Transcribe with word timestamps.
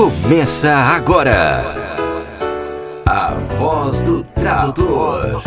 Começa 0.00 0.74
agora. 0.74 1.62
A 3.04 3.34
voz 3.58 4.02
do 4.02 4.24
tradutor. 4.24 5.42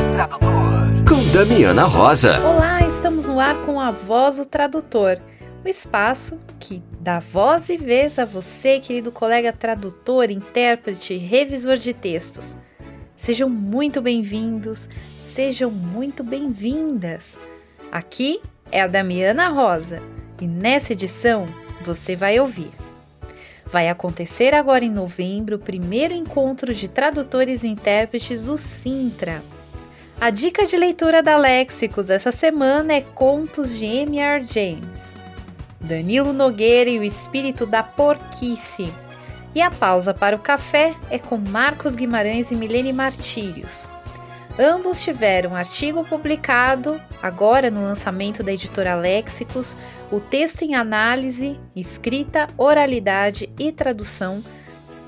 Com 1.09 1.31
Damiana 1.33 1.85
Rosa. 1.85 2.39
Olá, 2.39 2.87
estamos 2.87 3.25
no 3.25 3.39
ar 3.39 3.55
com 3.65 3.81
a 3.81 3.89
voz 3.89 4.37
do 4.37 4.45
tradutor. 4.45 5.17
O 5.65 5.67
espaço 5.67 6.37
que 6.59 6.83
dá 6.99 7.19
voz 7.19 7.67
e 7.69 7.77
vez 7.77 8.19
a 8.19 8.25
você, 8.25 8.79
querido 8.79 9.11
colega 9.11 9.51
tradutor, 9.51 10.29
intérprete, 10.29 11.17
revisor 11.17 11.77
de 11.77 11.91
textos. 11.91 12.55
Sejam 13.17 13.49
muito 13.49 14.03
bem-vindos, 14.03 14.87
sejam 15.19 15.71
muito 15.71 16.23
bem-vindas. 16.23 17.39
Aqui 17.91 18.39
é 18.71 18.83
a 18.83 18.87
Damiana 18.87 19.49
Rosa 19.49 19.99
e 20.39 20.47
nessa 20.47 20.93
edição 20.93 21.47
você 21.83 22.15
vai 22.15 22.39
ouvir. 22.39 22.82
Vai 23.73 23.89
acontecer 23.89 24.53
agora 24.53 24.85
em 24.85 24.91
novembro 24.91 25.55
o 25.55 25.59
primeiro 25.59 26.13
encontro 26.13 26.75
de 26.75 26.87
tradutores 26.87 27.63
e 27.63 27.69
intérpretes 27.69 28.43
do 28.43 28.55
Sintra. 28.55 29.41
A 30.21 30.29
dica 30.29 30.67
de 30.67 30.77
leitura 30.77 31.23
da 31.23 31.35
Léxicos 31.37 32.11
essa 32.11 32.31
semana 32.31 32.93
é 32.93 33.01
Contos 33.01 33.75
de 33.75 33.83
M.R. 33.83 34.45
James. 34.45 35.15
Danilo 35.81 36.33
Nogueira 36.33 36.87
e 36.87 36.99
o 36.99 37.03
Espírito 37.03 37.65
da 37.65 37.81
Porquice. 37.81 38.93
E 39.55 39.59
a 39.59 39.71
pausa 39.71 40.13
para 40.13 40.35
o 40.35 40.39
café 40.39 40.95
é 41.09 41.17
com 41.17 41.39
Marcos 41.39 41.95
Guimarães 41.95 42.51
e 42.51 42.55
Milene 42.55 42.93
Martírios. 42.93 43.89
Ambos 44.59 45.01
tiveram 45.01 45.55
artigo 45.55 46.05
publicado, 46.05 47.01
agora 47.23 47.71
no 47.71 47.81
lançamento 47.81 48.43
da 48.43 48.53
editora 48.53 48.93
Léxicos, 48.93 49.75
o 50.13 50.19
texto 50.19 50.61
em 50.61 50.75
análise, 50.75 51.59
escrita, 51.75 52.45
oralidade 52.55 53.49
e 53.57 53.71
tradução, 53.71 54.43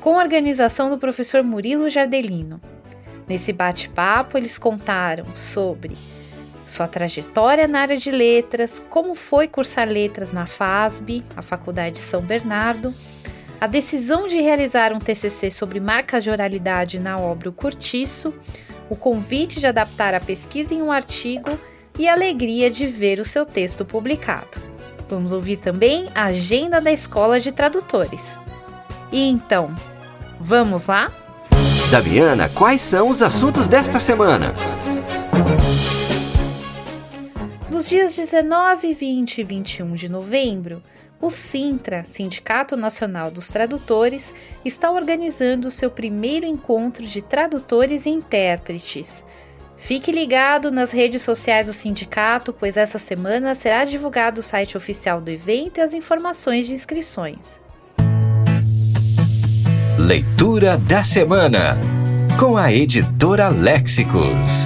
com 0.01 0.15
organização 0.15 0.89
do 0.89 0.97
professor 0.97 1.43
Murilo 1.43 1.87
Jardelino. 1.87 2.59
Nesse 3.27 3.53
bate-papo, 3.53 4.35
eles 4.35 4.57
contaram 4.57 5.27
sobre 5.35 5.95
sua 6.65 6.87
trajetória 6.87 7.67
na 7.67 7.81
área 7.81 7.97
de 7.97 8.09
letras, 8.09 8.81
como 8.89 9.13
foi 9.13 9.47
cursar 9.47 9.87
letras 9.87 10.33
na 10.33 10.47
FASB, 10.47 11.23
a 11.37 11.41
Faculdade 11.43 11.97
de 11.97 12.01
São 12.01 12.21
Bernardo, 12.23 12.91
a 13.61 13.67
decisão 13.67 14.27
de 14.27 14.41
realizar 14.41 14.91
um 14.91 14.97
TCC 14.97 15.51
sobre 15.51 15.79
marcas 15.79 16.23
de 16.23 16.31
oralidade 16.31 16.97
na 16.97 17.19
obra 17.19 17.49
O 17.49 17.53
Curtiço, 17.53 18.33
o 18.89 18.95
convite 18.95 19.59
de 19.59 19.67
adaptar 19.67 20.15
a 20.15 20.19
pesquisa 20.19 20.73
em 20.73 20.81
um 20.81 20.91
artigo 20.91 21.59
e 21.99 22.07
a 22.07 22.13
alegria 22.13 22.71
de 22.71 22.87
ver 22.87 23.19
o 23.19 23.25
seu 23.25 23.45
texto 23.45 23.85
publicado. 23.85 24.74
Vamos 25.07 25.31
ouvir 25.31 25.59
também 25.59 26.07
a 26.15 26.25
agenda 26.25 26.81
da 26.81 26.91
Escola 26.91 27.39
de 27.39 27.51
Tradutores. 27.51 28.39
E 29.11 29.29
então, 29.29 29.73
vamos 30.39 30.87
lá? 30.87 31.11
Damiana, 31.91 32.49
quais 32.49 32.81
são 32.81 33.09
os 33.09 33.21
assuntos 33.21 33.67
desta 33.67 33.99
semana? 33.99 34.53
Nos 37.69 37.87
dias 37.87 38.15
19, 38.15 38.93
20 38.93 39.37
e 39.37 39.43
21 39.43 39.93
de 39.93 40.09
novembro, 40.09 40.81
o 41.21 41.29
Sintra, 41.29 42.03
Sindicato 42.03 42.75
Nacional 42.75 43.29
dos 43.29 43.47
Tradutores, 43.47 44.33
está 44.63 44.89
organizando 44.89 45.69
seu 45.69 45.91
primeiro 45.91 46.45
encontro 46.45 47.05
de 47.05 47.21
tradutores 47.21 48.05
e 48.05 48.09
intérpretes. 48.09 49.23
Fique 49.85 50.11
ligado 50.11 50.71
nas 50.71 50.91
redes 50.91 51.21
sociais 51.21 51.67
do 51.67 51.73
sindicato, 51.73 52.51
pois 52.51 52.75
essa 52.75 52.97
semana 52.97 53.53
será 53.53 53.85
divulgado 53.85 54.41
o 54.41 54.43
site 54.43 54.75
oficial 54.75 55.21
do 55.21 55.29
evento 55.29 55.77
e 55.77 55.81
as 55.81 55.93
informações 55.93 56.65
de 56.65 56.73
inscrições. 56.73 57.61
Leitura 59.99 60.75
da 60.75 61.03
semana 61.03 61.77
com 62.39 62.57
a 62.57 62.73
editora 62.73 63.47
Léxicos. 63.49 64.65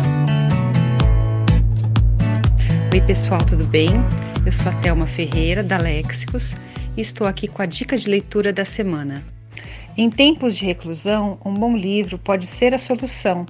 Oi, 2.94 3.02
pessoal, 3.02 3.42
tudo 3.46 3.68
bem? 3.68 3.90
Eu 4.46 4.54
sou 4.54 4.72
a 4.72 4.76
Thelma 4.76 5.06
Ferreira, 5.06 5.62
da 5.62 5.78
Léxicos, 5.78 6.56
e 6.96 7.02
estou 7.02 7.28
aqui 7.28 7.50
com 7.50 7.62
a 7.62 7.66
dica 7.66 7.98
de 7.98 8.10
leitura 8.10 8.54
da 8.54 8.64
semana. 8.64 9.22
Em 9.98 10.10
tempos 10.10 10.56
de 10.56 10.66
reclusão, 10.66 11.38
um 11.44 11.54
bom 11.54 11.76
livro 11.76 12.18
pode 12.18 12.48
ser 12.48 12.74
a 12.74 12.78
solução. 12.78 13.46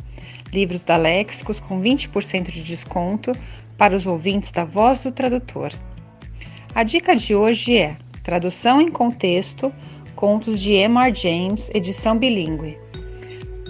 Livros 0.53 0.83
da 0.83 0.97
Léxicos 0.97 1.59
com 1.59 1.81
20% 1.81 2.51
de 2.51 2.63
desconto 2.63 3.33
para 3.77 3.95
os 3.95 4.05
ouvintes 4.05 4.51
da 4.51 4.63
Voz 4.63 5.03
do 5.03 5.11
Tradutor. 5.11 5.71
A 6.73 6.83
dica 6.83 7.15
de 7.15 7.33
hoje 7.33 7.77
é 7.77 7.97
Tradução 8.23 8.81
em 8.81 8.89
Contexto, 8.89 9.71
Contos 10.15 10.59
de 10.59 10.73
M.R. 10.73 11.15
James, 11.15 11.69
edição 11.73 12.17
bilíngue. 12.17 12.77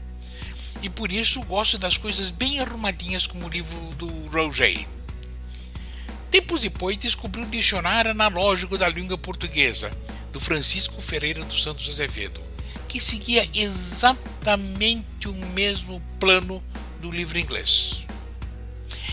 e 0.82 0.90
por 0.90 1.10
isso 1.10 1.40
gosto 1.42 1.78
das 1.78 1.96
coisas 1.96 2.30
bem 2.30 2.60
arrumadinhas 2.60 3.26
como 3.26 3.46
o 3.46 3.48
livro 3.48 3.78
do 3.96 4.06
Roger. 4.28 4.86
Tempos 6.30 6.60
depois 6.60 6.98
descobriu 6.98 7.46
o 7.46 7.48
Dicionário 7.48 8.10
Analógico 8.10 8.76
da 8.76 8.86
Língua 8.86 9.16
Portuguesa, 9.16 9.90
do 10.30 10.38
Francisco 10.38 11.00
Ferreira 11.00 11.42
dos 11.42 11.62
Santos 11.62 11.88
Azevedo, 11.88 12.38
que 12.86 13.00
seguia 13.00 13.48
exatamente 13.54 15.26
o 15.26 15.32
mesmo 15.32 16.02
plano 16.20 16.62
do 17.00 17.10
livro 17.10 17.38
inglês. 17.38 18.07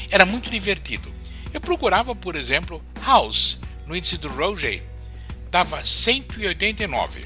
Era 0.10 0.26
muito 0.26 0.50
divertido. 0.50 1.12
Eu 1.54 1.62
procurava, 1.62 2.16
por 2.16 2.36
exemplo, 2.36 2.84
house 3.06 3.58
no 3.86 3.96
índice 3.96 4.18
do 4.18 4.30
Roger, 4.30 4.84
dava 5.50 5.84
189. 5.84 7.26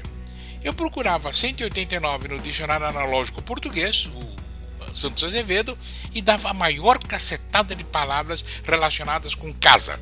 Eu 0.62 0.74
procurava 0.74 1.32
189 1.32 2.28
no 2.28 2.38
Dicionário 2.38 2.86
Analógico 2.86 3.40
Português, 3.42 4.06
o 4.06 4.94
Santos 4.94 5.24
Azevedo 5.24 5.76
e 6.12 6.20
dava 6.20 6.50
a 6.50 6.54
maior 6.54 6.98
cacetada 6.98 7.74
de 7.74 7.84
palavras 7.84 8.44
relacionadas 8.64 9.34
com 9.34 9.52
casa, 9.52 9.98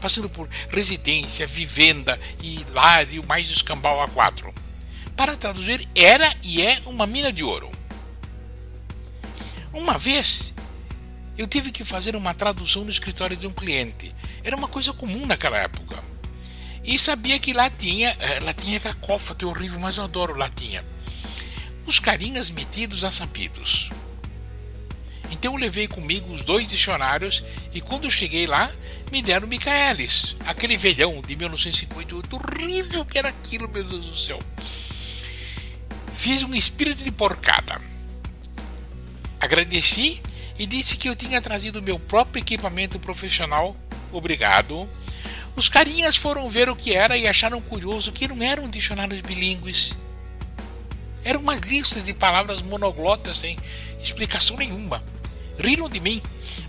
passando 0.00 0.28
por 0.28 0.48
residência, 0.68 1.46
vivenda 1.46 2.18
e 2.42 2.64
lar 2.72 3.10
e 3.12 3.18
o 3.18 3.26
mais 3.26 3.48
escambau 3.50 4.02
a 4.02 4.08
quatro. 4.08 4.52
Para 5.16 5.36
traduzir, 5.36 5.88
era 5.94 6.34
e 6.42 6.62
é 6.62 6.82
uma 6.86 7.06
mina 7.06 7.32
de 7.32 7.42
ouro. 7.42 7.70
Uma 9.72 9.96
vez, 9.96 10.51
eu 11.42 11.48
tive 11.48 11.72
que 11.72 11.84
fazer 11.84 12.14
uma 12.14 12.32
tradução 12.32 12.84
no 12.84 12.90
escritório 12.90 13.36
de 13.36 13.48
um 13.48 13.52
cliente. 13.52 14.14
Era 14.44 14.56
uma 14.56 14.68
coisa 14.68 14.92
comum 14.92 15.26
naquela 15.26 15.58
época. 15.58 15.98
E 16.84 16.96
sabia 17.00 17.36
que 17.38 17.52
lá 17.52 17.68
tinha, 17.68 18.10
eh, 18.20 18.38
lá 18.40 18.52
tinha 18.52 18.78
cacófato 18.78 19.48
horrível, 19.48 19.80
mas 19.80 19.96
eu 19.96 20.04
adoro 20.04 20.36
latinha. 20.36 20.84
Os 21.84 21.98
carinhas 21.98 22.48
metidos 22.48 23.02
a 23.02 23.10
sapidos. 23.10 23.90
Então 25.32 25.54
eu 25.54 25.58
levei 25.58 25.88
comigo 25.88 26.32
os 26.32 26.42
dois 26.42 26.68
dicionários 26.68 27.42
e 27.74 27.80
quando 27.80 28.04
eu 28.04 28.10
cheguei 28.10 28.46
lá, 28.46 28.70
me 29.10 29.20
deram 29.20 29.48
Michaelis, 29.48 30.36
aquele 30.46 30.76
velhão 30.76 31.20
de 31.22 31.34
1958, 31.34 32.36
horrível 32.36 33.04
que 33.04 33.18
era 33.18 33.30
aquilo, 33.30 33.68
meu 33.68 33.82
Deus 33.82 34.06
do 34.06 34.16
céu. 34.16 34.38
Fiz 36.14 36.44
um 36.44 36.54
espírito 36.54 37.02
de 37.02 37.10
porcada. 37.10 37.80
Agradeci 39.40 40.22
e 40.58 40.66
disse 40.66 40.96
que 40.96 41.08
eu 41.08 41.16
tinha 41.16 41.40
trazido 41.40 41.82
meu 41.82 41.98
próprio 41.98 42.40
equipamento 42.40 42.98
profissional. 42.98 43.76
Obrigado. 44.12 44.88
Os 45.54 45.68
carinhas 45.68 46.16
foram 46.16 46.48
ver 46.48 46.68
o 46.70 46.76
que 46.76 46.94
era 46.94 47.16
e 47.16 47.26
acharam 47.26 47.60
curioso 47.60 48.12
que 48.12 48.28
não 48.28 48.42
eram 48.42 48.68
dicionários 48.68 49.20
bilíngues. 49.20 49.96
Eram 51.24 51.40
umas 51.40 51.60
listas 51.60 52.04
de 52.04 52.14
palavras 52.14 52.62
monoglotas 52.62 53.38
sem 53.38 53.58
explicação 54.02 54.56
nenhuma. 54.56 55.02
Riram 55.58 55.88
de 55.88 56.00
mim, 56.00 56.22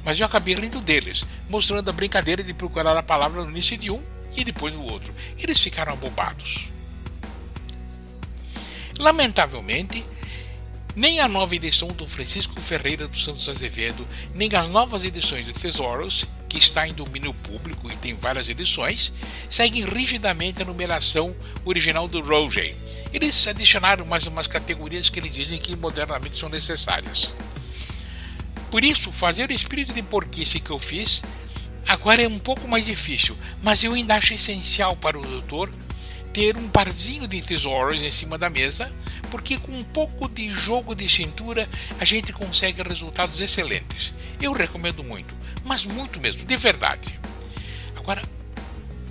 mas 0.03 0.19
eu 0.19 0.25
acabei 0.25 0.53
rindo 0.53 0.81
deles, 0.81 1.25
mostrando 1.49 1.89
a 1.89 1.93
brincadeira 1.93 2.43
de 2.43 2.53
procurar 2.53 2.95
a 2.95 3.03
palavra 3.03 3.43
no 3.43 3.49
início 3.49 3.77
de 3.77 3.89
um 3.89 4.01
e 4.35 4.43
depois 4.43 4.73
no 4.73 4.83
outro. 4.83 5.13
Eles 5.37 5.59
ficaram 5.59 5.93
abobados. 5.93 6.67
Lamentavelmente, 8.99 10.05
nem 10.95 11.19
a 11.19 11.27
nova 11.27 11.55
edição 11.55 11.87
do 11.89 12.07
Francisco 12.07 12.59
Ferreira 12.61 13.07
dos 13.07 13.23
Santos 13.23 13.49
Azevedo, 13.49 14.07
nem 14.33 14.53
as 14.55 14.67
novas 14.69 15.03
edições 15.03 15.45
de 15.45 15.53
Tesouros, 15.53 16.25
que 16.47 16.59
está 16.59 16.87
em 16.87 16.93
domínio 16.93 17.33
público 17.33 17.91
e 17.91 17.97
tem 17.97 18.13
várias 18.13 18.47
edições, 18.47 19.11
seguem 19.49 19.85
rigidamente 19.85 20.61
a 20.61 20.65
numeração 20.65 21.35
original 21.65 22.07
do 22.07 22.21
Roger. 22.21 22.75
Eles 23.11 23.47
adicionaram 23.47 24.05
mais 24.05 24.27
umas 24.27 24.45
categorias 24.45 25.09
que 25.09 25.19
eles 25.19 25.33
dizem 25.33 25.59
que 25.59 25.75
modernamente 25.75 26.37
são 26.37 26.49
necessárias. 26.49 27.33
Por 28.69 28.83
isso, 28.83 29.11
fazer 29.11 29.49
o 29.49 29.53
espírito 29.53 29.93
de 29.93 30.03
porquice 30.03 30.59
que 30.59 30.69
eu 30.69 30.79
fiz 30.79 31.23
agora 31.87 32.21
é 32.21 32.27
um 32.27 32.39
pouco 32.39 32.67
mais 32.67 32.85
difícil, 32.85 33.35
mas 33.63 33.83
eu 33.83 33.93
ainda 33.93 34.15
acho 34.15 34.33
essencial 34.33 34.95
para 34.95 35.19
o 35.19 35.21
doutor 35.21 35.71
ter 36.33 36.57
um 36.57 36.67
parzinho 36.67 37.27
de 37.27 37.41
tesouros 37.41 38.01
em 38.01 38.11
cima 38.11 38.37
da 38.37 38.49
mesa, 38.49 38.91
porque 39.29 39.59
com 39.59 39.71
um 39.71 39.83
pouco 39.83 40.27
de 40.27 40.51
jogo 40.51 40.95
de 40.95 41.07
cintura 41.07 41.69
a 41.99 42.05
gente 42.05 42.33
consegue 42.33 42.81
resultados 42.81 43.39
excelentes. 43.39 44.13
Eu 44.41 44.51
recomendo 44.51 45.03
muito, 45.03 45.33
mas 45.63 45.85
muito 45.85 46.19
mesmo, 46.19 46.43
de 46.43 46.57
verdade. 46.57 47.19
Agora, 47.95 48.21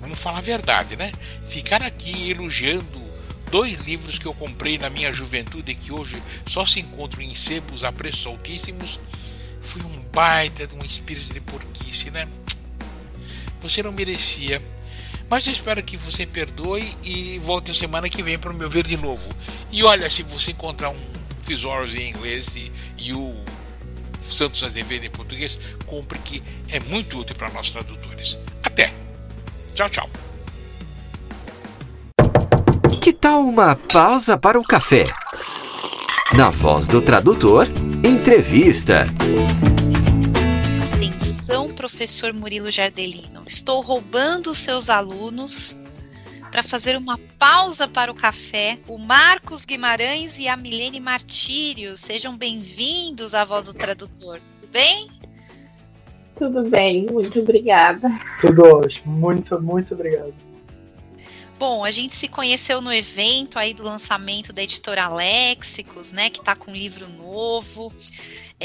vamos 0.01 0.19
falar 0.19 0.39
a 0.39 0.41
verdade, 0.41 0.97
né? 0.97 1.13
Ficar 1.47 1.81
aqui 1.81 2.29
elogiando 2.29 3.01
dois 3.49 3.75
livros 3.81 4.19
que 4.19 4.25
eu 4.25 4.33
comprei 4.33 4.77
na 4.77 4.89
minha 4.89 5.13
juventude 5.13 5.71
e 5.71 5.75
que 5.75 5.93
hoje 5.93 6.21
só 6.45 6.65
se 6.65 6.81
encontram 6.81 7.21
em 7.21 7.33
sebos 7.35 7.83
a 7.83 7.91
preços 7.91 8.25
altíssimos, 8.27 8.99
foi 9.61 9.81
um 9.81 10.01
baita 10.11 10.67
de 10.67 10.75
um 10.75 10.83
espírito 10.83 11.33
de 11.33 11.39
porquice, 11.39 12.11
né? 12.11 12.27
Você 13.61 13.81
não 13.81 13.93
merecia 13.93 14.61
mas 15.29 15.45
eu 15.47 15.53
espero 15.53 15.81
que 15.81 15.97
você 15.97 16.25
perdoe 16.25 16.87
e 17.03 17.39
volte 17.39 17.73
semana 17.75 18.09
que 18.09 18.21
vem 18.21 18.37
para 18.37 18.53
me 18.53 18.63
ouvir 18.63 18.83
de 18.83 18.97
novo. 18.97 19.23
E 19.71 19.83
olha, 19.83 20.09
se 20.09 20.23
você 20.23 20.51
encontrar 20.51 20.89
um 20.89 21.13
Tesouros 21.45 21.93
em 21.93 22.09
inglês 22.09 22.55
e, 22.55 22.71
e 22.97 23.13
o 23.13 23.35
Santos 24.21 24.63
Azevedo 24.63 25.05
em 25.05 25.09
português, 25.09 25.57
compre 25.85 26.17
que 26.19 26.41
é 26.69 26.79
muito 26.79 27.19
útil 27.19 27.35
para 27.35 27.49
nós 27.49 27.69
tradutores. 27.69 28.37
Até! 28.63 28.93
Tchau, 29.75 29.89
tchau! 29.89 30.09
Que 33.01 33.11
tal 33.11 33.41
uma 33.41 33.75
pausa 33.75 34.37
para 34.37 34.57
o 34.57 34.63
café? 34.63 35.03
Na 36.33 36.49
voz 36.49 36.87
do 36.87 37.01
tradutor, 37.01 37.67
entrevista 38.03 39.05
professor 41.93 42.33
Murilo 42.33 42.71
Jardelino. 42.71 43.43
Estou 43.45 43.79
roubando 43.79 44.49
os 44.49 44.57
seus 44.57 44.89
alunos 44.89 45.77
para 46.51 46.63
fazer 46.63 46.97
uma 46.97 47.19
pausa 47.37 47.87
para 47.87 48.11
o 48.11 48.15
café. 48.15 48.79
O 48.87 48.97
Marcos 48.97 49.63
Guimarães 49.63 50.39
e 50.39 50.47
a 50.47 50.57
Milene 50.57 50.99
Martírio, 50.99 51.95
sejam 51.95 52.35
bem-vindos 52.35 53.35
à 53.35 53.45
Voz 53.45 53.67
do 53.67 53.75
Tradutor. 53.75 54.41
Tudo 54.59 54.71
bem? 54.71 55.07
Tudo 56.35 56.63
bem, 56.63 57.05
muito 57.11 57.39
obrigada. 57.39 58.09
Tudo 58.41 58.63
ótimo, 58.63 59.13
muito, 59.13 59.61
muito 59.61 59.93
obrigado. 59.93 60.33
Bom, 61.59 61.85
a 61.85 61.91
gente 61.91 62.13
se 62.13 62.27
conheceu 62.27 62.81
no 62.81 62.91
evento 62.91 63.59
aí 63.59 63.75
do 63.75 63.83
lançamento 63.83 64.51
da 64.51 64.63
editora 64.63 65.07
Léxicos, 65.09 66.11
né, 66.11 66.31
que 66.31 66.39
está 66.39 66.55
com 66.55 66.71
um 66.71 66.75
livro 66.75 67.07
novo. 67.07 67.93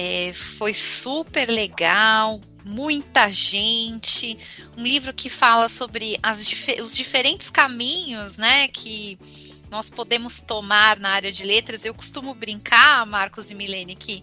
É, 0.00 0.32
foi 0.32 0.72
super 0.72 1.48
legal, 1.48 2.40
muita 2.64 3.28
gente, 3.28 4.38
um 4.76 4.86
livro 4.86 5.12
que 5.12 5.28
fala 5.28 5.68
sobre 5.68 6.16
as, 6.22 6.38
os 6.80 6.94
diferentes 6.94 7.50
caminhos, 7.50 8.36
né, 8.36 8.68
que 8.68 9.18
nós 9.68 9.90
podemos 9.90 10.38
tomar 10.38 11.00
na 11.00 11.10
área 11.10 11.32
de 11.32 11.42
letras. 11.42 11.84
Eu 11.84 11.92
costumo 11.92 12.32
brincar, 12.32 13.04
Marcos 13.06 13.50
e 13.50 13.56
Milene, 13.56 13.96
que 13.96 14.22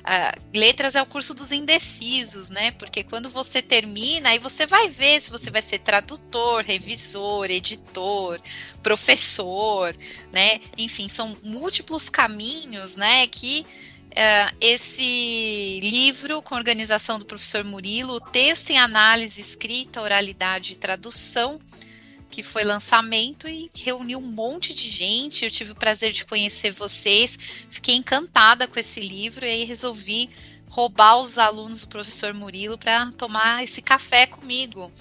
uh, 0.00 0.40
letras 0.52 0.94
é 0.94 1.00
o 1.00 1.06
curso 1.06 1.32
dos 1.32 1.50
indecisos, 1.52 2.50
né? 2.50 2.72
Porque 2.72 3.02
quando 3.02 3.30
você 3.30 3.62
termina, 3.62 4.28
aí 4.28 4.38
você 4.38 4.66
vai 4.66 4.90
ver 4.90 5.22
se 5.22 5.30
você 5.30 5.50
vai 5.50 5.62
ser 5.62 5.78
tradutor, 5.78 6.62
revisor, 6.62 7.46
editor, 7.46 8.38
professor, 8.82 9.96
né? 10.30 10.60
Enfim, 10.76 11.08
são 11.08 11.34
múltiplos 11.42 12.10
caminhos, 12.10 12.94
né? 12.94 13.26
Que 13.26 13.66
Uh, 14.14 14.56
esse 14.60 15.80
livro 15.80 16.40
com 16.40 16.54
organização 16.54 17.18
do 17.18 17.24
professor 17.24 17.64
Murilo, 17.64 18.20
texto 18.20 18.70
em 18.70 18.78
análise, 18.78 19.40
escrita, 19.40 20.00
oralidade 20.00 20.74
e 20.74 20.76
tradução, 20.76 21.60
que 22.30 22.40
foi 22.40 22.62
lançamento 22.62 23.48
e 23.48 23.68
reuniu 23.74 24.20
um 24.20 24.30
monte 24.30 24.72
de 24.72 24.88
gente. 24.88 25.44
Eu 25.44 25.50
tive 25.50 25.72
o 25.72 25.74
prazer 25.74 26.12
de 26.12 26.24
conhecer 26.24 26.70
vocês, 26.70 27.36
fiquei 27.68 27.96
encantada 27.96 28.68
com 28.68 28.78
esse 28.78 29.00
livro 29.00 29.44
e 29.44 29.48
aí 29.48 29.64
resolvi 29.64 30.30
roubar 30.68 31.16
os 31.18 31.36
alunos 31.36 31.80
do 31.80 31.88
professor 31.88 32.32
Murilo 32.32 32.78
para 32.78 33.10
tomar 33.12 33.64
esse 33.64 33.82
café 33.82 34.28
comigo. 34.28 34.92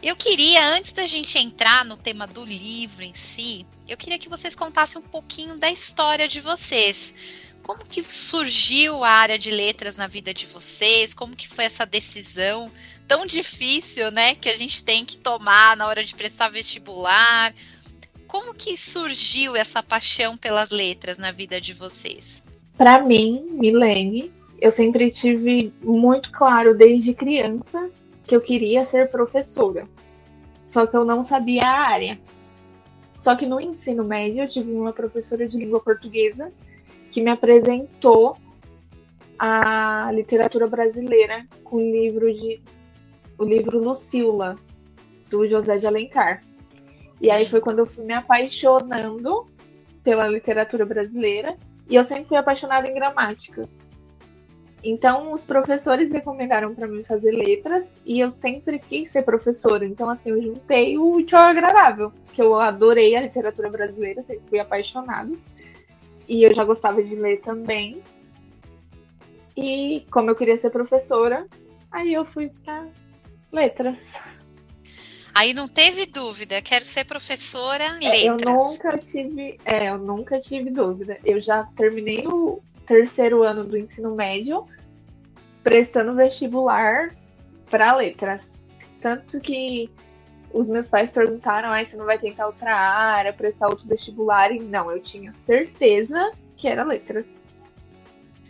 Eu 0.00 0.14
queria, 0.14 0.76
antes 0.76 0.92
da 0.92 1.08
gente 1.08 1.38
entrar 1.38 1.84
no 1.84 1.96
tema 1.96 2.24
do 2.24 2.44
livro 2.44 3.02
em 3.02 3.14
si, 3.14 3.66
eu 3.88 3.96
queria 3.96 4.18
que 4.18 4.28
vocês 4.28 4.54
contassem 4.54 5.00
um 5.00 5.04
pouquinho 5.04 5.58
da 5.58 5.72
história 5.72 6.28
de 6.28 6.40
vocês 6.40 7.42
como 7.64 7.80
que 7.80 8.02
surgiu 8.02 9.02
a 9.02 9.08
área 9.08 9.38
de 9.38 9.50
letras 9.50 9.96
na 9.96 10.06
vida 10.06 10.34
de 10.34 10.44
vocês? 10.44 11.14
Como 11.14 11.34
que 11.34 11.48
foi 11.48 11.64
essa 11.64 11.86
decisão 11.86 12.70
tão 13.08 13.26
difícil, 13.26 14.10
né, 14.12 14.34
que 14.34 14.50
a 14.50 14.56
gente 14.56 14.84
tem 14.84 15.04
que 15.04 15.16
tomar 15.16 15.74
na 15.76 15.88
hora 15.88 16.04
de 16.04 16.14
prestar 16.14 16.50
vestibular? 16.50 17.54
Como 18.28 18.52
que 18.52 18.76
surgiu 18.76 19.56
essa 19.56 19.82
paixão 19.82 20.36
pelas 20.36 20.70
letras 20.70 21.16
na 21.16 21.32
vida 21.32 21.58
de 21.58 21.72
vocês? 21.72 22.44
Para 22.76 23.02
mim, 23.02 23.46
Milene, 23.52 24.30
eu 24.60 24.70
sempre 24.70 25.10
tive 25.10 25.72
muito 25.82 26.30
claro 26.32 26.76
desde 26.76 27.14
criança 27.14 27.90
que 28.24 28.36
eu 28.36 28.42
queria 28.42 28.84
ser 28.84 29.08
professora. 29.08 29.88
Só 30.66 30.86
que 30.86 30.96
eu 30.96 31.04
não 31.04 31.22
sabia 31.22 31.64
a 31.64 31.80
área. 31.80 32.20
Só 33.16 33.34
que 33.34 33.46
no 33.46 33.58
ensino 33.58 34.04
médio 34.04 34.42
eu 34.42 34.48
tive 34.48 34.70
uma 34.70 34.92
professora 34.92 35.48
de 35.48 35.56
língua 35.56 35.80
portuguesa 35.80 36.52
que 37.14 37.22
me 37.22 37.30
apresentou 37.30 38.36
a 39.38 40.10
literatura 40.12 40.66
brasileira 40.66 41.46
com 41.62 41.76
o 41.76 41.80
livro 41.80 42.32
de 42.34 42.60
o 43.38 43.44
livro 43.44 43.78
Lucila 43.78 44.56
do 45.30 45.46
José 45.46 45.76
de 45.76 45.86
Alencar. 45.86 46.40
E 47.20 47.30
aí 47.30 47.48
foi 47.48 47.60
quando 47.60 47.78
eu 47.78 47.86
fui 47.86 48.04
me 48.04 48.14
apaixonando 48.14 49.46
pela 50.02 50.26
literatura 50.26 50.84
brasileira 50.84 51.56
e 51.88 51.94
eu 51.94 52.02
sempre 52.02 52.24
fui 52.24 52.36
apaixonada 52.36 52.88
em 52.88 52.94
gramática. 52.94 53.62
Então 54.82 55.32
os 55.32 55.40
professores 55.40 56.10
recomendaram 56.10 56.74
para 56.74 56.88
mim 56.88 57.04
fazer 57.04 57.30
letras 57.30 57.86
e 58.04 58.18
eu 58.18 58.28
sempre 58.28 58.80
quis 58.80 59.08
ser 59.12 59.22
professora. 59.22 59.86
Então 59.86 60.10
assim, 60.10 60.30
eu 60.30 60.42
juntei 60.42 60.98
o 60.98 61.12
útil 61.12 61.38
ao 61.38 61.44
agradável, 61.44 62.12
que 62.32 62.42
eu 62.42 62.58
adorei 62.58 63.14
a 63.14 63.20
literatura 63.20 63.70
brasileira, 63.70 64.20
sempre 64.24 64.48
fui 64.48 64.58
apaixonada 64.58 65.30
e 66.28 66.42
eu 66.42 66.54
já 66.54 66.64
gostava 66.64 67.02
de 67.02 67.14
ler 67.14 67.40
também. 67.40 68.02
E 69.56 70.04
como 70.10 70.30
eu 70.30 70.34
queria 70.34 70.56
ser 70.56 70.70
professora, 70.70 71.46
aí 71.90 72.12
eu 72.12 72.24
fui 72.24 72.50
para 72.64 72.88
letras. 73.52 74.14
Aí 75.34 75.52
não 75.52 75.68
teve 75.68 76.06
dúvida, 76.06 76.62
quero 76.62 76.84
ser 76.84 77.04
professora 77.04 77.84
em 78.00 78.08
letras. 78.08 78.22
É, 78.24 78.28
eu 78.28 78.36
nunca 78.36 78.98
tive, 78.98 79.58
é, 79.64 79.88
eu 79.90 79.98
nunca 79.98 80.38
tive 80.38 80.70
dúvida. 80.70 81.18
Eu 81.24 81.40
já 81.40 81.64
terminei 81.76 82.24
o 82.26 82.62
terceiro 82.84 83.42
ano 83.42 83.64
do 83.64 83.76
ensino 83.76 84.14
médio 84.14 84.66
prestando 85.62 86.14
vestibular 86.14 87.16
para 87.68 87.96
letras. 87.96 88.70
Tanto 89.00 89.40
que 89.40 89.90
os 90.54 90.68
meus 90.68 90.86
pais 90.86 91.10
perguntaram, 91.10 91.72
ah, 91.72 91.82
você 91.82 91.96
não 91.96 92.04
vai 92.06 92.16
tentar 92.16 92.46
outra 92.46 92.74
área, 92.74 93.32
prestar 93.32 93.68
outro 93.68 93.86
vestibular? 93.86 94.52
E 94.52 94.60
não, 94.60 94.90
eu 94.90 95.00
tinha 95.00 95.32
certeza 95.32 96.30
que 96.56 96.68
era 96.68 96.84
letras. 96.84 97.26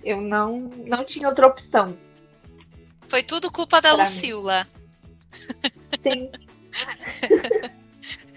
Eu 0.05 0.21
não, 0.21 0.71
não 0.87 1.03
tinha 1.03 1.27
outra 1.27 1.47
opção. 1.47 1.97
Foi 3.09 3.23
tudo 3.23 3.51
culpa 3.51 3.81
da 3.81 3.95
Lucila. 3.95 4.67
Sim. 5.99 6.31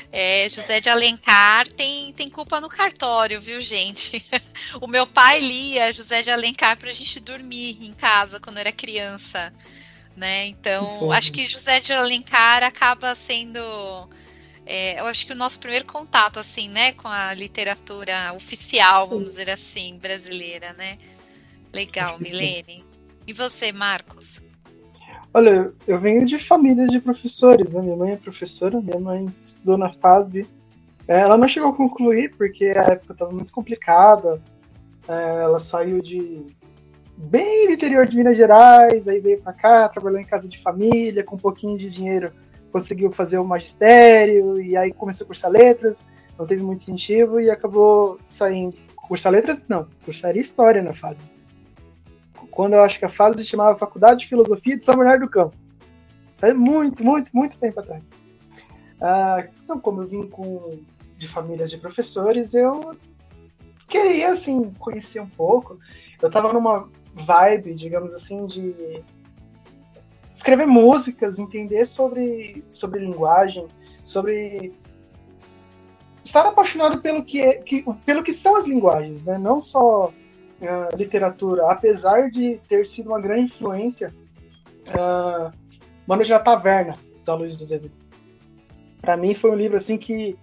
É, 0.10 0.48
José 0.48 0.80
de 0.80 0.90
Alencar 0.90 1.68
tem, 1.68 2.14
tem 2.14 2.30
culpa 2.30 2.62
no 2.62 2.70
cartório, 2.70 3.42
viu, 3.42 3.60
gente? 3.60 4.26
O 4.82 4.88
meu 4.88 5.06
pai 5.06 5.40
lia 5.40 5.94
José 5.94 6.24
de 6.24 6.32
Alencar 6.32 6.78
para 6.78 6.90
a 6.90 6.94
gente 6.94 7.20
dormir 7.20 7.78
em 7.82 7.94
casa 7.94 8.40
quando 8.40 8.58
era 8.58 8.72
criança, 8.72 9.54
né? 10.18 10.48
Então, 10.48 11.12
acho 11.12 11.32
que 11.32 11.46
José 11.48 11.80
de 11.80 11.94
Alencar 11.94 12.64
acaba 12.64 13.14
sendo, 13.16 13.60
é, 14.66 15.00
eu 15.00 15.06
acho 15.06 15.26
que 15.26 15.32
o 15.32 15.36
nosso 15.36 15.60
primeiro 15.60 15.86
contato, 15.86 16.40
assim, 16.40 16.68
né, 16.68 16.92
com 16.94 17.08
a 17.08 17.34
literatura 17.36 18.34
oficial, 18.36 19.08
vamos 19.08 19.26
dizer 19.26 19.52
assim, 19.52 20.00
brasileira, 20.00 20.74
né? 20.74 20.98
Legal, 21.72 22.18
Milene. 22.20 22.84
E 23.28 23.34
você, 23.34 23.72
Marcos? 23.72 24.42
Olha, 25.34 25.72
eu 25.86 26.00
venho 26.00 26.26
de 26.26 26.38
famílias 26.40 26.90
de 26.90 27.00
professores, 27.00 27.70
né? 27.70 27.82
Minha 27.82 27.96
mãe 27.96 28.14
é 28.14 28.18
professora, 28.18 28.82
minha 28.82 29.00
mãe 29.00 29.28
estudou 29.40 29.78
na 29.78 29.90
FASB. 29.90 30.48
É, 31.08 31.20
ela 31.20 31.38
não 31.38 31.46
chegou 31.46 31.70
a 31.70 31.76
concluir 31.76 32.36
porque 32.36 32.66
a 32.66 32.94
época 32.94 33.14
estava 33.14 33.32
muito 33.32 33.52
complicada. 33.52 34.42
É, 35.08 35.44
ela 35.44 35.58
saiu 35.58 36.02
de 36.02 36.44
bem 37.18 37.68
do 37.68 37.74
interior 37.74 38.06
de 38.06 38.16
Minas 38.16 38.38
Gerais, 38.38 39.08
aí 39.08 39.20
veio 39.20 39.42
para 39.42 39.54
cá, 39.54 39.90
trabalhou 39.90 40.20
em 40.20 40.26
casa 40.26 40.48
de 40.48 40.62
família, 40.62 41.24
com 41.24 41.36
um 41.36 41.40
pouquinho 41.40 41.78
de 41.78 41.90
dinheiro 41.90 42.32
conseguiu 42.72 43.10
fazer 43.12 43.38
o 43.40 43.46
magistério 43.46 44.62
e 44.62 44.78
aí 44.78 44.94
começou 44.94 45.24
a 45.24 45.28
cursar 45.28 45.50
letras, 45.50 46.04
não 46.38 46.46
teve 46.46 46.62
muito 46.62 46.82
incentivo 46.82 47.40
e 47.40 47.50
acabou 47.50 48.20
saindo. 48.24 48.78
Cursar 48.96 49.32
letras? 49.32 49.62
Não, 49.68 49.88
cursar 50.04 50.36
história 50.36 50.84
na 50.84 50.94
FASB 50.94 51.24
quando 52.58 52.74
eu 52.74 52.82
acho 52.82 52.98
que 52.98 53.06
a 53.06 53.10
fase 53.10 53.44
se 53.44 53.52
chamava 53.52 53.78
Faculdade 53.78 54.22
de 54.22 54.28
Filosofia 54.28 54.76
de 54.76 54.82
São 54.82 54.96
Bernardo 54.96 55.28
do 55.28 55.30
Campo. 55.30 55.56
É 56.42 56.52
muito, 56.52 57.04
muito, 57.04 57.30
muito 57.32 57.56
tempo 57.60 57.80
atrás. 57.80 58.10
Ah, 59.00 59.46
então, 59.64 59.80
como 59.80 60.02
eu 60.02 60.08
vim 60.08 60.28
com, 60.28 60.72
de 61.16 61.28
famílias 61.28 61.70
de 61.70 61.78
professores, 61.78 62.56
eu 62.56 62.98
queria, 63.88 64.30
assim, 64.30 64.72
conhecer 64.80 65.20
um 65.20 65.30
pouco. 65.30 65.78
Eu 66.20 66.30
estava 66.30 66.52
numa 66.52 66.90
vibe, 67.18 67.74
digamos 67.74 68.12
assim, 68.14 68.46
de 68.46 69.04
escrever 70.30 70.68
músicas, 70.68 71.40
entender 71.40 71.84
sobre, 71.84 72.64
sobre 72.70 73.00
linguagem, 73.00 73.68
sobre 74.02 74.74
estar 76.24 76.46
apaixonado 76.46 77.02
pelo 77.02 77.24
que, 77.24 77.42
é, 77.42 77.56
que, 77.56 77.84
pelo 78.06 78.24
que 78.24 78.32
são 78.32 78.56
as 78.56 78.66
linguagens, 78.66 79.24
né? 79.24 79.38
Não 79.38 79.58
só 79.58 80.08
uh, 80.08 80.96
literatura, 80.96 81.72
apesar 81.72 82.30
de 82.30 82.60
ter 82.68 82.86
sido 82.86 83.08
uma 83.08 83.20
grande 83.20 83.52
influência, 83.52 84.14
uh, 84.88 85.52
Mano 86.06 86.24
de 86.24 86.40
Taverna, 86.40 86.98
da 87.26 87.34
Luiz 87.34 87.54
de 87.56 87.64
Azevedo. 87.64 87.92
Para 89.02 89.18
mim 89.18 89.34
foi 89.34 89.52
um 89.52 89.56
livro 89.56 89.76
assim 89.76 89.98
que, 89.98 90.38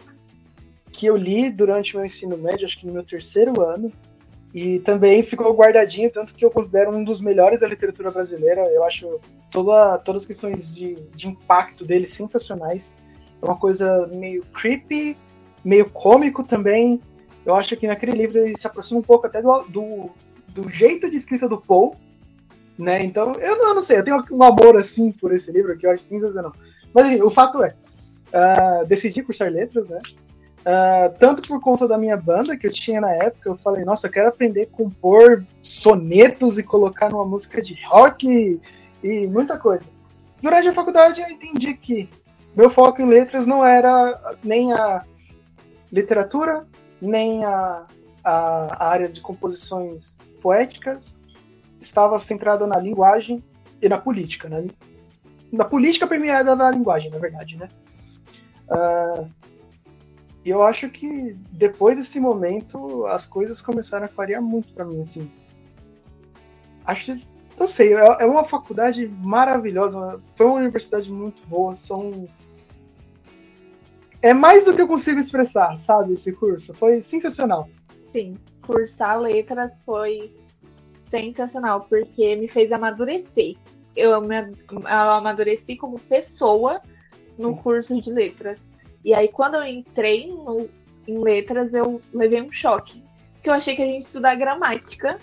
que 0.91 1.07
eu 1.07 1.17
li 1.17 1.51
durante 1.51 1.93
o 1.93 1.97
meu 1.97 2.05
ensino 2.05 2.37
médio, 2.37 2.65
acho 2.65 2.79
que 2.79 2.87
no 2.87 2.93
meu 2.93 3.05
terceiro 3.05 3.63
ano, 3.63 3.93
e 4.55 4.79
também 4.79 5.23
ficou 5.23 5.53
guardadinho, 5.53 6.11
tanto 6.11 6.33
que 6.33 6.45
eu 6.45 6.51
considero 6.51 6.95
um 6.95 7.03
dos 7.03 7.21
melhores 7.21 7.61
da 7.61 7.67
literatura 7.67 8.11
brasileira. 8.11 8.63
Eu 8.69 8.85
acho 8.85 9.21
toda, 9.51 9.99
todas 9.99 10.23
as 10.23 10.27
questões 10.27 10.75
de, 10.75 10.95
de 11.13 11.27
impacto 11.27 11.85
dele 11.85 12.07
sensacionais. 12.07 12.91
É 13.43 13.45
uma 13.45 13.57
coisa 13.57 14.09
meio 14.15 14.45
creepy, 14.53 15.17
meio 15.65 15.91
cômico 15.91 16.45
também, 16.45 17.01
eu 17.45 17.55
acho 17.55 17.77
que 17.77 17.87
naquele 17.87 18.13
livro 18.13 18.39
ele 18.39 18.57
se 18.57 18.67
aproxima 18.67 19.01
um 19.01 19.03
pouco 19.03 19.27
até 19.27 19.43
do, 19.43 19.63
do, 19.65 20.11
do 20.49 20.69
jeito 20.69 21.11
de 21.11 21.17
escrita 21.17 21.49
do 21.49 21.61
Paul, 21.61 21.95
né? 22.79 23.05
Então, 23.05 23.33
eu 23.33 23.57
não, 23.57 23.69
eu 23.69 23.75
não, 23.75 23.83
sei, 23.83 23.99
eu 23.99 24.03
tenho 24.03 24.25
um 24.31 24.43
amor 24.43 24.77
assim 24.77 25.13
por 25.13 25.33
esse 25.33 25.53
livro 25.53 25.77
que 25.77 25.87
eu 25.87 25.91
acho 25.91 26.05
sensacional. 26.05 26.53
Mas 26.93 27.07
enfim, 27.07 27.21
o 27.23 27.29
fato 27.29 27.63
é, 27.63 27.69
uh, 27.69 28.87
decidi 28.87 29.23
cursar 29.23 29.51
letras, 29.51 29.87
né? 29.89 29.99
Uh, 30.65 31.13
tanto 31.19 31.47
por 31.47 31.61
conta 31.61 31.87
da 31.87 31.99
minha 31.99 32.17
banda 32.17 32.57
que 32.57 32.67
eu 32.67 32.73
tinha 32.73 32.99
na 32.99 33.11
época, 33.11 33.51
eu 33.51 33.57
falei, 33.57 33.85
nossa, 33.85 34.07
eu 34.07 34.11
quero 34.11 34.29
aprender 34.29 34.63
a 34.63 34.77
compor 34.77 35.45
sonetos 35.61 36.57
e 36.57 36.63
colocar 36.63 37.11
numa 37.11 37.25
música 37.27 37.61
de 37.61 37.79
rock 37.85 38.27
e, 38.27 38.61
e 39.03 39.27
muita 39.27 39.59
coisa. 39.59 39.87
Durante 40.41 40.69
a 40.69 40.73
faculdade 40.73 41.21
eu 41.21 41.29
entendi 41.29 41.75
que 41.75 42.09
meu 42.57 42.71
foco 42.71 43.03
em 43.03 43.07
letras 43.07 43.45
não 43.45 43.63
era 43.63 44.37
nem 44.43 44.73
a 44.73 45.05
literatura, 45.93 46.67
nem 47.01 47.45
a, 47.45 47.87
a, 48.25 48.87
área 48.89 49.09
de 49.09 49.21
composições 49.21 50.17
poéticas 50.41 51.15
estava 51.79 52.17
centrada 52.17 52.67
na 52.67 52.79
linguagem 52.79 53.45
e 53.83 53.89
na 53.89 53.99
política, 53.99 54.49
né? 54.49 54.67
Na 55.53 55.65
política 55.65 56.07
permeada 56.07 56.57
na 56.57 56.71
linguagem, 56.71 57.11
na 57.11 57.19
verdade, 57.19 57.57
né? 57.57 57.69
Uh, 58.71 59.29
e 60.45 60.51
eu 60.51 60.63
acho 60.63 60.89
que 60.89 61.35
depois 61.53 61.97
desse 61.97 62.21
momento 62.21 63.07
as 63.07 63.25
coisas 63.25 63.61
começaram 63.61 64.05
a 64.05 64.09
clarear 64.09 64.43
muito 64.43 64.73
para 64.75 64.85
mim, 64.85 64.99
assim. 64.99 65.31
Acho, 66.85 67.19
não 67.59 67.67
sei, 67.67 67.95
é, 67.95 68.01
é 68.21 68.27
uma 68.27 68.45
faculdade 68.45 69.11
maravilhosa, 69.25 70.21
foi 70.35 70.47
uma 70.47 70.57
universidade 70.57 71.11
muito 71.11 71.47
boa, 71.47 71.75
são 71.75 72.29
é 74.25 74.33
mais 74.33 74.65
do 74.65 74.75
que 74.75 74.81
eu 74.81 74.89
consigo 74.89 75.19
expressar, 75.19 75.77
sabe, 75.77 76.13
esse 76.13 76.33
curso. 76.33 76.73
Foi 76.73 76.99
sensacional. 76.99 77.69
Sim, 78.09 78.39
cursar 78.63 79.21
letras 79.21 79.83
foi 79.85 80.35
sensacional, 81.11 81.83
porque 81.83 82.35
me 82.35 82.49
fez 82.49 82.73
amadurecer. 82.73 83.55
Eu, 83.95 84.23
me, 84.23 84.37
eu 84.71 84.89
amadureci 84.89 85.77
como 85.77 86.01
pessoa 86.01 86.81
no 87.39 87.51
Sim. 87.51 87.57
curso 87.57 88.01
de 88.01 88.11
letras. 88.11 88.71
E 89.05 89.13
aí, 89.13 89.29
quando 89.29 89.57
eu 89.57 89.65
entrei 89.65 90.27
no, 90.29 90.69
em 91.07 91.19
letras, 91.19 91.75
eu 91.75 92.01
levei 92.13 92.41
um 92.41 92.51
choque. 92.51 93.05
Porque 93.35 93.51
eu 93.51 93.55
achei 93.55 93.77
que 93.77 93.83
a 93.83 93.87
gente 93.87 94.07
estudar 94.07 94.35
gramática 94.37 95.19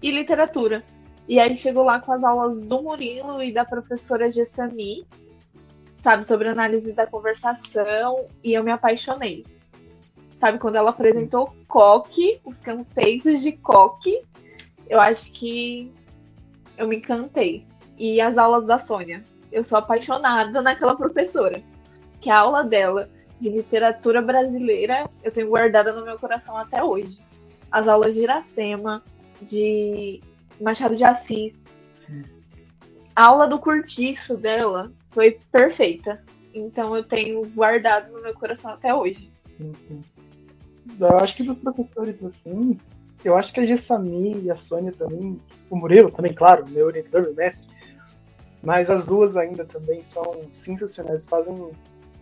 e 0.00 0.10
literatura. 0.10 0.82
E 1.28 1.38
aí 1.38 1.54
chegou 1.54 1.84
lá 1.84 2.00
com 2.00 2.12
as 2.12 2.24
aulas 2.24 2.58
do 2.58 2.82
Murilo 2.82 3.42
e 3.42 3.52
da 3.52 3.64
professora 3.64 4.30
Gessani, 4.30 5.06
sabe, 6.02 6.24
sobre 6.24 6.48
análise 6.48 6.92
da 6.92 7.06
conversação, 7.06 8.26
e 8.42 8.54
eu 8.54 8.64
me 8.64 8.70
apaixonei. 8.70 9.44
Sabe, 10.40 10.58
quando 10.58 10.76
ela 10.76 10.90
apresentou 10.90 11.54
Coque, 11.66 12.40
os 12.44 12.58
conceitos 12.58 13.42
de 13.42 13.52
Coque, 13.52 14.22
eu 14.88 14.98
acho 14.98 15.30
que 15.30 15.92
eu 16.78 16.88
me 16.88 16.96
encantei. 16.96 17.66
E 17.98 18.20
as 18.20 18.38
aulas 18.38 18.64
da 18.64 18.78
Sônia. 18.78 19.22
Eu 19.50 19.62
sou 19.62 19.76
apaixonada 19.76 20.62
naquela 20.62 20.96
professora. 20.96 21.60
Que 22.20 22.30
a 22.30 22.38
aula 22.38 22.62
dela 22.62 23.10
de 23.38 23.48
literatura 23.50 24.20
brasileira 24.20 25.08
eu 25.22 25.30
tenho 25.30 25.48
guardada 25.48 25.92
no 25.92 26.04
meu 26.04 26.18
coração 26.18 26.56
até 26.56 26.82
hoje. 26.82 27.18
As 27.70 27.86
aulas 27.86 28.14
de 28.14 28.20
Iracema, 28.20 29.02
de 29.42 30.20
Machado 30.60 30.96
de 30.96 31.04
Assis. 31.04 31.84
Sim. 31.92 32.22
A 33.14 33.26
aula 33.26 33.46
do 33.46 33.58
curtiço 33.58 34.36
dela 34.36 34.92
foi 35.08 35.38
perfeita. 35.52 36.22
Então 36.54 36.96
eu 36.96 37.04
tenho 37.04 37.46
guardado 37.48 38.12
no 38.12 38.22
meu 38.22 38.34
coração 38.34 38.72
até 38.72 38.94
hoje. 38.94 39.30
Sim, 39.56 39.72
sim. 39.74 40.00
Eu 40.98 41.18
acho 41.18 41.34
que 41.36 41.42
dos 41.42 41.58
professores, 41.58 42.22
assim, 42.22 42.78
eu 43.24 43.36
acho 43.36 43.52
que 43.52 43.60
a 43.60 43.64
Gessami 43.64 44.42
e 44.42 44.50
a 44.50 44.54
Sônia 44.54 44.92
também, 44.92 45.40
o 45.68 45.76
Murilo 45.76 46.10
também, 46.10 46.32
claro, 46.32 46.66
meu 46.68 46.86
orientador, 46.86 47.22
meu 47.22 47.34
mestre, 47.34 47.66
mas 48.62 48.88
as 48.88 49.04
duas 49.04 49.36
ainda 49.36 49.64
também 49.64 50.00
são 50.00 50.40
sensacionais, 50.48 51.24
fazem, 51.24 51.70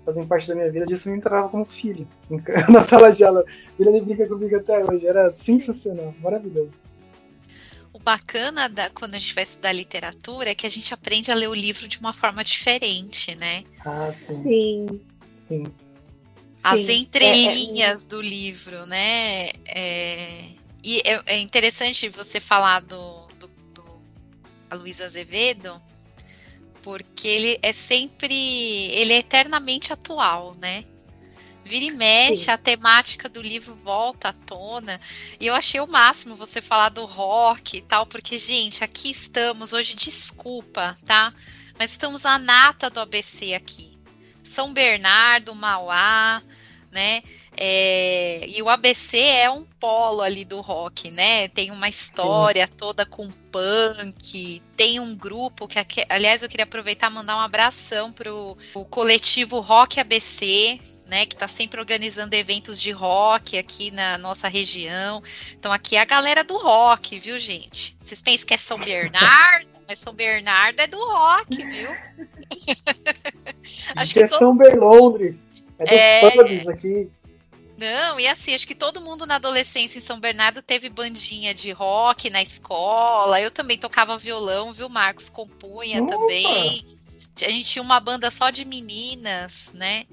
fazem 0.07 0.27
parte 0.27 0.49
da 0.49 0.55
minha 0.55 0.71
vida. 0.71 0.87
A 0.87 0.89
Gessami 0.89 1.17
entrava 1.17 1.49
como 1.51 1.67
filho 1.67 2.09
na 2.71 2.81
sala 2.81 3.11
de 3.11 3.23
aula. 3.23 3.45
Ele 3.79 4.01
brinca 4.01 4.27
comigo 4.27 4.57
até 4.57 4.83
hoje, 4.83 5.07
era 5.07 5.33
sensacional, 5.35 6.15
maravilhoso 6.23 6.79
bacana 8.07 8.69
da, 8.69 8.89
quando 8.89 9.17
a 9.17 9.19
gente 9.19 9.35
vai 9.35 9.43
estudar 9.43 9.73
literatura 9.73 10.51
é 10.51 10.55
que 10.55 10.65
a 10.65 10.71
gente 10.71 10.95
aprende 10.95 11.33
a 11.33 11.35
ler 11.35 11.49
o 11.49 11.55
livro 11.55 11.89
de 11.89 11.99
uma 11.99 12.13
forma 12.13 12.45
diferente, 12.45 13.35
né? 13.35 13.65
Ah, 13.85 14.13
sim. 14.13 14.43
Sim. 14.43 15.01
sim. 15.41 15.65
As 16.63 16.79
sim. 16.79 17.01
entrelinhas 17.01 18.03
é, 18.03 18.05
é... 18.05 18.09
do 18.09 18.23
livro, 18.23 18.87
né? 18.87 19.49
É... 19.67 20.45
E 20.85 21.03
é, 21.05 21.21
é, 21.27 21.39
interessante 21.39 22.09
você 22.09 22.39
falar 22.39 22.81
do, 22.83 23.27
do, 23.41 23.49
do, 23.75 23.85
a 24.71 24.77
Luísa 24.77 25.07
Azevedo, 25.07 25.83
porque 26.87 27.27
ele 27.27 27.59
é 27.63 27.73
sempre, 27.73 28.33
ele 28.93 29.13
é 29.13 29.19
eternamente 29.19 29.93
atual, 29.93 30.55
né? 30.55 30.85
Vira 31.65 31.85
e 31.85 31.91
mexe, 31.91 32.45
Sim. 32.45 32.51
a 32.53 32.57
temática 32.57 33.29
do 33.29 33.43
livro 33.43 33.75
volta 33.83 34.29
à 34.29 34.33
tona. 34.33 35.01
E 35.41 35.49
eu 35.49 35.55
achei 35.57 35.81
o 35.81 35.87
máximo 35.89 36.37
você 36.37 36.63
falar 36.63 36.91
do 36.91 37.05
rock 37.05 37.79
e 37.79 37.81
tal, 37.81 38.07
porque, 38.07 38.39
gente, 38.39 38.85
aqui 38.85 39.11
estamos 39.11 39.73
hoje, 39.73 39.97
desculpa, 39.97 40.97
tá? 41.05 41.35
Mas 41.77 41.91
estamos 41.91 42.25
a 42.25 42.39
nata 42.39 42.89
do 42.89 43.01
ABC 43.01 43.53
aqui. 43.55 43.99
São 44.45 44.73
Bernardo, 44.73 45.57
Mauá, 45.57 46.41
né? 46.97 47.23
É, 47.55 48.49
e 48.49 48.63
o 48.63 48.71
ABC 48.71 49.19
é 49.19 49.51
um 49.51 49.65
polo 49.79 50.23
ali 50.23 50.47
do 50.47 50.63
rock, 50.63 51.11
né? 51.11 51.47
Tem 51.49 51.71
uma 51.71 51.91
história 51.91 52.67
Sim. 52.67 52.73
toda 52.75 53.05
com 53.05 53.29
punk, 53.31 54.63
tem 54.75 54.99
um 54.99 55.15
grupo 55.15 55.69
que, 55.69 55.79
aliás, 56.09 56.43
eu 56.43 56.49
queria 56.49 56.65
aproveitar 56.65 57.11
e 57.11 57.15
mandar 57.15 57.37
um 57.37 57.41
abração 57.41 58.11
pro 58.11 58.57
o 58.75 58.85
coletivo 58.87 59.61
Rock 59.61 60.01
ABC, 60.01 60.81
né, 61.07 61.25
que 61.27 61.35
está 61.35 61.47
sempre 61.47 61.79
organizando 61.79 62.35
eventos 62.35 62.81
de 62.81 62.91
rock 62.91 63.57
aqui 63.59 63.91
na 63.91 64.17
nossa 64.19 64.49
região. 64.49 65.23
Então 65.53 65.73
aqui 65.73 65.97
é 65.97 66.01
a 66.01 66.05
galera 66.05 66.43
do 66.43 66.57
rock, 66.57 67.19
viu, 67.19 67.39
gente? 67.39 67.97
Vocês 68.03 68.21
pensam 68.23 68.47
que 68.47 68.55
é 68.55 68.59
São 68.59 68.79
Bernardo, 68.79 69.69
mas 69.87 69.99
São 69.99 70.13
Bernardo 70.15 70.81
é 70.81 70.87
do 70.87 70.99
rock, 70.99 71.65
viu? 71.65 71.91
Acho 73.95 74.15
que 74.15 74.21
é 74.21 74.29
todo... 74.29 74.39
São 74.39 74.57
Berlondres, 74.57 75.47
é 75.79 75.85
dos 75.85 75.93
é... 75.93 76.31
pubs 76.31 76.69
aqui. 76.69 77.09
Não, 77.79 78.19
e 78.19 78.27
assim, 78.27 78.55
acho 78.55 78.67
que 78.67 78.75
todo 78.75 79.03
mundo 79.03 79.27
na 79.27 79.35
adolescência 79.35 79.99
em 79.99 80.03
São 80.03 80.19
Bernardo 80.19 80.63
teve 80.63 80.89
bandinha 80.89 81.55
de 81.55 81.71
rock 81.73 82.31
na 82.31 82.43
escola. 82.43 83.41
Eu 83.41 83.51
também 83.51 83.77
tocava 83.77 84.17
violão, 84.17 84.73
viu, 84.73 84.89
Marcos? 84.89 85.29
Compunha 85.29 86.03
Opa! 86.03 86.17
também. 86.17 86.85
A 87.43 87.51
gente 87.51 87.69
tinha 87.69 87.83
uma 87.83 88.01
banda 88.01 88.31
só 88.31 88.49
de 88.49 88.65
meninas, 88.65 89.71
né? 89.75 90.07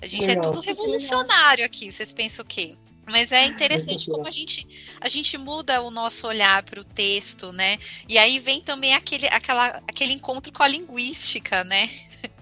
A 0.00 0.06
gente 0.06 0.24
é 0.24 0.28
Legal. 0.28 0.44
é 0.44 0.46
tudo 0.46 0.60
revolucionário 0.60 1.64
aqui. 1.64 1.92
Vocês 1.92 2.10
pensam 2.10 2.42
o 2.42 2.48
quê? 2.48 2.74
Mas 3.06 3.32
é 3.32 3.44
interessante 3.44 4.10
como 4.10 4.26
a 4.26 4.30
gente, 4.30 4.66
a 5.00 5.08
gente 5.08 5.36
muda 5.36 5.82
o 5.82 5.90
nosso 5.90 6.26
olhar 6.26 6.62
para 6.62 6.80
o 6.80 6.84
texto, 6.84 7.52
né? 7.52 7.78
E 8.08 8.16
aí 8.16 8.38
vem 8.38 8.60
também 8.60 8.94
aquele, 8.94 9.26
aquela, 9.28 9.66
aquele 9.88 10.12
encontro 10.12 10.52
com 10.52 10.62
a 10.62 10.68
linguística, 10.68 11.64
né? 11.64 11.90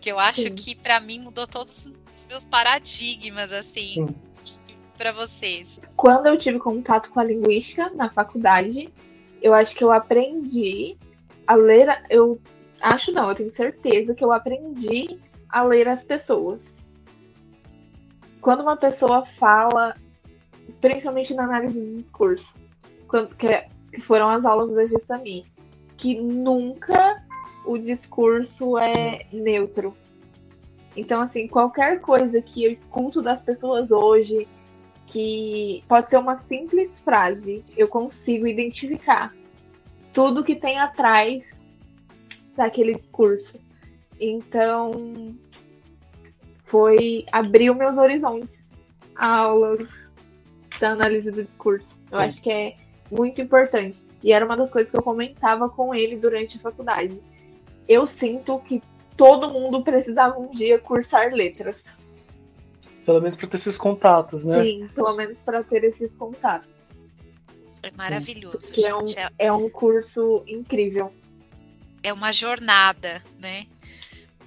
que 0.00 0.10
eu 0.10 0.18
acho 0.18 0.42
Sim. 0.42 0.54
que 0.54 0.74
para 0.74 0.98
mim 0.98 1.20
mudou 1.20 1.46
todos 1.46 1.92
os 2.10 2.24
meus 2.24 2.44
paradigmas, 2.44 3.52
assim, 3.52 4.14
para 4.96 5.12
vocês. 5.12 5.78
Quando 5.96 6.26
eu 6.26 6.36
tive 6.36 6.58
contato 6.58 7.10
com 7.10 7.20
a 7.20 7.24
linguística 7.24 7.90
na 7.90 8.08
faculdade, 8.08 8.92
eu 9.42 9.52
acho 9.52 9.74
que 9.74 9.84
eu 9.84 9.92
aprendi 9.92 10.96
a 11.46 11.54
ler. 11.54 12.02
Eu 12.08 12.40
acho 12.80 13.12
não, 13.12 13.28
eu 13.28 13.34
tenho 13.34 13.50
certeza 13.50 14.14
que 14.14 14.24
eu 14.24 14.32
aprendi 14.32 15.18
a 15.48 15.62
ler 15.62 15.88
as 15.88 16.02
pessoas. 16.02 16.90
Quando 18.40 18.62
uma 18.62 18.76
pessoa 18.76 19.22
fala, 19.22 19.94
principalmente 20.80 21.34
na 21.34 21.44
análise 21.44 21.78
do 21.78 21.98
discurso, 21.98 22.54
que 23.36 24.00
foram 24.00 24.28
as 24.28 24.44
aulas 24.44 24.74
da 24.74 24.84
Gessami, 24.84 25.44
que 25.96 26.14
nunca 26.14 27.22
o 27.64 27.78
discurso 27.78 28.78
é 28.78 29.24
neutro. 29.32 29.96
Então, 30.96 31.20
assim, 31.20 31.46
qualquer 31.46 32.00
coisa 32.00 32.42
que 32.42 32.64
eu 32.64 32.70
escuto 32.70 33.22
das 33.22 33.40
pessoas 33.40 33.90
hoje, 33.90 34.48
que 35.06 35.82
pode 35.88 36.10
ser 36.10 36.16
uma 36.16 36.36
simples 36.36 36.98
frase, 36.98 37.64
eu 37.76 37.88
consigo 37.88 38.46
identificar 38.46 39.34
tudo 40.12 40.42
que 40.42 40.56
tem 40.56 40.78
atrás 40.78 41.72
daquele 42.56 42.94
discurso. 42.94 43.54
Então, 44.18 44.90
foi 46.64 47.24
abriu 47.32 47.74
meus 47.74 47.96
horizontes 47.96 48.84
aulas 49.16 49.88
da 50.80 50.90
análise 50.90 51.30
do 51.30 51.44
discurso. 51.44 51.96
Sim. 52.00 52.14
Eu 52.14 52.20
acho 52.20 52.40
que 52.40 52.50
é 52.50 52.74
muito 53.10 53.40
importante. 53.40 54.02
E 54.22 54.32
era 54.32 54.44
uma 54.44 54.56
das 54.56 54.70
coisas 54.70 54.90
que 54.90 54.96
eu 54.96 55.02
comentava 55.02 55.68
com 55.68 55.94
ele 55.94 56.16
durante 56.16 56.56
a 56.56 56.60
faculdade. 56.60 57.20
Eu 57.90 58.06
sinto 58.06 58.60
que 58.60 58.80
todo 59.16 59.50
mundo 59.50 59.82
precisava 59.82 60.38
um 60.38 60.48
dia 60.48 60.78
cursar 60.78 61.32
letras. 61.32 61.98
Pelo 63.04 63.20
menos 63.20 63.34
para 63.34 63.48
ter 63.48 63.56
esses 63.56 63.76
contatos, 63.76 64.44
né? 64.44 64.62
Sim, 64.62 64.88
pelo 64.94 65.12
menos 65.16 65.38
para 65.38 65.64
ter 65.64 65.82
esses 65.82 66.14
contatos. 66.14 66.86
É 67.82 67.90
maravilhoso. 67.96 68.80
É 68.80 68.94
um, 68.94 69.04
é 69.36 69.52
um 69.52 69.68
curso 69.68 70.44
incrível. 70.46 71.12
É 72.00 72.12
uma 72.12 72.30
jornada, 72.30 73.20
né? 73.40 73.66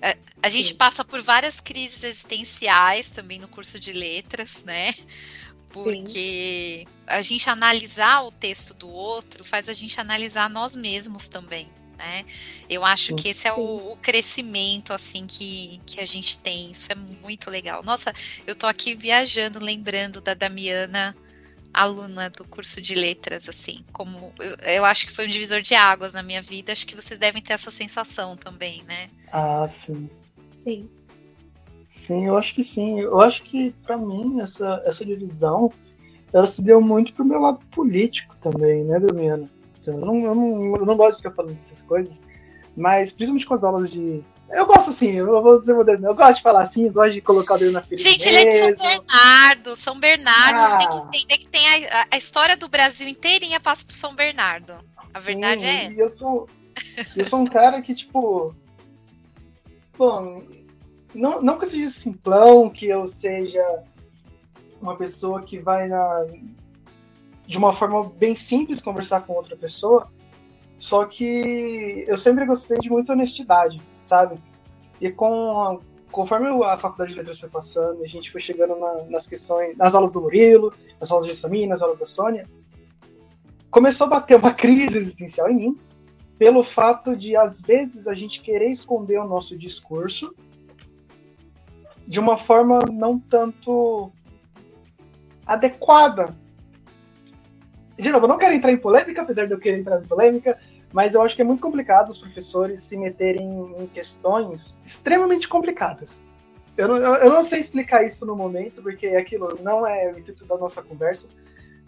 É, 0.01 0.17
a 0.41 0.47
gente 0.47 0.69
Sim. 0.69 0.75
passa 0.75 1.03
por 1.03 1.21
várias 1.21 1.59
crises 1.59 2.01
existenciais 2.01 3.09
também 3.09 3.39
no 3.39 3.49
curso 3.49 3.77
de 3.77 3.91
letras, 3.91 4.63
né? 4.63 4.93
Porque 5.73 6.85
Sim. 6.87 6.97
a 7.05 7.21
gente 7.21 7.49
analisar 7.49 8.23
o 8.23 8.31
texto 8.31 8.73
do 8.73 8.89
outro 8.89 9.43
faz 9.43 9.67
a 9.67 9.73
gente 9.73 9.99
analisar 9.99 10.49
nós 10.49 10.73
mesmos 10.75 11.27
também, 11.27 11.67
né? 12.03 12.25
Eu 12.69 12.83
acho 12.83 13.15
que 13.15 13.29
esse 13.29 13.47
é 13.47 13.53
o, 13.53 13.93
o, 13.93 13.97
crescimento 13.97 14.91
assim 14.91 15.25
que, 15.25 15.79
que 15.85 16.01
a 16.01 16.05
gente 16.05 16.37
tem. 16.37 16.71
Isso 16.71 16.91
é 16.91 16.95
muito 16.95 17.49
legal. 17.49 17.81
Nossa, 17.81 18.13
eu 18.45 18.53
tô 18.53 18.67
aqui 18.67 18.93
viajando, 18.93 19.57
lembrando 19.59 20.19
da 20.19 20.33
Damiana 20.33 21.15
aluna 21.73 22.29
do 22.29 22.45
curso 22.45 22.79
de 22.79 22.93
letras, 22.93 23.49
assim, 23.49 23.83
como 23.91 24.31
eu, 24.39 24.73
eu, 24.75 24.85
acho 24.85 25.07
que 25.07 25.11
foi 25.11 25.25
um 25.25 25.29
divisor 25.29 25.59
de 25.59 25.73
águas 25.73 26.13
na 26.13 26.21
minha 26.21 26.39
vida, 26.39 26.71
acho 26.71 26.85
que 26.85 26.95
vocês 26.95 27.19
devem 27.19 27.41
ter 27.41 27.53
essa 27.53 27.71
sensação 27.71 28.37
também, 28.37 28.83
né? 28.83 29.07
Ah, 29.31 29.67
sim. 29.67 30.07
Sim. 30.63 30.87
Sim, 31.87 32.27
eu 32.27 32.37
acho 32.37 32.53
que 32.53 32.63
sim. 32.63 32.99
Eu 32.99 33.19
acho 33.21 33.41
que 33.43 33.71
para 33.81 33.97
mim 33.97 34.39
essa, 34.39 34.83
essa 34.85 35.03
divisão 35.03 35.71
ela 36.31 36.45
se 36.45 36.61
deu 36.61 36.79
muito 36.79 37.11
pro 37.13 37.25
meu 37.25 37.39
lado 37.39 37.65
político 37.67 38.35
também, 38.37 38.83
né, 38.83 38.99
Damiana? 38.99 39.49
Eu 39.91 39.97
não, 39.97 40.19
eu 40.23 40.35
não, 40.35 40.75
eu 40.77 40.85
não 40.85 40.97
gosto 40.97 41.17
de 41.17 41.23
ficar 41.23 41.35
falando 41.35 41.55
dessas 41.55 41.81
coisas, 41.81 42.19
mas 42.75 43.09
principalmente 43.09 43.45
com 43.45 43.53
as 43.53 43.63
aulas 43.63 43.91
de 43.91 44.23
eu 44.53 44.67
gosto 44.67 44.91
assim, 44.91 45.11
eu 45.11 45.41
vou 45.41 45.59
ser 45.59 45.73
moderno. 45.73 46.07
Eu 46.07 46.15
gosto 46.15 46.37
de 46.37 46.43
falar 46.43 46.61
assim, 46.61 46.85
eu 46.85 46.93
gosto 46.93 47.13
de 47.13 47.21
colocar 47.21 47.55
o 47.55 47.57
dedo 47.57 47.71
na 47.71 47.81
ferida. 47.81 48.07
Gente, 48.07 48.27
ele 48.27 48.37
é 48.37 48.71
de 48.71 48.75
São 48.75 48.85
Bernardo. 48.85 49.75
São 49.75 49.99
Bernardo, 49.99 50.59
ah. 50.59 50.77
tem 50.77 50.89
que 50.89 50.97
entender 50.97 51.37
que 51.39 51.47
tem 51.47 51.87
a, 51.87 52.07
a, 52.11 52.17
história 52.17 52.55
do 52.55 52.67
Brasil 52.67 53.07
inteirinha 53.07 53.59
passa 53.59 53.83
por 53.83 53.95
São 53.95 54.13
Bernardo. 54.13 54.73
A 55.11 55.19
verdade 55.19 55.61
Sim, 55.61 55.67
é 55.67 55.85
essa. 55.85 56.01
Eu 56.01 56.09
sou, 56.09 56.49
eu 57.15 57.23
sou 57.23 57.39
um 57.39 57.45
cara 57.45 57.81
que, 57.81 57.95
tipo. 57.95 58.53
Bom, 59.97 60.43
não, 61.15 61.41
não 61.41 61.57
que 61.57 61.65
eu 61.65 61.69
seja 61.69 61.87
simplão, 61.87 62.69
que 62.69 62.87
eu 62.87 63.05
seja 63.05 63.83
uma 64.79 64.95
pessoa 64.95 65.41
que 65.41 65.57
vai 65.57 65.87
na, 65.87 66.25
de 67.45 67.57
uma 67.57 67.71
forma 67.71 68.09
bem 68.17 68.33
simples 68.33 68.79
conversar 68.79 69.21
com 69.25 69.33
outra 69.33 69.55
pessoa, 69.55 70.09
só 70.77 71.05
que 71.05 72.03
eu 72.07 72.15
sempre 72.15 72.45
gostei 72.45 72.77
de 72.77 72.89
muita 72.89 73.13
honestidade, 73.13 73.81
sabe? 73.99 74.35
E 74.99 75.11
com 75.11 75.79
conforme 76.11 76.47
a 76.63 76.77
faculdade 76.77 77.11
de 77.11 77.17
letras 77.17 77.39
foi 77.39 77.49
passando, 77.49 78.03
a 78.03 78.07
gente 78.07 78.31
foi 78.31 78.39
chegando 78.39 78.75
na, 78.75 79.03
nas 79.05 79.25
questões, 79.25 79.75
nas 79.75 79.95
aulas 79.95 80.11
do 80.11 80.21
Murilo, 80.21 80.71
nas 81.01 81.09
aulas 81.09 81.25
de 81.25 81.33
Samir, 81.33 81.67
nas 81.67 81.81
aulas 81.81 81.97
da 81.97 82.05
Sônia, 82.05 82.47
começou 83.71 84.05
a 84.05 84.11
bater 84.11 84.37
uma 84.37 84.53
crise 84.53 84.95
existencial 84.95 85.49
em 85.49 85.55
mim, 85.55 85.77
pelo 86.37 86.61
fato 86.61 87.15
de 87.15 87.35
às 87.35 87.59
vezes 87.59 88.07
a 88.07 88.13
gente 88.13 88.41
querer 88.41 88.69
esconder 88.69 89.17
o 89.19 89.27
nosso 89.27 89.57
discurso 89.57 90.35
de 92.05 92.19
uma 92.19 92.35
forma 92.35 92.79
não 92.91 93.17
tanto 93.17 94.11
adequada. 95.45 96.35
De 97.97 98.09
novo, 98.09 98.25
eu 98.25 98.29
não 98.29 98.37
quero 98.37 98.53
entrar 98.53 98.71
em 98.71 98.77
polêmica, 98.77 99.21
apesar 99.21 99.45
de 99.45 99.53
eu 99.53 99.59
querer 99.59 99.79
entrar 99.79 99.99
em 99.99 100.07
polêmica, 100.07 100.57
mas 100.91 101.13
eu 101.13 101.21
acho 101.21 101.35
que 101.35 101.41
é 101.41 101.45
muito 101.45 101.61
complicado 101.61 102.09
os 102.09 102.17
professores 102.17 102.79
se 102.79 102.97
meterem 102.97 103.75
em 103.79 103.87
questões 103.87 104.77
extremamente 104.83 105.47
complicadas. 105.47 106.21
Eu 106.75 106.87
não, 106.87 106.97
eu 106.97 107.29
não 107.29 107.41
sei 107.41 107.59
explicar 107.59 108.03
isso 108.03 108.25
no 108.25 108.35
momento, 108.35 108.81
porque 108.81 109.07
aquilo 109.07 109.59
não 109.61 109.85
é 109.85 110.11
o 110.11 110.17
intuito 110.17 110.43
da 110.45 110.57
nossa 110.57 110.81
conversa, 110.81 111.27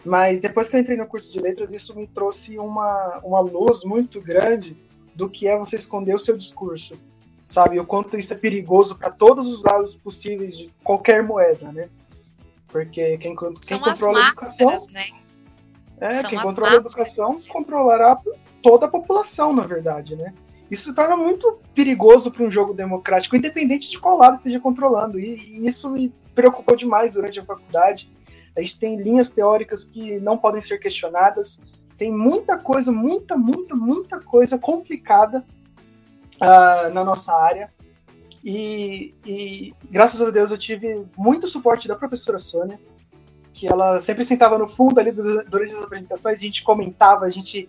mas 0.04 0.38
depois 0.38 0.68
que 0.68 0.76
eu 0.76 0.80
entrei 0.80 0.96
no 0.96 1.06
curso 1.06 1.32
de 1.32 1.40
letras, 1.40 1.72
isso 1.72 1.94
me 1.96 2.06
trouxe 2.06 2.56
uma, 2.58 3.20
uma 3.24 3.40
luz 3.40 3.82
muito 3.82 4.20
grande 4.20 4.76
do 5.14 5.28
que 5.28 5.48
é 5.48 5.56
você 5.56 5.74
esconder 5.74 6.14
o 6.14 6.18
seu 6.18 6.36
discurso, 6.36 6.96
sabe? 7.42 7.80
O 7.80 7.84
quanto 7.86 8.16
isso 8.16 8.32
é 8.32 8.36
perigoso 8.36 8.94
para 8.94 9.10
todos 9.10 9.46
os 9.46 9.62
lados 9.64 9.94
possíveis 9.94 10.56
de 10.56 10.70
qualquer 10.84 11.24
moeda, 11.24 11.72
né? 11.72 11.88
Porque 12.68 13.16
quem, 13.18 13.34
quem 13.34 13.80
controla 13.80 14.18
a 14.18 14.28
educação. 14.28 14.86
Né? 14.92 15.06
É, 16.00 16.20
São 16.20 16.30
quem 16.30 16.38
controla 16.38 16.72
máscaras. 16.72 16.74
a 16.74 17.00
educação 17.00 17.40
controlará 17.48 18.18
toda 18.62 18.86
a 18.86 18.88
população, 18.88 19.52
na 19.52 19.62
verdade, 19.62 20.16
né? 20.16 20.34
Isso 20.70 20.84
se 20.84 20.94
torna 20.94 21.16
muito 21.16 21.60
perigoso 21.74 22.30
para 22.30 22.42
um 22.42 22.50
jogo 22.50 22.74
democrático, 22.74 23.36
independente 23.36 23.88
de 23.88 23.98
qual 23.98 24.18
lado 24.18 24.38
esteja 24.38 24.58
controlando. 24.58 25.18
E, 25.18 25.34
e, 25.34 25.66
isso 25.66 25.88
me 25.88 26.12
preocupou 26.34 26.76
demais 26.76 27.14
durante 27.14 27.38
a 27.38 27.44
faculdade. 27.44 28.10
A 28.56 28.60
gente 28.60 28.78
tem 28.78 28.96
linhas 28.96 29.30
teóricas 29.30 29.84
que 29.84 30.18
não 30.18 30.36
podem 30.36 30.60
ser 30.60 30.78
questionadas, 30.78 31.58
tem 31.96 32.10
muita 32.12 32.58
coisa, 32.58 32.90
muita, 32.90 33.36
muita, 33.36 33.74
muita 33.74 34.20
coisa 34.20 34.58
complicada 34.58 35.44
uh, 36.36 36.92
na 36.92 37.04
nossa 37.04 37.32
área. 37.32 37.72
E, 38.44 39.14
e, 39.24 39.74
graças 39.90 40.20
a 40.20 40.30
Deus 40.30 40.50
eu 40.50 40.58
tive 40.58 41.04
muito 41.16 41.46
suporte 41.46 41.88
da 41.88 41.96
professora 41.96 42.38
Sônia, 42.38 42.78
que 43.56 43.66
ela 43.66 43.98
sempre 43.98 44.24
sentava 44.24 44.58
no 44.58 44.66
fundo 44.66 44.98
ali 44.98 45.12
durante 45.12 45.74
as 45.74 45.82
apresentações, 45.82 46.38
a 46.38 46.42
gente 46.42 46.62
comentava, 46.62 47.24
a 47.24 47.28
gente, 47.28 47.68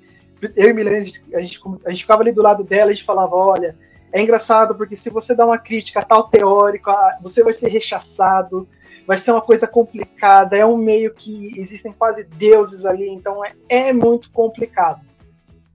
eu 0.55 0.69
e 0.69 0.73
Milene, 0.73 0.97
a 0.97 1.01
gente, 1.01 1.23
a 1.35 1.41
gente, 1.41 1.59
a 1.85 1.91
gente 1.91 2.01
ficava 2.01 2.21
ali 2.21 2.31
do 2.31 2.41
lado 2.41 2.63
dela, 2.63 2.91
a 2.91 2.93
gente 2.93 3.05
falava, 3.05 3.35
olha, 3.35 3.75
é 4.11 4.21
engraçado 4.21 4.75
porque 4.75 4.95
se 4.95 5.09
você 5.09 5.33
dá 5.33 5.45
uma 5.45 5.57
crítica 5.57 6.01
tal 6.01 6.27
teórico, 6.27 6.91
você 7.21 7.43
vai 7.43 7.53
ser 7.53 7.69
rechaçado, 7.69 8.67
vai 9.05 9.17
ser 9.17 9.31
uma 9.31 9.41
coisa 9.41 9.67
complicada, 9.67 10.57
é 10.57 10.65
um 10.65 10.77
meio 10.77 11.13
que 11.13 11.57
existem 11.57 11.91
quase 11.91 12.23
deuses 12.23 12.85
ali, 12.85 13.09
então 13.09 13.43
é, 13.43 13.53
é 13.69 13.93
muito 13.93 14.29
complicado. 14.31 15.01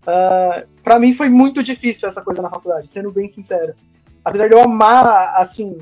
Uh, 0.03 0.09
ah, 0.09 0.65
para 0.83 0.99
mim 0.99 1.15
foi 1.15 1.29
muito 1.29 1.63
difícil 1.63 2.09
essa 2.09 2.21
coisa 2.21 2.43
na 2.43 2.51
faculdade, 2.51 2.89
sendo 2.89 3.13
bem 3.13 3.29
sincero 3.29 3.75
apesar 4.25 4.49
de 4.49 4.55
eu 4.55 4.63
amar, 4.63 5.35
assim, 5.37 5.79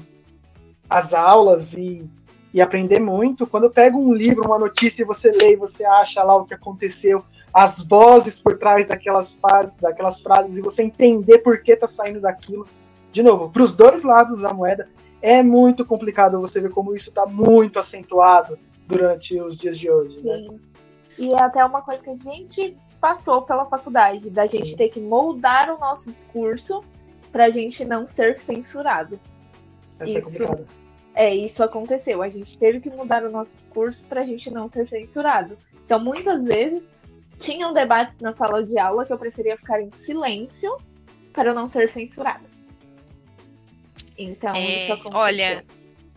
as 0.88 1.12
aulas 1.12 1.74
e, 1.74 2.08
e 2.52 2.60
aprender 2.60 2.98
muito, 2.98 3.46
quando 3.46 3.64
eu 3.64 3.70
pego 3.70 3.98
um 3.98 4.12
livro, 4.12 4.44
uma 4.44 4.58
notícia 4.58 5.02
e 5.02 5.04
você 5.04 5.30
lê 5.30 5.52
e 5.52 5.56
você 5.56 5.84
acha 5.84 6.22
lá 6.22 6.36
o 6.36 6.44
que 6.44 6.54
aconteceu, 6.54 7.22
as 7.52 7.80
vozes 7.80 8.38
por 8.38 8.58
trás 8.58 8.86
daquelas, 8.86 9.36
daquelas 9.80 10.20
frases 10.20 10.56
e 10.56 10.60
você 10.60 10.82
entender 10.82 11.38
por 11.38 11.60
que 11.60 11.76
tá 11.76 11.86
saindo 11.86 12.20
daquilo, 12.20 12.66
de 13.10 13.22
novo, 13.22 13.50
para 13.50 13.62
os 13.62 13.74
dois 13.74 14.02
lados 14.02 14.40
da 14.40 14.52
moeda, 14.52 14.88
é 15.22 15.42
muito 15.42 15.84
complicado 15.84 16.40
você 16.40 16.60
ver 16.60 16.70
como 16.70 16.94
isso 16.94 17.08
está 17.08 17.26
muito 17.26 17.78
acentuado 17.78 18.58
durante 18.86 19.40
os 19.40 19.56
dias 19.56 19.78
de 19.78 19.90
hoje. 19.90 20.24
Né? 20.24 20.38
Sim. 20.38 20.60
E 21.18 21.34
é 21.34 21.42
até 21.42 21.64
uma 21.64 21.82
coisa 21.82 22.02
que 22.02 22.10
a 22.10 22.14
gente 22.14 22.76
passou 23.00 23.42
pela 23.42 23.64
faculdade, 23.64 24.28
da 24.30 24.44
gente 24.44 24.68
Sim. 24.68 24.76
ter 24.76 24.88
que 24.88 25.00
moldar 25.00 25.70
o 25.74 25.78
nosso 25.78 26.10
discurso 26.10 26.82
para 27.30 27.46
a 27.46 27.50
gente 27.50 27.84
não 27.84 28.04
ser 28.04 28.38
censurado. 28.38 29.18
Isso, 30.04 30.44
é, 31.14 31.34
isso 31.34 31.62
aconteceu. 31.62 32.22
A 32.22 32.28
gente 32.28 32.56
teve 32.56 32.80
que 32.80 32.90
mudar 32.90 33.24
o 33.24 33.30
nosso 33.30 33.54
discurso 33.54 34.02
para 34.04 34.20
a 34.20 34.24
gente 34.24 34.50
não 34.50 34.66
ser 34.68 34.88
censurado. 34.88 35.56
Então, 35.84 35.98
muitas 35.98 36.44
vezes, 36.44 36.84
tinham 37.36 37.72
debates 37.72 38.16
na 38.20 38.32
sala 38.32 38.62
de 38.62 38.78
aula 38.78 39.04
que 39.04 39.12
eu 39.12 39.18
preferia 39.18 39.56
ficar 39.56 39.80
em 39.80 39.90
silêncio 39.92 40.76
para 41.32 41.52
não 41.52 41.66
ser 41.66 41.88
censurada. 41.88 42.44
Então, 44.16 44.54
é, 44.54 44.84
isso 44.84 44.92
aconteceu. 44.92 45.18
Olha, 45.18 45.64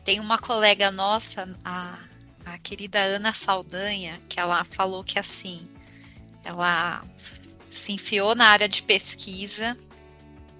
tem 0.03 0.19
uma 0.19 0.37
colega 0.37 0.91
nossa, 0.91 1.49
a, 1.63 1.97
a 2.45 2.57
querida 2.59 2.99
Ana 2.99 3.33
Saldanha, 3.33 4.19
que 4.27 4.39
ela 4.39 4.63
falou 4.65 5.03
que 5.03 5.17
assim, 5.17 5.67
ela 6.43 7.03
se 7.69 7.93
enfiou 7.93 8.35
na 8.35 8.47
área 8.47 8.69
de 8.69 8.83
pesquisa 8.83 9.77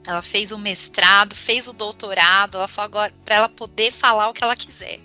ela 0.06 0.22
fez 0.22 0.52
o 0.52 0.58
mestrado, 0.58 1.36
fez 1.36 1.68
o 1.68 1.74
doutorado, 1.74 2.58
ela 2.58 2.68
falou 2.68 2.86
agora 2.86 3.14
para 3.24 3.36
ela 3.36 3.50
poder 3.50 3.92
falar 3.92 4.30
o 4.30 4.34
que 4.34 4.44
ela 4.44 4.56
quiser. 4.56 5.00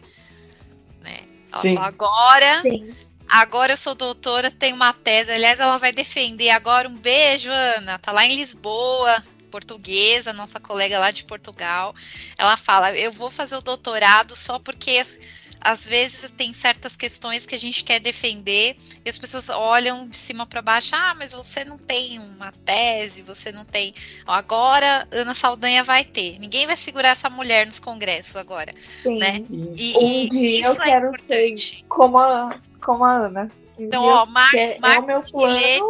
Né? 1.01 1.21
Ela 1.53 1.63
Sim. 1.63 1.75
falou 1.75 1.89
agora, 1.89 2.63
Sim. 2.63 2.95
agora 3.29 3.73
eu 3.73 3.77
sou 3.77 3.95
doutora, 3.95 4.51
tenho 4.51 4.77
uma 4.77 4.93
tese, 4.93 5.31
aliás, 5.31 5.61
ela 5.61 5.79
vai 5.79 5.93
defender 5.93 6.51
agora 6.51 6.89
um 6.89 6.97
beijo, 6.97 7.51
Ana, 7.51 7.99
tá 7.99 8.13
lá 8.13 8.27
em 8.27 8.37
Lisboa, 8.37 9.23
portuguesa, 9.49 10.33
nossa 10.33 10.61
colega 10.61 10.99
lá 10.99 11.11
de 11.11 11.25
Portugal. 11.25 11.95
Ela 12.37 12.57
fala: 12.57 12.97
"Eu 12.97 13.11
vou 13.11 13.31
fazer 13.31 13.57
o 13.57 13.63
doutorado 13.63 14.37
só 14.37 14.59
porque 14.59 15.05
às 15.61 15.87
vezes 15.87 16.31
tem 16.31 16.53
certas 16.53 16.97
questões 16.97 17.47
que 17.47 17.55
a 17.55 17.59
gente 17.59 17.85
quer 17.85 18.01
defender 18.01 18.77
e 19.05 19.09
as 19.09 19.19
pessoas 19.19 19.49
olham 19.49 20.09
de 20.09 20.17
cima 20.17 20.47
para 20.47 20.63
baixo, 20.63 20.95
ah, 20.95 21.15
mas 21.17 21.33
você 21.33 21.65
não 21.65 21.79
tem 21.79 22.19
uma 22.19 22.53
tese, 22.65 23.23
você 23.23 23.53
não 23.53 23.65
tem. 23.65 23.95
Agora 24.27 25.07
Ana 25.13 25.35
Saldanha 25.35 25.83
vai 25.83 26.05
ter. 26.05 26.39
Ninguém 26.39 26.67
vai 26.67 26.77
segurar 26.77 27.11
essa 27.11 27.29
mulher 27.31 27.67
nos 27.67 27.81
congressos 27.81 28.37
agora, 28.37 28.75
Sim. 29.03 29.19
né? 29.19 29.43
E, 29.51 29.97
um 29.97 30.29
dia 30.29 30.61
isso 30.61 30.81
eu 30.81 30.83
é 30.83 30.87
quero 30.87 31.09
importante. 31.09 31.85
como 31.89 32.19
a, 32.19 32.55
como 32.81 33.05
a 33.05 33.13
Ana. 33.13 33.51
Um 33.79 33.85
então, 33.85 34.05
ó, 34.05 34.27
Mar 34.27 34.55
é 34.55 34.79
Marcos 34.81 35.33
é 35.33 35.37
Milene, 35.37 35.83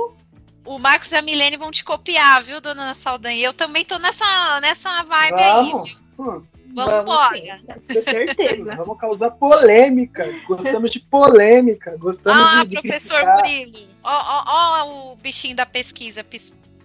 o 0.64 0.78
Marcos 0.78 1.11
e 1.12 1.16
a 1.16 1.22
Milene 1.22 1.57
vão 1.57 1.70
te 1.70 1.83
copiar, 1.83 2.42
viu, 2.42 2.61
dona 2.61 2.83
Ana 2.83 2.94
Saldanha? 2.94 3.40
Eu 3.40 3.54
também 3.54 3.85
tô 3.85 3.98
nessa, 3.98 4.61
nessa 4.61 5.02
vibe 5.02 5.37
Vamos. 5.37 5.88
aí. 5.88 5.96
Viu? 6.18 6.26
Hum. 6.26 6.42
Vamos 6.74 6.94
embora. 7.00 7.61
Com 7.66 7.72
certeza. 7.72 8.76
Vamos 8.76 8.98
causar 8.98 9.31
polêmica. 9.33 10.24
Gostamos 10.46 10.90
de 10.90 11.00
polêmica. 11.00 11.96
Gostamos 11.98 12.40
ah, 12.40 12.64
de, 12.64 12.74
de 12.74 12.83
professor 12.83 13.24
Murilo. 13.24 13.88
Ó, 14.02 14.11
ó, 14.11 14.44
ó, 14.46 15.12
o 15.12 15.16
bichinho 15.16 15.57
da 15.57 15.66
pesquisa 15.66 16.24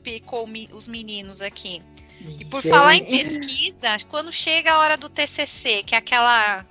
picou 0.02 0.48
os 0.72 0.88
meninos 0.88 1.41
aqui. 1.41 1.82
E 2.39 2.46
por 2.46 2.62
Gente. 2.62 2.72
falar 2.72 2.96
em 2.96 3.06
pesquisa, 3.06 3.98
quando 4.10 4.32
chega 4.32 4.74
a 4.74 4.80
hora 4.80 4.98
do 4.98 5.10
TCC, 5.10 5.84
que 5.84 5.93
é 5.93 5.98
aquela, 5.98 6.65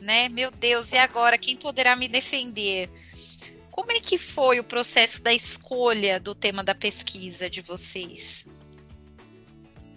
né, 0.00 0.28
meu 0.28 0.50
Deus, 0.50 0.92
e 0.92 0.98
agora 0.98 1.38
quem 1.38 1.56
poderá 1.56 1.94
me 1.94 2.08
defender? 2.08 2.90
Como 3.70 3.92
é 3.92 4.00
que 4.00 4.18
foi 4.18 4.58
o 4.58 4.64
processo 4.64 5.22
da 5.22 5.32
escolha 5.32 6.18
do 6.18 6.34
tema 6.34 6.64
da 6.64 6.74
pesquisa 6.74 7.48
de 7.48 7.60
vocês? 7.60 8.46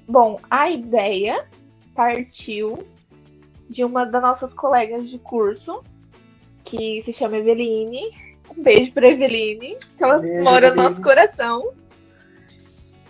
Bom, 0.08 0.40
a 0.50 0.70
ideia 0.70 1.48
partiu 1.94 2.86
de 3.68 3.84
uma 3.84 4.06
das 4.06 4.22
nossas 4.22 4.54
colegas 4.54 5.10
de 5.10 5.18
curso, 5.20 5.84
que 6.64 7.02
se 7.02 7.12
chama 7.12 7.38
Eveline. 7.38 8.10
Um 8.56 8.62
beijo 8.62 8.92
para 8.92 9.08
Eveline, 9.08 9.76
que 9.98 10.04
ela 10.04 10.20
beijo, 10.20 10.44
mora 10.44 10.70
no 10.70 10.84
nosso 10.84 11.02
coração. 11.02 11.74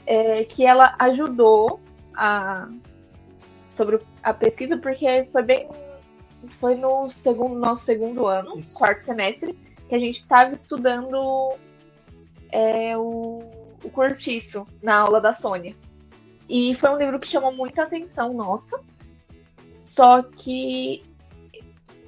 É, 0.06 0.44
que 0.44 0.66
ela 0.66 0.96
ajudou 1.00 1.80
a 2.14 2.68
sobre 3.74 4.00
a 4.22 4.34
pesquisa, 4.34 4.78
porque 4.78 5.28
foi 5.32 5.44
bem. 5.44 5.70
Foi 6.60 6.76
no 6.76 7.08
segundo, 7.08 7.56
nosso 7.56 7.86
segundo 7.86 8.28
ano, 8.28 8.58
Isso. 8.58 8.78
quarto 8.78 9.00
semestre, 9.00 9.58
que 9.88 9.96
a 9.96 10.00
gente 10.00 10.20
estava 10.20 10.54
estudando 10.54 11.56
é, 12.52 12.98
o, 12.98 13.42
o 13.82 13.90
cortiço 13.90 14.66
na 14.82 14.98
aula 14.98 15.22
da 15.22 15.32
Sônia. 15.32 15.74
E 16.48 16.74
foi 16.74 16.90
um 16.90 16.98
livro 16.98 17.20
que 17.20 17.28
chamou 17.28 17.52
muita 17.52 17.84
atenção 17.84 18.34
nossa. 18.34 18.80
Só 19.82 20.22
que 20.22 21.02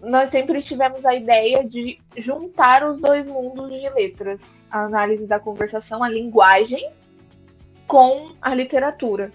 nós 0.01 0.29
sempre 0.29 0.61
tivemos 0.61 1.03
a 1.05 1.15
ideia 1.15 1.63
de 1.63 1.99
juntar 2.15 2.87
os 2.87 2.99
dois 2.99 3.25
mundos 3.25 3.71
de 3.71 3.89
letras, 3.89 4.43
a 4.69 4.83
análise 4.83 5.25
da 5.25 5.39
conversação, 5.39 6.03
a 6.03 6.09
linguagem, 6.09 6.91
com 7.87 8.31
a 8.41 8.53
literatura. 8.53 9.31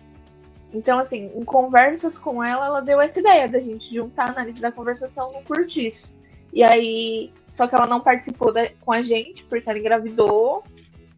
Então, 0.72 0.98
assim, 0.98 1.30
em 1.34 1.44
conversas 1.44 2.16
com 2.16 2.42
ela, 2.42 2.66
ela 2.66 2.80
deu 2.80 3.00
essa 3.00 3.18
ideia 3.18 3.48
da 3.48 3.58
gente 3.58 3.92
juntar 3.92 4.28
a 4.28 4.32
análise 4.32 4.60
da 4.60 4.70
conversação 4.70 5.32
no 5.32 5.42
curtiço. 5.42 6.08
E 6.52 6.62
aí, 6.62 7.32
só 7.48 7.66
que 7.66 7.74
ela 7.74 7.86
não 7.86 8.00
participou 8.00 8.52
da, 8.52 8.70
com 8.80 8.92
a 8.92 9.02
gente, 9.02 9.44
porque 9.44 9.68
ela 9.68 9.78
engravidou, 9.78 10.62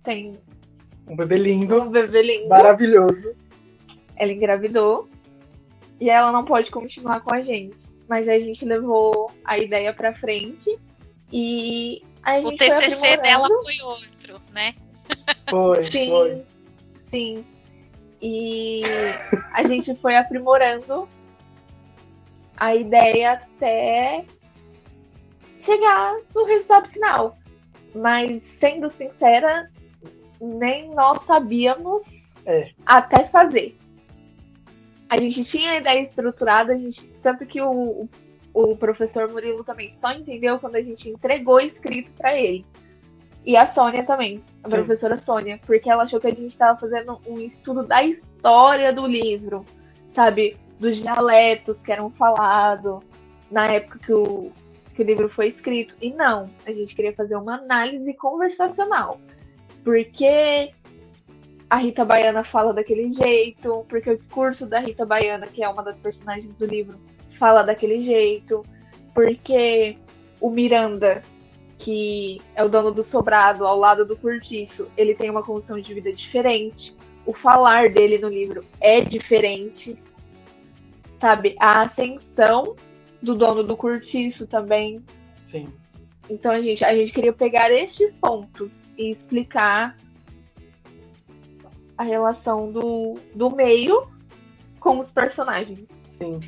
tem 0.02 0.32
um 1.06 1.16
bebê 1.16 1.36
lindo, 1.36 1.82
um 1.82 1.90
bebê 1.90 2.22
lindo, 2.22 2.48
maravilhoso 2.48 3.34
ela 4.16 4.32
engravidou 4.32 5.08
e 6.00 6.10
ela 6.10 6.32
não 6.32 6.44
pode 6.44 6.70
continuar 6.70 7.20
com 7.20 7.34
a 7.34 7.40
gente. 7.40 7.82
Mas 8.08 8.28
a 8.28 8.38
gente 8.38 8.64
levou 8.64 9.30
a 9.44 9.58
ideia 9.58 9.92
pra 9.92 10.12
frente 10.12 10.78
e 11.32 12.02
a 12.22 12.40
gente 12.40 12.54
O 12.54 12.56
TCC 12.56 13.16
dela 13.18 13.48
foi 13.48 13.80
outro, 13.84 14.52
né? 14.52 14.74
Foi, 15.48 15.84
sim, 15.86 16.08
foi. 16.08 16.42
Sim. 17.04 17.44
E 18.20 18.82
a 19.52 19.62
gente 19.62 19.94
foi 19.94 20.16
aprimorando 20.16 21.08
a 22.56 22.74
ideia 22.74 23.32
até 23.32 24.24
chegar 25.58 26.16
no 26.34 26.44
resultado 26.44 26.88
final. 26.88 27.38
Mas, 27.94 28.42
sendo 28.42 28.88
sincera, 28.88 29.70
nem 30.40 30.90
nós 30.90 31.22
sabíamos 31.24 32.34
é. 32.46 32.70
até 32.86 33.24
fazer 33.24 33.76
a 35.12 35.16
gente 35.18 35.44
tinha 35.44 35.72
a 35.72 35.76
ideia 35.76 36.00
estruturada, 36.00 36.72
a 36.72 36.76
gente, 36.76 37.06
tanto 37.22 37.44
que 37.44 37.60
o, 37.60 38.08
o 38.54 38.76
professor 38.78 39.30
Murilo 39.30 39.62
também 39.62 39.90
só 39.90 40.10
entendeu 40.10 40.58
quando 40.58 40.76
a 40.76 40.80
gente 40.80 41.10
entregou 41.10 41.60
escrito 41.60 42.10
para 42.12 42.34
ele. 42.34 42.64
E 43.44 43.54
a 43.54 43.66
Sônia 43.66 44.06
também, 44.06 44.42
a 44.64 44.68
Sim. 44.68 44.76
professora 44.76 45.14
Sônia, 45.16 45.60
porque 45.66 45.90
ela 45.90 46.04
achou 46.04 46.18
que 46.18 46.28
a 46.28 46.30
gente 46.30 46.46
estava 46.46 46.78
fazendo 46.78 47.20
um 47.26 47.38
estudo 47.38 47.82
da 47.82 48.02
história 48.02 48.90
do 48.90 49.06
livro, 49.06 49.66
sabe? 50.08 50.56
Dos 50.78 50.96
dialetos 50.96 51.82
que 51.82 51.92
eram 51.92 52.08
falados 52.08 53.00
na 53.50 53.70
época 53.70 53.98
que 53.98 54.14
o, 54.14 54.50
que 54.94 55.02
o 55.02 55.04
livro 55.04 55.28
foi 55.28 55.48
escrito. 55.48 55.94
E 56.00 56.10
não, 56.10 56.48
a 56.64 56.72
gente 56.72 56.94
queria 56.94 57.12
fazer 57.12 57.36
uma 57.36 57.56
análise 57.56 58.14
conversacional. 58.14 59.20
Porque 59.84 60.72
a 61.72 61.76
Rita 61.76 62.04
Baiana 62.04 62.42
fala 62.42 62.74
daquele 62.74 63.08
jeito, 63.08 63.86
porque 63.88 64.10
o 64.10 64.14
discurso 64.14 64.66
da 64.66 64.78
Rita 64.78 65.06
Baiana, 65.06 65.46
que 65.46 65.64
é 65.64 65.68
uma 65.70 65.82
das 65.82 65.96
personagens 65.96 66.54
do 66.54 66.66
livro, 66.66 67.00
fala 67.38 67.62
daquele 67.62 67.98
jeito, 67.98 68.62
porque 69.14 69.96
o 70.38 70.50
Miranda, 70.50 71.22
que 71.78 72.42
é 72.54 72.62
o 72.62 72.68
dono 72.68 72.90
do 72.90 73.02
sobrado 73.02 73.66
ao 73.66 73.78
lado 73.78 74.04
do 74.04 74.14
cortiço, 74.14 74.86
ele 74.98 75.14
tem 75.14 75.30
uma 75.30 75.42
condição 75.42 75.80
de 75.80 75.94
vida 75.94 76.12
diferente. 76.12 76.94
O 77.24 77.32
falar 77.32 77.88
dele 77.88 78.18
no 78.18 78.28
livro 78.28 78.62
é 78.78 79.00
diferente. 79.00 79.96
Sabe? 81.18 81.56
A 81.58 81.80
ascensão 81.80 82.76
do 83.22 83.34
dono 83.34 83.64
do 83.64 83.78
cortiço 83.78 84.46
também. 84.46 85.02
Sim. 85.40 85.72
Então 86.28 86.50
a 86.50 86.60
gente, 86.60 86.84
a 86.84 86.94
gente 86.94 87.12
queria 87.12 87.32
pegar 87.32 87.70
estes 87.72 88.14
pontos 88.14 88.70
e 88.98 89.08
explicar 89.08 89.96
a 92.02 92.04
relação 92.04 92.70
do, 92.70 93.18
do 93.34 93.48
meio 93.50 94.10
com 94.80 94.98
os 94.98 95.08
personagens. 95.08 95.78
Sim. 96.08 96.40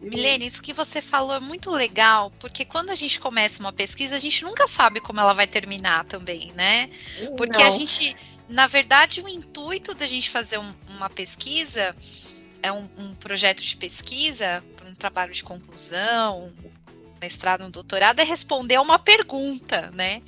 Milene, 0.00 0.46
isso 0.46 0.62
que 0.62 0.72
você 0.72 1.00
falou 1.00 1.34
é 1.34 1.40
muito 1.40 1.70
legal, 1.70 2.30
porque 2.38 2.64
quando 2.64 2.90
a 2.90 2.94
gente 2.94 3.18
começa 3.20 3.60
uma 3.60 3.72
pesquisa, 3.72 4.16
a 4.16 4.18
gente 4.18 4.42
nunca 4.42 4.66
sabe 4.66 5.00
como 5.00 5.20
ela 5.20 5.32
vai 5.32 5.46
terminar 5.46 6.04
também, 6.04 6.52
né? 6.52 6.88
Porque 7.36 7.58
Não. 7.58 7.66
a 7.66 7.70
gente, 7.70 8.14
na 8.48 8.66
verdade, 8.66 9.20
o 9.20 9.28
intuito 9.28 9.94
da 9.94 10.06
gente 10.06 10.30
fazer 10.30 10.58
um- 10.58 10.74
uma 10.88 11.10
pesquisa 11.10 11.94
é 12.62 12.70
um, 12.72 12.88
um 12.96 13.14
projeto 13.14 13.62
de 13.62 13.76
pesquisa, 13.76 14.62
um 14.86 14.94
trabalho 14.94 15.32
de 15.32 15.42
conclusão, 15.42 16.52
um 16.64 17.20
mestrado, 17.20 17.64
um 17.64 17.70
doutorado, 17.70 18.20
é 18.20 18.24
responder 18.24 18.76
a 18.76 18.82
uma 18.82 18.98
pergunta, 18.98 19.90
né? 19.92 20.22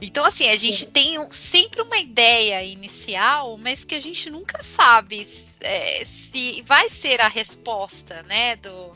Então, 0.00 0.24
assim, 0.24 0.48
a 0.48 0.56
gente 0.56 0.86
tem 0.90 1.16
sempre 1.30 1.80
uma 1.82 1.96
ideia 1.98 2.62
inicial, 2.62 3.56
mas 3.56 3.84
que 3.84 3.94
a 3.94 4.00
gente 4.00 4.28
nunca 4.30 4.62
sabe 4.62 5.26
é, 5.60 6.04
se 6.04 6.62
vai 6.62 6.90
ser 6.90 7.20
a 7.20 7.28
resposta, 7.28 8.22
né, 8.24 8.56
do, 8.56 8.92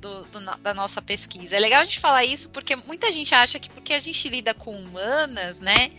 do- 0.00 0.24
do 0.26 0.40
da 0.62 0.72
nossa 0.72 1.02
pesquisa. 1.02 1.56
É 1.56 1.60
legal 1.60 1.82
a 1.82 1.84
gente 1.84 2.00
falar 2.00 2.24
isso 2.24 2.50
porque 2.50 2.74
muita 2.76 3.10
gente 3.12 3.34
acha 3.34 3.58
que 3.58 3.68
porque 3.68 3.92
a 3.92 3.98
gente 4.00 4.28
lida 4.28 4.54
com 4.54 4.70
humanas, 4.74 5.60
né, 5.60 5.90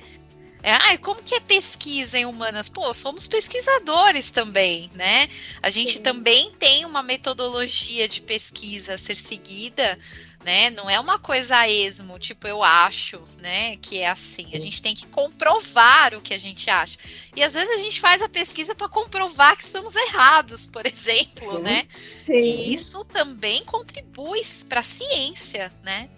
é, 0.62 0.74
ai, 0.74 0.98
como 0.98 1.24
que 1.24 1.36
é 1.36 1.40
pesquisa 1.40 2.18
em 2.18 2.26
humanas? 2.26 2.68
Pô, 2.68 2.94
somos 2.94 3.28
pesquisadores 3.28 4.30
também, 4.30 4.90
né? 4.94 5.30
A 5.62 5.70
gente 5.70 5.94
Sim. 5.94 6.02
também 6.02 6.52
tem 6.60 6.84
uma 6.84 7.02
metodologia 7.02 8.10
de 8.10 8.22
pesquisa 8.22 8.96
a 8.96 8.98
ser 8.98 9.16
seguida, 9.16 9.98
né? 10.44 10.70
Não 10.70 10.90
é 10.90 11.00
uma 11.00 11.20
coisa 11.20 11.58
a 11.58 11.70
esmo, 11.70 12.18
tipo, 12.18 12.48
eu 12.48 12.64
acho, 12.64 13.22
né? 13.42 13.76
Que 13.78 14.00
é 14.00 14.10
assim. 14.10 14.48
A 14.54 14.60
gente 14.60 14.82
tem 14.82 14.96
que 14.96 15.08
comprovar 15.08 16.16
o 16.16 16.22
que 16.22 16.34
a 16.34 16.38
gente 16.38 16.70
acha. 16.70 16.98
E 17.36 17.44
às 17.44 17.54
vezes 17.54 17.74
a 17.74 17.78
gente 17.78 18.00
faz 18.00 18.22
a 18.22 18.30
pesquisa 18.30 18.74
para 18.74 18.88
comprovar 18.88 19.58
que 19.58 19.64
estamos 19.64 19.96
errados, 19.96 20.66
por 20.66 20.86
exemplo, 20.86 21.58
Sim. 21.58 21.62
né? 21.62 21.88
Sim. 22.26 22.34
E 22.34 22.74
isso 22.74 23.04
também 23.06 23.64
contribui 23.66 24.42
para 24.68 24.80
a 24.80 24.84
ciência, 24.84 25.72
né? 25.84 26.10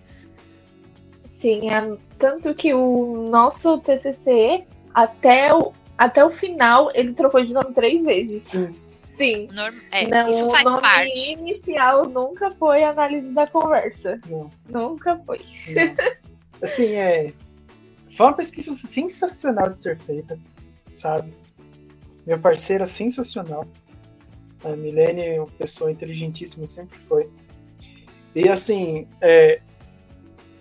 Sim, 1.34 1.72
é- 1.72 1.98
tanto 2.20 2.54
que 2.54 2.74
o 2.74 3.28
nosso 3.30 3.80
TCC, 3.80 4.64
até 4.94 5.52
o, 5.54 5.74
até 5.98 6.24
o 6.24 6.30
final, 6.30 6.92
ele 6.94 7.14
trocou 7.14 7.44
de 7.44 7.52
nome 7.52 7.74
três 7.74 8.04
vezes. 8.04 8.44
Sim. 8.44 8.72
Sim. 9.14 9.48
Norm- 9.52 9.78
é, 9.92 10.08
Não, 10.08 10.30
isso 10.30 10.50
faz 10.50 10.66
o 10.66 10.70
nome 10.70 10.82
parte. 10.82 11.32
inicial 11.34 12.06
nunca 12.06 12.50
foi 12.52 12.84
análise 12.84 13.28
da 13.30 13.46
conversa. 13.48 14.20
Não. 14.30 14.50
Nunca 14.70 15.18
foi. 15.26 15.42
Não. 15.68 15.96
Assim, 16.62 16.94
é. 16.94 17.34
Foi 18.16 18.26
uma 18.28 18.36
pesquisa 18.36 18.74
sensacional 18.74 19.70
de 19.70 19.78
ser 19.80 19.98
feita, 20.00 20.38
sabe? 20.94 21.34
Minha 22.26 22.38
parceira 22.38 22.84
sensacional. 22.84 23.66
A 24.64 24.70
Milene 24.76 25.22
é 25.22 25.40
uma 25.40 25.48
pessoa 25.48 25.92
inteligentíssima, 25.92 26.64
sempre 26.64 26.98
foi. 27.08 27.30
E 28.36 28.48
assim, 28.48 29.08
é, 29.20 29.62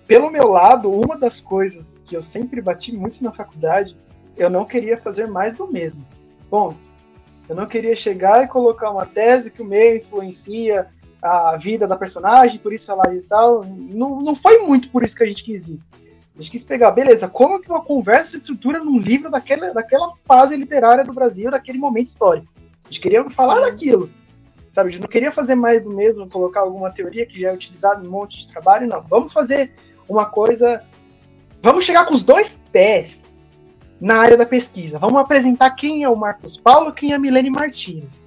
pelo 0.07 0.31
meu 0.31 0.49
lado, 0.49 0.91
uma 0.91 1.17
das 1.19 1.39
coisas 1.39 2.01
que 2.05 2.17
eu 2.17 2.21
sempre 2.21 2.61
bati 2.61 2.93
muito 2.93 3.23
na 3.23 3.31
faculdade, 3.31 3.97
eu 4.37 4.49
não 4.49 4.65
queria 4.65 4.97
fazer 4.97 5.29
mais 5.29 5.53
do 5.53 5.71
mesmo. 5.71 6.05
Bom, 6.51 6.75
eu 7.51 7.57
não 7.57 7.67
queria 7.67 7.97
chegar 7.97 8.45
e 8.45 8.47
colocar 8.47 8.93
uma 8.93 9.05
tese 9.05 9.51
que 9.51 9.61
o 9.61 9.65
meio 9.65 9.97
influencia 9.97 10.87
a 11.21 11.57
vida 11.57 11.85
da 11.85 11.97
personagem, 11.97 12.61
por 12.61 12.73
isso 12.73 12.89
ela 12.93 13.13
e 13.13 13.21
tal. 13.29 13.65
Não, 13.65 14.21
não 14.21 14.37
foi 14.37 14.59
muito 14.59 14.89
por 14.89 15.03
isso 15.03 15.17
que 15.17 15.25
a 15.25 15.27
gente 15.27 15.43
quis 15.43 15.67
ir. 15.67 15.81
A 16.37 16.41
gente 16.41 16.53
quis 16.53 16.63
pegar, 16.63 16.93
beleza, 16.93 17.27
como 17.27 17.61
que 17.61 17.69
uma 17.69 17.83
conversa 17.83 18.31
se 18.31 18.37
estrutura 18.37 18.79
num 18.79 19.01
livro 19.01 19.29
daquela, 19.29 19.75
daquela 19.75 20.13
fase 20.25 20.55
literária 20.55 21.03
do 21.03 21.13
Brasil, 21.13 21.51
daquele 21.51 21.77
momento 21.77 22.07
histórico. 22.07 22.47
A 22.85 22.89
gente 22.89 23.01
queria 23.01 23.29
falar 23.31 23.63
daquilo. 23.63 24.09
Sabe, 24.73 24.91
a 24.91 24.93
gente 24.93 25.03
não 25.03 25.09
queria 25.09 25.33
fazer 25.33 25.57
mais 25.57 25.83
do 25.83 25.91
mesmo, 25.91 26.31
colocar 26.31 26.61
alguma 26.61 26.93
teoria 26.93 27.27
que 27.27 27.41
já 27.41 27.49
é 27.49 27.53
utilizada 27.53 28.01
em 28.01 28.07
um 28.07 28.13
monte 28.13 28.39
de 28.39 28.53
trabalho, 28.53 28.87
não. 28.87 29.03
Vamos 29.03 29.33
fazer 29.33 29.73
uma 30.09 30.27
coisa. 30.27 30.85
Vamos 31.61 31.83
chegar 31.83 32.07
com 32.07 32.15
os 32.15 32.23
dois 32.23 32.63
pés 32.71 33.20
na 34.01 34.17
área 34.17 34.37
da 34.37 34.47
pesquisa. 34.47 34.99
Vamos 34.99 35.21
apresentar 35.21 35.71
quem 35.71 36.03
é 36.03 36.09
o 36.09 36.17
Marcos 36.17 36.57
Paulo 36.57 36.93
quem 36.93 37.13
é 37.13 37.17
a 37.17 37.19
Milene 37.19 37.51
Martins. 37.51 38.21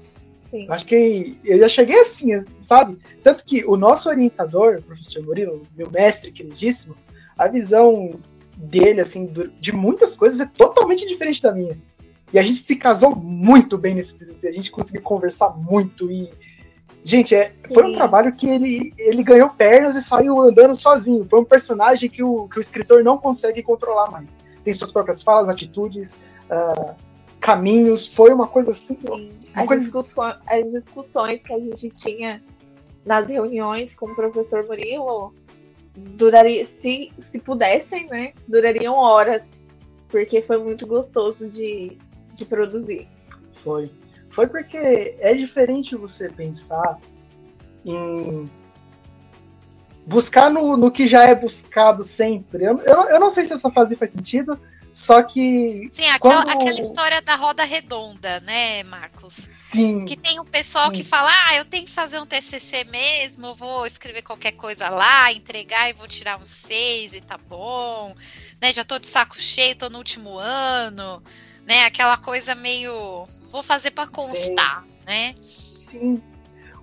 Sim. 0.52 0.68
Acho 0.70 0.86
que 0.86 1.36
eu 1.44 1.60
já 1.60 1.68
cheguei 1.68 2.00
assim, 2.00 2.46
sabe? 2.60 3.00
Tanto 3.24 3.44
que 3.44 3.66
o 3.66 3.76
nosso 3.76 4.08
orientador, 4.08 4.76
o 4.78 4.84
professor 4.84 5.24
Murilo, 5.24 5.64
meu 5.76 5.90
mestre 5.90 6.32
queridíssimo, 6.32 6.96
a 7.36 7.48
visão 7.48 8.12
dele, 8.56 9.02
assim, 9.02 9.34
de 9.60 9.72
muitas 9.72 10.14
coisas 10.14 10.40
é 10.40 10.46
totalmente 10.46 11.08
diferente 11.08 11.42
da 11.42 11.52
minha. 11.52 11.76
E 12.32 12.38
a 12.40 12.44
gente 12.44 12.62
se 12.62 12.76
casou 12.76 13.16
muito 13.16 13.78
bem 13.78 13.96
nesse 13.96 14.14
período. 14.14 14.48
A 14.48 14.52
gente 14.52 14.72
conseguiu 14.72 15.02
conversar 15.02 15.50
muito 15.50 16.12
e. 16.12 16.30
Gente, 17.06 17.36
é, 17.36 17.50
foi 17.50 17.84
um 17.84 17.96
trabalho 17.96 18.32
que 18.32 18.48
ele, 18.48 18.94
ele 18.98 19.24
ganhou 19.24 19.50
pernas 19.50 19.94
e 19.94 20.02
saiu 20.02 20.40
andando 20.40 20.74
sozinho. 20.74 21.28
Foi 21.30 21.42
um 21.42 21.46
personagem 21.46 22.10
que 22.10 22.24
o, 22.24 22.48
que 22.48 22.58
o 22.58 22.62
escritor 22.62 23.04
não 23.04 23.18
consegue 23.18 23.62
controlar 23.62 24.10
mais. 24.10 24.36
Tem 24.64 24.74
suas 24.74 24.92
próprias 24.92 25.22
falas, 25.22 25.50
atitudes, 25.50 26.16
ah, 26.50 26.96
caminhos. 27.40 28.06
Foi 28.08 28.32
uma 28.32 28.48
coisa 28.48 28.72
assim. 28.72 28.96
Sim. 28.96 29.30
Uma 29.54 29.62
As, 29.64 29.68
coisa- 29.68 29.84
discussões, 29.84 30.36
as 30.48 30.72
discussões 30.72 31.42
que 31.42 31.54
a 31.54 31.60
gente 31.60 31.90
tinha 31.90 32.42
nas 33.06 33.28
reuniões 33.28 33.94
com 33.94 34.08
o 34.08 34.16
professor 34.16 34.66
Murilo 34.66 35.34
duraria, 35.96 36.64
se, 36.78 37.12
se 37.20 37.38
pudessem, 37.40 38.08
né? 38.08 38.34
Durariam 38.48 38.96
horas. 38.96 39.68
Porque 40.08 40.42
foi 40.42 40.58
muito 40.58 40.86
gostoso 40.88 41.48
de, 41.50 41.98
de 42.34 42.46
produzir. 42.46 43.08
Foi. 43.64 43.90
Foi 44.30 44.48
porque 44.48 44.78
é 45.20 45.34
diferente 45.34 45.96
você 45.96 46.30
pensar 46.30 47.00
em 47.86 48.46
buscar 50.06 50.50
no, 50.50 50.76
no 50.78 50.92
que 50.92 51.08
já 51.08 51.24
é 51.24 51.36
buscado 51.36 52.02
sempre. 52.04 52.64
Eu, 52.66 52.80
eu, 52.80 53.10
eu 53.10 53.20
não 53.20 53.30
sei 53.30 53.44
se 53.46 53.54
essa 53.54 53.70
frase 53.72 53.96
faz 53.96 54.12
sentido, 54.12 54.60
só 54.92 55.24
que 55.24 55.90
Sim, 55.92 56.08
aquela, 56.10 56.44
Quando- 56.46 56.50
aquela 56.52 56.80
história 56.82 57.22
da 57.22 57.36
roda 57.36 57.64
redonda, 57.64 58.40
né, 58.42 58.84
Marcos? 58.84 59.50
sim, 59.72 60.06
Que 60.06 60.16
tem 60.16 60.40
um 60.40 60.46
pessoal 60.46 60.92
que 60.92 60.98
Sim. 61.04 61.10
fala, 61.10 61.32
ah, 61.48 61.56
eu 61.56 61.66
tenho 61.66 61.86
que 61.86 61.92
fazer 61.92 62.20
um 62.20 62.26
TCC 62.26 62.84
mesmo, 62.84 63.56
vou 63.56 63.88
escrever 63.88 64.22
qualquer 64.22 64.52
coisa 64.52 64.90
lá, 64.90 65.32
entregar 65.32 65.90
e 65.90 65.94
vou 65.94 66.08
tirar 66.08 66.38
um 66.40 66.46
seis 66.46 67.14
e 67.14 67.22
tá 67.22 67.38
bom, 67.38 68.14
né? 68.62 68.72
Já 68.72 68.84
tô 68.86 69.00
de 69.00 69.08
saco 69.08 69.40
cheio, 69.42 69.76
tô 69.78 69.90
no 69.90 69.98
último 69.98 70.38
ano, 70.38 71.24
né? 71.66 71.86
Aquela 71.86 72.18
coisa 72.18 72.54
meio, 72.54 73.26
vou 73.50 73.64
fazer 73.64 73.92
pra 73.92 74.06
constar, 74.06 74.86
né? 75.08 75.34
sim. 75.42 76.22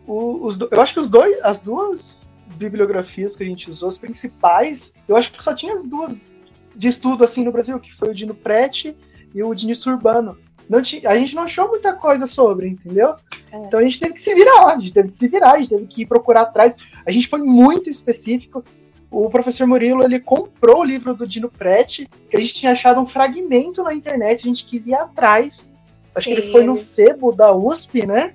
O- 0.07 0.45
os 0.47 0.59
eu 0.61 0.81
acho 0.81 0.95
que 0.95 0.99
os 0.99 1.07
dois, 1.07 1.39
as 1.45 1.59
duas 1.59 2.25
bibliografias 2.55 3.35
que 3.35 3.43
a 3.43 3.47
gente 3.47 3.69
usou, 3.69 3.87
as 3.87 3.97
principais, 3.97 4.93
eu 5.09 5.17
acho 5.17 5.33
que 5.33 5.43
só 5.43 5.55
tinha 5.55 5.73
as 5.73 5.87
duas 5.87 6.29
de 6.75 6.87
estudo 6.87 7.25
assim 7.25 7.45
no 7.45 7.53
Brasil, 7.53 7.79
que 7.79 7.93
foi 7.93 8.09
o 8.11 8.15
Dino 8.15 8.35
Prete 8.35 8.97
e 9.35 9.43
o 9.43 9.55
Diniz 9.55 9.85
Urbano. 9.87 10.39
Não 10.69 10.81
ti- 10.81 11.05
a 11.07 11.17
gente 11.17 11.35
não 11.35 11.43
achou 11.43 11.69
muita 11.69 11.93
coisa 11.95 12.27
sobre, 12.27 12.69
entendeu? 12.69 13.17
É. 13.51 13.57
Então 13.57 13.81
a 13.81 13.83
gente 13.83 13.99
teve 13.99 14.13
que 14.15 14.21
se 14.21 14.35
virar, 14.35 14.67
a 14.67 14.79
gente 14.79 14.93
teve 14.93 15.09
que 15.09 15.15
se 15.15 15.29
virar, 15.29 15.55
a 15.55 15.61
gente 15.61 15.71
teve 15.71 15.87
que 15.87 16.03
ir 16.03 16.07
procurar 16.07 16.43
atrás. 16.43 16.77
A 17.05 17.11
gente 17.11 17.27
foi 17.27 17.41
muito 17.41 17.89
específico. 17.89 18.65
O 19.11 19.29
professor 19.29 19.67
Murilo 19.67 20.05
ele 20.05 20.21
comprou 20.21 20.81
o 20.81 20.85
livro 20.85 21.13
do 21.13 21.27
Dino 21.27 21.51
Prete, 21.51 22.09
que 22.29 22.37
a 22.37 22.41
gente 22.41 22.55
tinha 22.55 22.71
achado 22.71 23.01
um 23.01 23.05
fragmento 23.05 23.83
na 23.83 23.93
internet, 23.93 24.41
a 24.43 24.47
gente 24.47 24.65
quis 24.65 24.87
ir 24.87 24.95
atrás. 24.95 25.67
Acho 26.15 26.27
que 26.27 26.33
ele 26.33 26.43
Sim, 26.43 26.53
foi 26.53 26.65
no 26.65 26.75
sebo 26.75 27.33
da 27.33 27.53
USP, 27.53 28.07
né? 28.07 28.33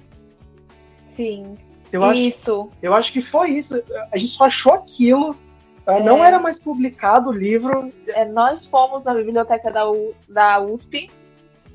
Sim. 1.16 1.56
Eu 1.96 2.04
acho, 2.04 2.20
Isso. 2.20 2.70
eu 2.82 2.94
acho 2.94 3.12
que 3.14 3.22
foi 3.22 3.52
isso. 3.52 3.82
A 4.12 4.18
gente 4.18 4.32
só 4.32 4.46
achou 4.46 4.74
aquilo. 4.74 5.36
Não 6.04 6.24
É. 6.24 6.28
era 6.28 6.40
mais 6.40 6.58
publicado 6.58 7.30
o 7.30 7.34
livro. 7.34 7.92
É, 8.08 8.26
nós 8.26 8.66
fomos 8.66 9.04
na 9.04 9.14
biblioteca 9.14 9.70
da, 9.72 9.90
U- 9.90 10.16
da 10.28 10.60
USP 10.60 11.10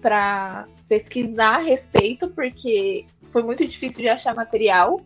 para 0.01 0.67
pesquisar 0.89 1.57
a 1.57 1.63
respeito, 1.63 2.29
porque 2.29 3.05
foi 3.33 3.43
muito 3.43 3.65
difícil 3.65 4.01
de 4.01 4.09
achar 4.09 4.35
material. 4.35 5.01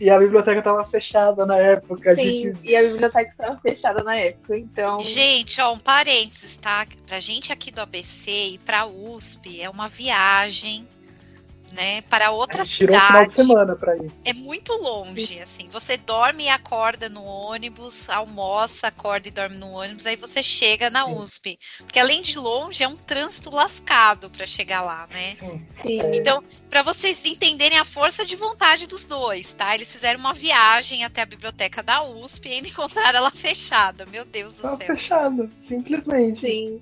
E 0.00 0.08
a 0.08 0.18
biblioteca 0.18 0.60
estava 0.60 0.82
fechada 0.84 1.44
na 1.44 1.56
época. 1.56 2.12
A 2.12 2.14
Sim, 2.14 2.32
gente 2.32 2.58
e 2.62 2.76
a 2.76 2.82
biblioteca 2.82 3.30
estava 3.30 3.58
fechada 3.60 4.02
na 4.04 4.14
época. 4.14 4.56
Então, 4.56 5.00
Gente, 5.02 5.60
ó, 5.60 5.72
um 5.74 5.78
parênteses, 5.78 6.56
tá? 6.56 6.86
Pra 7.04 7.18
gente 7.18 7.52
aqui 7.52 7.72
do 7.72 7.80
ABC 7.80 8.30
e 8.54 8.58
pra 8.58 8.86
USP 8.86 9.60
é 9.60 9.68
uma 9.68 9.88
viagem, 9.88 10.86
né, 11.72 12.02
para 12.02 12.30
outra 12.30 12.64
tirou 12.64 12.94
cidade. 12.94 13.06
Final 13.06 13.26
de 13.26 13.32
semana 13.32 13.76
para 13.76 13.96
isso. 13.96 14.22
É 14.24 14.32
muito 14.32 14.72
longe, 14.72 15.40
assim. 15.40 15.68
Você 15.70 15.96
dorme 15.96 16.44
e 16.44 16.48
acorda 16.48 17.08
no 17.08 17.24
ônibus, 17.24 18.08
almoça, 18.08 18.88
acorda 18.88 19.28
e 19.28 19.30
dorme 19.30 19.56
no 19.56 19.70
ônibus, 19.70 20.06
aí 20.06 20.16
você 20.16 20.42
chega 20.42 20.90
na 20.90 21.04
Sim. 21.04 21.14
USP. 21.14 21.58
Porque 21.78 21.98
além 21.98 22.22
de 22.22 22.38
longe, 22.38 22.82
é 22.82 22.88
um 22.88 22.96
trânsito 22.96 23.50
lascado 23.50 24.30
para 24.30 24.46
chegar 24.46 24.82
lá, 24.82 25.06
né? 25.10 25.34
Sim. 25.34 25.66
Sim. 25.82 26.00
Então, 26.14 26.42
para 26.68 26.82
vocês 26.82 27.24
entenderem 27.24 27.78
a 27.78 27.84
força 27.84 28.24
de 28.24 28.36
vontade 28.36 28.86
dos 28.86 29.04
dois, 29.04 29.52
tá? 29.52 29.74
Eles 29.74 29.90
fizeram 29.90 30.18
uma 30.18 30.34
viagem 30.34 31.04
até 31.04 31.22
a 31.22 31.26
biblioteca 31.26 31.82
da 31.82 32.02
USP 32.02 32.48
e 32.48 32.52
ainda 32.52 32.68
encontraram 32.68 33.18
ela 33.18 33.30
fechada. 33.30 34.06
Meu 34.06 34.24
Deus 34.24 34.54
do 34.54 34.62
Tava 34.62 34.76
céu. 34.76 34.86
fechada, 34.86 35.48
simplesmente. 35.54 36.40
Sim. 36.40 36.80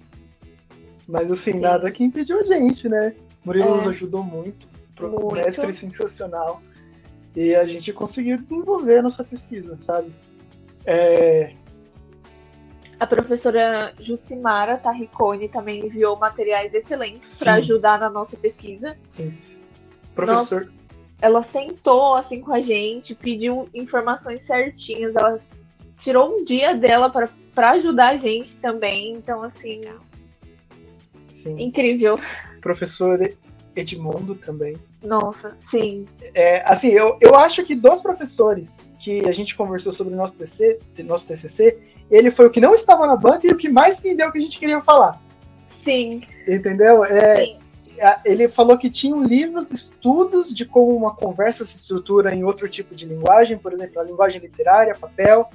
Mas 1.09 1.31
assim, 1.31 1.53
Sim. 1.53 1.61
nada 1.61 1.91
que 1.91 2.03
impediu 2.03 2.41
a 2.41 2.43
gente, 2.43 2.89
né? 2.89 3.15
Murilo 3.45 3.69
é. 3.69 3.75
nos 3.75 3.87
ajudou 3.87 4.25
muito 4.25 4.76
muito. 5.03 5.35
mestre 5.35 5.73
sensacional. 5.73 6.63
E 7.35 7.55
a 7.55 7.65
gente 7.65 7.93
conseguiu 7.93 8.39
desenvolver 8.39 8.99
a 8.99 9.03
nossa 9.03 9.23
pesquisa, 9.23 9.79
sabe? 9.79 10.11
É... 10.87 11.53
A 12.99 13.07
professora 13.07 13.93
Jucimara 14.01 14.79
Tarricone 14.79 15.49
também 15.49 15.85
enviou 15.85 16.17
materiais 16.19 16.73
excelentes 16.73 17.39
para 17.39 17.55
ajudar 17.55 18.01
na 18.01 18.09
nossa 18.09 18.39
pesquisa. 18.39 18.97
Sim. 19.03 19.37
Professor. 20.15 20.63
Nossa, 20.63 20.73
ela 21.21 21.43
sentou 21.43 22.15
assim 22.15 22.41
com 22.41 22.55
a 22.55 22.61
gente, 22.63 23.15
pediu 23.15 23.69
informações 23.75 24.41
certinhas, 24.43 25.15
ela 25.15 25.39
tirou 25.99 26.39
um 26.39 26.43
dia 26.43 26.75
dela 26.75 27.11
para 27.11 27.71
ajudar 27.73 28.09
a 28.09 28.17
gente 28.17 28.55
também. 28.57 29.13
Então, 29.13 29.43
assim. 29.43 29.83
Sim. 31.29 31.63
Incrível. 31.63 32.19
Professor 32.63 33.19
Edmundo 33.77 34.35
também. 34.35 34.77
Nossa, 35.03 35.55
sim. 35.59 36.07
É, 36.35 36.63
assim, 36.65 36.89
eu, 36.89 37.17
eu 37.21 37.37
acho 37.37 37.63
que 37.65 37.75
dos 37.75 38.01
professores 38.01 38.79
que 38.99 39.29
a 39.29 39.33
gente 39.33 39.55
conversou 39.55 39.93
sobre 39.93 40.15
o 40.15 40.17
nosso, 40.17 40.33
TC, 40.33 40.79
nosso 41.05 41.27
TCC, 41.27 41.79
ele 42.11 42.31
foi 42.31 42.47
o 42.47 42.51
que 42.51 42.61
não 42.61 42.73
estava 42.73 43.07
na 43.07 43.17
banca 43.17 43.47
e 43.47 43.51
o 43.51 43.57
que 43.57 43.69
mais 43.69 43.99
entendeu 43.99 44.29
o 44.29 44.33
que 44.33 44.39
a 44.39 44.41
gente 44.41 44.59
queria 44.59 44.81
falar. 44.81 45.21
Sim. 45.83 46.23
Entendeu? 46.49 47.05
É, 47.05 47.37
sim. 47.37 47.59
Ele 48.25 48.49
falou 48.49 48.77
que 48.77 48.91
tinham 48.91 49.23
livros, 49.23 49.71
estudos 49.71 50.55
de 50.55 50.65
como 50.65 50.95
uma 50.95 51.15
conversa 51.15 51.65
se 51.65 51.77
estrutura 51.77 52.35
em 52.35 52.45
outro 52.45 52.69
tipo 52.69 52.95
de 52.95 53.07
linguagem, 53.07 53.57
por 53.57 53.73
exemplo, 53.73 54.01
a 54.01 54.05
linguagem 54.05 54.39
literária, 54.39 54.95
papel, 54.95 55.49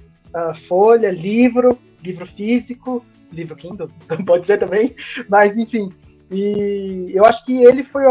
folha, 0.67 1.11
livro, 1.11 1.77
livro 2.03 2.25
físico, 2.25 3.05
livro 3.31 3.55
Kindle, 3.55 3.89
pode 4.25 4.45
ser 4.45 4.59
também, 4.59 4.95
mas 5.29 5.57
enfim, 5.57 5.91
e 6.31 7.11
eu 7.13 7.25
acho 7.25 7.43
que 7.45 7.63
ele 7.63 7.83
foi 7.83 8.03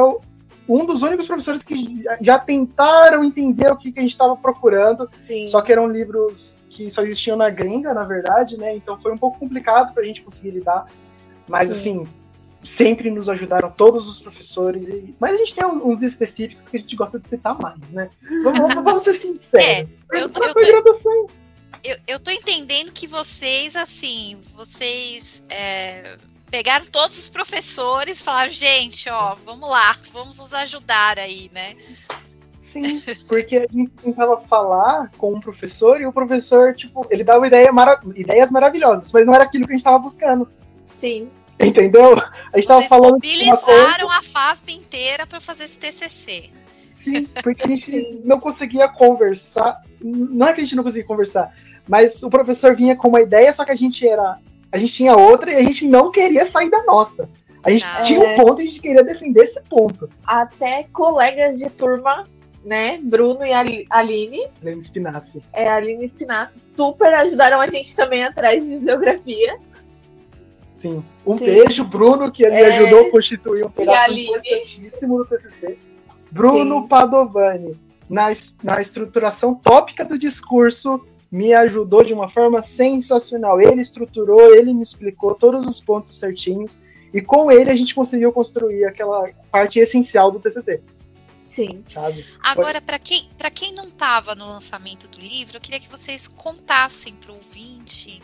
um 0.68 0.84
dos 0.84 1.02
únicos 1.02 1.26
professores 1.26 1.62
que 1.62 2.04
já 2.20 2.38
tentaram 2.38 3.24
entender 3.24 3.72
o 3.72 3.76
que, 3.76 3.90
que 3.90 3.98
a 3.98 4.02
gente 4.02 4.12
estava 4.12 4.36
procurando, 4.36 5.08
Sim. 5.26 5.46
só 5.46 5.60
que 5.60 5.72
eram 5.72 5.88
livros 5.88 6.54
que 6.68 6.88
só 6.88 7.02
existiam 7.02 7.36
na 7.36 7.48
gringa, 7.48 7.92
na 7.92 8.04
verdade, 8.04 8.56
né? 8.56 8.76
Então 8.76 8.96
foi 8.96 9.12
um 9.12 9.18
pouco 9.18 9.38
complicado 9.38 9.92
para 9.92 10.02
a 10.02 10.06
gente 10.06 10.22
conseguir 10.22 10.50
lidar. 10.50 10.86
Mas 11.48 11.74
Sim. 11.74 12.02
assim, 12.02 12.08
sempre 12.62 13.10
nos 13.10 13.28
ajudaram 13.28 13.70
todos 13.70 14.06
os 14.06 14.18
professores. 14.18 14.86
Mas 15.18 15.34
a 15.34 15.36
gente 15.38 15.54
tem 15.54 15.66
uns 15.66 16.02
específicos 16.02 16.62
que 16.62 16.76
a 16.76 16.80
gente 16.80 16.94
gosta 16.94 17.18
de 17.18 17.28
citar 17.28 17.58
mais, 17.60 17.90
né? 17.90 18.08
Vamos, 18.44 18.74
vamos 18.74 19.02
ser 19.02 19.14
sinceros. 19.14 19.98
É, 20.12 20.22
eu, 20.22 20.28
tô, 20.28 20.44
eu, 20.44 20.84
tô, 20.84 21.30
eu, 21.82 21.96
eu 22.06 22.20
tô 22.20 22.30
entendendo 22.30 22.92
que 22.92 23.06
vocês, 23.06 23.74
assim, 23.74 24.38
vocês 24.54 25.42
é, 25.48 26.16
pegaram 26.50 26.84
todos 26.86 27.16
os 27.18 27.28
professores 27.28 28.20
e 28.20 28.22
falaram, 28.22 28.50
gente, 28.50 29.08
ó, 29.08 29.34
vamos 29.44 29.68
lá, 29.68 29.96
vamos 30.12 30.38
nos 30.38 30.52
ajudar 30.52 31.18
aí, 31.18 31.50
né? 31.54 31.76
Sim, 32.72 33.02
porque 33.26 33.56
a 33.56 33.66
gente 33.72 33.90
tentava 34.02 34.38
falar 34.40 35.10
com 35.18 35.34
um 35.34 35.40
professor 35.40 36.00
e 36.00 36.06
o 36.06 36.12
professor, 36.12 36.74
tipo, 36.74 37.06
ele 37.10 37.24
dava 37.24 37.46
ideia 37.46 37.72
mara 37.72 37.98
ideias 38.14 38.50
maravilhosas, 38.50 39.10
mas 39.10 39.26
não 39.26 39.34
era 39.34 39.44
aquilo 39.44 39.64
que 39.64 39.72
a 39.72 39.76
gente 39.76 39.80
estava 39.80 39.98
buscando. 39.98 40.48
Sim. 40.96 41.28
Entendeu? 41.58 42.14
A 42.18 42.54
gente 42.54 42.60
estava 42.60 42.82
falando. 42.82 43.14
mobilizaram 43.14 44.10
a 44.10 44.22
FASP 44.22 44.72
inteira 44.72 45.26
para 45.26 45.40
fazer 45.40 45.64
esse 45.64 45.78
TCC. 45.78 46.50
Sim, 46.94 47.26
porque 47.42 47.64
a 47.64 47.68
gente 47.68 48.20
não 48.24 48.38
conseguia 48.38 48.88
conversar. 48.88 49.82
Não 50.00 50.46
é 50.46 50.52
que 50.52 50.60
a 50.60 50.64
gente 50.64 50.76
não 50.76 50.84
conseguia 50.84 51.06
conversar, 51.06 51.54
mas 51.88 52.22
o 52.22 52.30
professor 52.30 52.74
vinha 52.74 52.96
com 52.96 53.08
uma 53.08 53.20
ideia, 53.20 53.52
só 53.52 53.64
que 53.64 53.72
a 53.72 53.74
gente 53.74 54.06
era 54.06 54.38
a 54.72 54.78
gente 54.78 54.92
tinha 54.92 55.16
outra 55.16 55.50
e 55.50 55.56
a 55.56 55.62
gente 55.62 55.86
não 55.86 56.10
queria 56.10 56.44
sair 56.44 56.70
da 56.70 56.82
nossa. 56.84 57.28
A 57.62 57.70
gente 57.70 57.84
ah, 57.84 58.00
tinha 58.00 58.20
um 58.20 58.24
é. 58.24 58.34
ponto 58.36 58.60
e 58.60 58.64
a 58.64 58.66
gente 58.66 58.80
queria 58.80 59.02
defender 59.02 59.42
esse 59.42 59.60
ponto. 59.62 60.08
Até 60.24 60.86
colegas 60.92 61.58
de 61.58 61.68
turma, 61.68 62.24
né? 62.64 62.98
Bruno 63.02 63.44
e 63.44 63.52
Aline. 63.52 63.86
Aline 63.90 64.48
Spinassi. 64.80 65.42
É, 65.52 65.68
Aline 65.68 66.08
Spinassi 66.08 66.54
super 66.70 67.12
ajudaram 67.12 67.60
a 67.60 67.66
gente 67.66 67.94
também 67.94 68.24
atrás 68.24 68.62
de 68.62 68.68
bibliografia. 68.68 69.58
Sim. 70.70 71.04
Um 71.26 71.36
Sim. 71.36 71.44
beijo, 71.44 71.84
Bruno, 71.84 72.30
que 72.30 72.42
ele 72.42 72.54
é... 72.54 72.78
ajudou 72.78 73.08
a 73.08 73.10
constituir 73.10 73.66
um 73.66 73.70
pedaço 73.70 74.12
importantíssimo 74.12 75.18
do 75.18 75.24
TCC. 75.26 75.78
Bruno 76.32 76.82
Sim. 76.82 76.88
Padovani, 76.88 77.78
na, 78.08 78.30
na 78.62 78.80
estruturação 78.80 79.54
tópica 79.54 80.04
do 80.04 80.18
discurso 80.18 81.04
me 81.30 81.52
ajudou 81.52 82.02
de 82.02 82.12
uma 82.12 82.28
forma 82.28 82.60
sensacional. 82.60 83.60
Ele 83.60 83.80
estruturou, 83.80 84.54
ele 84.54 84.74
me 84.74 84.82
explicou 84.82 85.34
todos 85.34 85.64
os 85.64 85.78
pontos 85.78 86.12
certinhos 86.14 86.76
e 87.12 87.20
com 87.20 87.50
ele 87.50 87.70
a 87.70 87.74
gente 87.74 87.94
conseguiu 87.94 88.32
construir 88.32 88.84
aquela 88.84 89.28
parte 89.50 89.78
essencial 89.78 90.30
do 90.30 90.40
TCC. 90.40 90.82
Sim. 91.50 91.80
Sabe? 91.82 92.24
Agora, 92.40 92.80
para 92.80 92.98
quem, 92.98 93.28
quem 93.54 93.74
não 93.74 93.88
estava 93.88 94.34
no 94.34 94.46
lançamento 94.46 95.08
do 95.08 95.20
livro, 95.20 95.56
eu 95.56 95.60
queria 95.60 95.80
que 95.80 95.88
vocês 95.88 96.28
contassem 96.28 97.14
para 97.14 97.32
o 97.32 97.34
ouvinte 97.34 98.22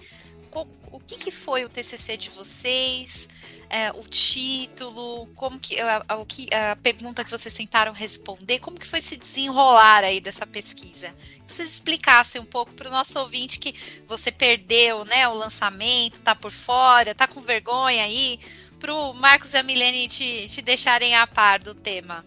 o 0.92 1.00
que, 1.00 1.16
que 1.16 1.30
foi 1.30 1.64
o 1.64 1.68
TCC 1.68 2.16
de 2.16 2.30
vocês, 2.30 3.28
é, 3.68 3.90
o 3.90 4.02
título, 4.02 5.26
como 5.34 5.58
que 5.58 5.80
a, 5.80 6.02
a, 6.08 6.72
a, 6.72 6.76
pergunta 6.76 7.24
que 7.24 7.30
vocês 7.30 7.52
tentaram 7.52 7.92
responder, 7.92 8.60
como 8.60 8.78
que 8.78 8.86
foi 8.86 9.02
se 9.02 9.16
desenrolar 9.16 10.04
aí 10.04 10.20
dessa 10.20 10.46
pesquisa? 10.46 11.12
Que 11.46 11.52
vocês 11.52 11.68
explicassem 11.68 12.40
um 12.40 12.46
pouco 12.46 12.72
para 12.74 12.88
o 12.88 12.92
nosso 12.92 13.18
ouvinte 13.18 13.58
que 13.58 13.74
você 14.06 14.30
perdeu, 14.30 15.04
né, 15.04 15.26
o 15.28 15.34
lançamento, 15.34 16.22
tá 16.22 16.34
por 16.34 16.52
fora, 16.52 17.14
tá 17.14 17.26
com 17.26 17.40
vergonha 17.40 18.04
aí, 18.04 18.38
para 18.78 18.94
o 18.94 19.14
Marcos 19.14 19.52
e 19.52 19.58
a 19.58 19.62
Milene 19.62 20.08
te, 20.08 20.48
te 20.48 20.62
deixarem 20.62 21.16
a 21.16 21.26
par 21.26 21.58
do 21.58 21.74
tema. 21.74 22.24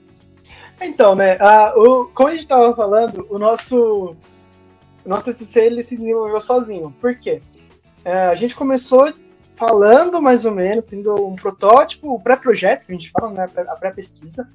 Então, 0.81 1.15
né, 1.15 1.37
a, 1.39 1.73
o, 1.75 2.05
como 2.13 2.29
a 2.29 2.31
gente 2.31 2.43
estava 2.43 2.75
falando, 2.75 3.25
o 3.29 3.37
nosso, 3.37 4.15
o 5.05 5.09
nosso 5.09 5.25
TCC 5.25 5.59
ele 5.61 5.83
se 5.83 5.95
desenvolveu 5.95 6.39
sozinho. 6.39 6.93
Por 6.99 7.15
quê? 7.15 7.41
É, 8.03 8.27
a 8.27 8.33
gente 8.33 8.55
começou 8.55 9.13
falando 9.55 10.21
mais 10.21 10.45
ou 10.45 10.51
menos, 10.51 10.85
tendo 10.85 11.13
um 11.25 11.33
protótipo, 11.33 12.13
o 12.13 12.19
pré-projeto, 12.19 12.85
que 12.85 12.93
a 12.93 12.95
gente 12.97 13.11
fala, 13.11 13.31
né, 13.31 13.47
a 13.67 13.75
pré-pesquisa, 13.75 14.47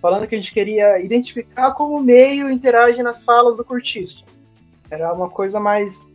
falando 0.00 0.26
que 0.26 0.36
a 0.36 0.38
gente 0.38 0.52
queria 0.52 1.00
identificar 1.00 1.72
como 1.72 1.96
o 1.96 2.02
meio 2.02 2.48
interage 2.48 3.02
nas 3.02 3.24
falas 3.24 3.56
do 3.56 3.64
cortiço. 3.64 4.24
Era 4.88 5.12
uma 5.12 5.28
coisa 5.28 5.58
mais 5.58 6.06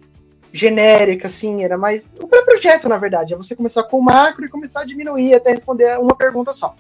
genérica, 0.51 1.27
assim, 1.27 1.63
era 1.63 1.77
mais. 1.77 2.07
O 2.21 2.27
pré-projeto, 2.27 2.87
na 2.87 2.97
verdade, 2.97 3.33
é 3.33 3.35
você 3.35 3.55
começar 3.55 3.83
com 3.83 3.99
o 3.99 4.03
macro 4.03 4.45
e 4.45 4.49
começar 4.49 4.81
a 4.81 4.85
diminuir 4.85 5.35
até 5.35 5.51
responder 5.51 5.99
uma 5.99 6.15
pergunta 6.15 6.51
só. 6.51 6.73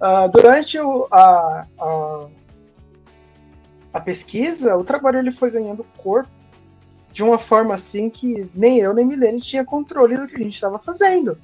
Uh, 0.00 0.28
durante 0.32 0.78
o, 0.78 1.06
a, 1.12 1.66
a, 1.78 2.26
a, 3.92 4.00
pesquisa, 4.00 4.76
o 4.76 4.82
trabalho 4.82 5.18
ele 5.18 5.30
foi 5.30 5.50
ganhando 5.50 5.86
corpo 5.98 6.41
de 7.12 7.22
uma 7.22 7.36
forma 7.36 7.74
assim 7.74 8.08
que 8.08 8.48
nem 8.54 8.78
eu 8.78 8.94
nem 8.94 9.04
Milene 9.04 9.38
tinha 9.38 9.64
controle 9.64 10.16
do 10.16 10.26
que 10.26 10.34
a 10.34 10.38
gente 10.38 10.54
estava 10.54 10.78
fazendo. 10.78 11.36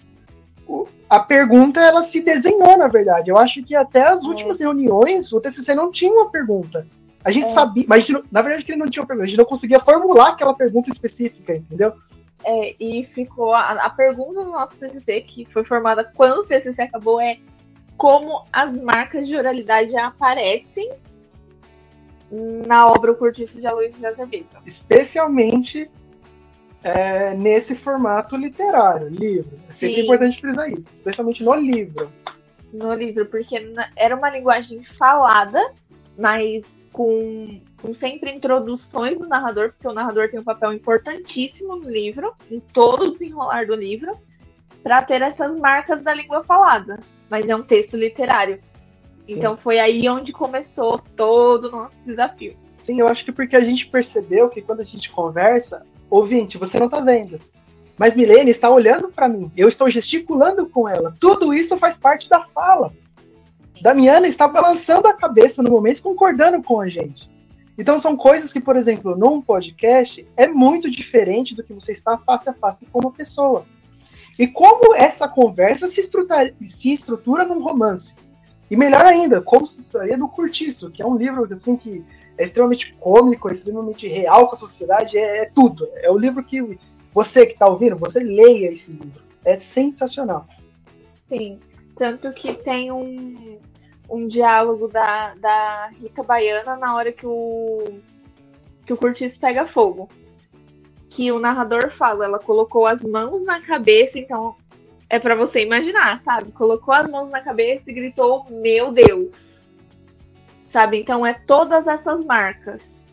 O, 0.66 0.88
a 1.08 1.20
pergunta 1.20 1.78
ela 1.78 2.00
se 2.00 2.22
desenhou, 2.22 2.76
na 2.76 2.88
verdade. 2.88 3.30
Eu 3.30 3.36
acho 3.36 3.62
que 3.62 3.76
até 3.76 4.02
as 4.02 4.24
últimas 4.24 4.58
é. 4.58 4.64
reuniões 4.64 5.30
o 5.30 5.40
TCC 5.40 5.74
não 5.74 5.90
tinha 5.90 6.10
uma 6.10 6.30
pergunta. 6.30 6.86
A 7.22 7.30
gente 7.30 7.44
é. 7.44 7.48
sabia, 7.48 7.84
mas 7.86 8.06
gente, 8.06 8.24
na 8.32 8.40
verdade 8.40 8.64
que 8.64 8.72
ele 8.72 8.78
não 8.78 8.86
tinha 8.86 9.02
uma 9.02 9.06
pergunta, 9.06 9.26
a 9.26 9.28
gente 9.28 9.38
não 9.38 9.44
conseguia 9.44 9.80
formular 9.80 10.30
aquela 10.30 10.54
pergunta 10.54 10.88
específica, 10.88 11.54
entendeu? 11.54 11.92
É, 12.44 12.74
e 12.80 13.02
ficou 13.02 13.52
a, 13.52 13.72
a 13.72 13.90
pergunta 13.90 14.42
do 14.42 14.50
nosso 14.50 14.74
TCC, 14.74 15.20
que 15.20 15.44
foi 15.44 15.62
formada 15.64 16.10
quando 16.16 16.38
o 16.38 16.44
TCC 16.44 16.82
acabou, 16.82 17.20
é 17.20 17.38
como 17.96 18.42
as 18.50 18.72
marcas 18.72 19.26
de 19.26 19.36
oralidade 19.36 19.94
aparecem 19.96 20.90
na 22.30 22.88
obra 22.88 23.12
O 23.12 23.14
Cortiço 23.14 23.60
de 23.60 23.66
Aloysio 23.66 23.98
de 23.98 24.06
Azevedo. 24.06 24.58
Especialmente 24.66 25.90
é, 26.82 27.34
nesse 27.34 27.74
formato 27.74 28.36
literário, 28.36 29.08
livro. 29.08 29.58
É 29.66 29.70
sempre 29.70 29.96
Sim. 29.96 30.02
importante 30.02 30.40
frisar 30.40 30.70
isso, 30.70 30.92
especialmente 30.92 31.42
no 31.42 31.54
livro. 31.54 32.10
No 32.72 32.92
livro, 32.94 33.26
porque 33.26 33.72
era 33.96 34.14
uma 34.14 34.30
linguagem 34.30 34.82
falada, 34.82 35.72
mas 36.16 36.64
com, 36.92 37.60
com 37.80 37.92
sempre 37.92 38.30
introduções 38.30 39.18
do 39.18 39.26
narrador, 39.26 39.72
porque 39.72 39.88
o 39.88 39.92
narrador 39.92 40.28
tem 40.30 40.38
um 40.38 40.44
papel 40.44 40.72
importantíssimo 40.72 41.76
no 41.76 41.90
livro, 41.90 42.34
em 42.50 42.60
todo 42.60 43.04
o 43.04 43.10
desenrolar 43.12 43.66
do 43.66 43.74
livro, 43.74 44.12
para 44.82 45.02
ter 45.02 45.22
essas 45.22 45.58
marcas 45.58 46.02
da 46.02 46.14
língua 46.14 46.42
falada. 46.42 47.00
Mas 47.30 47.48
é 47.48 47.56
um 47.56 47.62
texto 47.62 47.96
literário. 47.96 48.60
Sim. 49.18 49.34
Então 49.34 49.56
foi 49.56 49.78
aí 49.78 50.08
onde 50.08 50.32
começou 50.32 50.98
todo 50.98 51.64
o 51.68 51.70
nosso 51.70 51.94
desafio. 52.06 52.56
Sim, 52.74 53.00
eu 53.00 53.08
acho 53.08 53.24
que 53.24 53.32
porque 53.32 53.56
a 53.56 53.60
gente 53.60 53.86
percebeu 53.86 54.48
que 54.48 54.62
quando 54.62 54.80
a 54.80 54.84
gente 54.84 55.10
conversa, 55.10 55.84
ouvinte, 56.08 56.56
você 56.56 56.78
não 56.78 56.88
tá 56.88 57.00
vendo. 57.00 57.38
Mas 57.98 58.14
Milene 58.14 58.52
está 58.52 58.70
olhando 58.70 59.08
para 59.08 59.28
mim, 59.28 59.50
eu 59.56 59.66
estou 59.66 59.90
gesticulando 59.90 60.66
com 60.68 60.88
ela. 60.88 61.12
Tudo 61.18 61.52
isso 61.52 61.76
faz 61.76 61.96
parte 61.96 62.28
da 62.28 62.40
fala. 62.40 62.92
Damiana 63.80 64.26
está 64.26 64.46
balançando 64.46 65.08
a 65.08 65.12
cabeça 65.12 65.62
no 65.62 65.70
momento, 65.70 66.02
concordando 66.02 66.62
com 66.62 66.80
a 66.80 66.86
gente. 66.86 67.28
Então 67.76 67.98
são 67.98 68.16
coisas 68.16 68.52
que, 68.52 68.60
por 68.60 68.76
exemplo, 68.76 69.16
num 69.16 69.40
podcast 69.40 70.26
é 70.36 70.46
muito 70.48 70.90
diferente 70.90 71.54
do 71.54 71.62
que 71.62 71.72
você 71.72 71.92
está 71.92 72.16
face 72.16 72.48
a 72.48 72.52
face 72.52 72.86
com 72.86 73.00
uma 73.00 73.12
pessoa. 73.12 73.64
E 74.38 74.46
como 74.46 74.94
essa 74.94 75.28
conversa 75.28 75.86
se 75.86 76.00
estrutura, 76.00 76.54
se 76.64 76.92
estrutura 76.92 77.44
num 77.44 77.60
romance. 77.60 78.14
E 78.70 78.76
melhor 78.76 79.04
ainda, 79.04 79.40
como 79.40 79.64
se 79.64 79.88
no 80.16 80.28
Curtiço, 80.28 80.90
que 80.90 81.02
é 81.02 81.06
um 81.06 81.16
livro 81.16 81.46
assim 81.50 81.76
que 81.76 82.04
é 82.36 82.42
extremamente 82.42 82.94
cômico, 83.00 83.48
é 83.48 83.52
extremamente 83.52 84.06
real 84.06 84.46
com 84.46 84.54
a 84.54 84.58
sociedade, 84.58 85.16
é, 85.16 85.38
é 85.38 85.44
tudo. 85.46 85.88
É 85.96 86.10
o 86.10 86.18
livro 86.18 86.42
que 86.42 86.78
você 87.12 87.46
que 87.46 87.52
está 87.52 87.66
ouvindo, 87.66 87.96
você 87.96 88.20
leia 88.20 88.70
esse 88.70 88.90
livro. 88.90 89.22
É 89.44 89.56
sensacional. 89.56 90.44
Sim, 91.28 91.58
tanto 91.96 92.30
que 92.32 92.54
tem 92.54 92.92
um, 92.92 93.58
um 94.08 94.26
diálogo 94.26 94.86
da, 94.88 95.34
da 95.36 95.88
Rita 96.00 96.22
Baiana 96.22 96.76
na 96.76 96.94
hora 96.94 97.10
que 97.10 97.26
o, 97.26 98.00
que 98.84 98.92
o 98.92 98.96
Curtiço 98.96 99.38
pega 99.38 99.64
fogo. 99.64 100.08
Que 101.08 101.32
o 101.32 101.40
narrador 101.40 101.88
fala, 101.88 102.26
ela 102.26 102.38
colocou 102.38 102.86
as 102.86 103.02
mãos 103.02 103.42
na 103.42 103.62
cabeça, 103.62 104.18
então 104.18 104.54
é 105.10 105.18
para 105.18 105.34
você 105.34 105.62
imaginar, 105.64 106.18
sabe? 106.22 106.52
Colocou 106.52 106.92
as 106.92 107.08
mãos 107.08 107.30
na 107.30 107.40
cabeça 107.40 107.90
e 107.90 107.94
gritou: 107.94 108.44
Meu 108.50 108.92
Deus! 108.92 109.60
Sabe? 110.66 110.98
Então 110.98 111.24
é 111.24 111.32
todas 111.32 111.86
essas 111.86 112.24
marcas, 112.24 113.06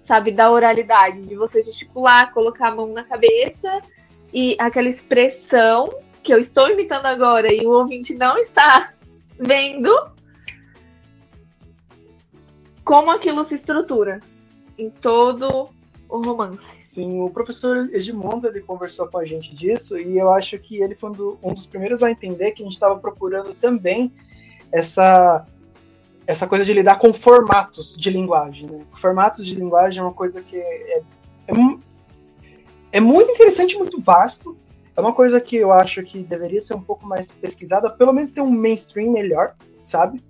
sabe? 0.00 0.30
Da 0.30 0.50
oralidade, 0.50 1.26
de 1.26 1.34
você 1.34 1.60
gesticular, 1.60 2.32
colocar 2.32 2.68
a 2.68 2.74
mão 2.74 2.92
na 2.92 3.02
cabeça 3.02 3.80
e 4.32 4.54
aquela 4.60 4.88
expressão 4.88 5.88
que 6.22 6.32
eu 6.32 6.38
estou 6.38 6.70
imitando 6.70 7.06
agora 7.06 7.52
e 7.52 7.66
o 7.66 7.70
ouvinte 7.70 8.14
não 8.14 8.38
está 8.38 8.92
vendo, 9.38 9.92
como 12.84 13.10
aquilo 13.10 13.42
se 13.42 13.54
estrutura 13.54 14.20
em 14.78 14.88
todo 14.90 15.68
o 16.08 16.20
romance. 16.20 16.79
Sim, 16.90 17.20
o 17.20 17.30
professor 17.30 17.88
Edmundo 17.92 18.48
ele 18.48 18.60
conversou 18.60 19.06
com 19.06 19.18
a 19.18 19.24
gente 19.24 19.54
disso 19.54 19.96
e 19.96 20.18
eu 20.18 20.32
acho 20.32 20.58
que 20.58 20.82
ele 20.82 20.96
foi 20.96 21.10
um, 21.10 21.12
do, 21.12 21.38
dos 21.40 21.64
primeiros 21.64 22.02
a 22.02 22.10
entender 22.10 22.50
que 22.50 22.62
a 22.62 22.64
gente 22.64 22.74
estava 22.74 22.98
procurando 22.98 23.54
também 23.54 24.12
essa 24.72 25.46
essa 26.26 26.48
coisa 26.48 26.64
de 26.64 26.72
lidar 26.72 26.98
com 26.98 27.12
formatos 27.12 27.94
de 27.94 28.10
linguagem. 28.10 28.66
Né? 28.66 28.80
Formatos 29.00 29.46
de 29.46 29.54
linguagem 29.54 30.00
é 30.00 30.02
uma 30.02 30.12
coisa 30.12 30.42
que 30.42 30.56
é, 30.56 30.98
é, 30.98 31.54
é 32.90 32.98
muito 32.98 33.30
interessante, 33.30 33.78
muito 33.78 34.00
vasto. 34.00 34.56
É 34.96 35.00
uma 35.00 35.12
coisa 35.12 35.40
que 35.40 35.54
eu 35.54 35.70
acho 35.70 36.02
que 36.02 36.24
deveria 36.24 36.58
ser 36.58 36.74
um 36.74 36.82
pouco 36.82 37.06
mais 37.06 37.28
pesquisada, 37.28 37.88
pelo 37.88 38.12
menos 38.12 38.30
ter 38.30 38.40
um 38.40 38.50
mainstream 38.50 39.12
melhor, 39.12 39.54
sabe? 39.80 40.20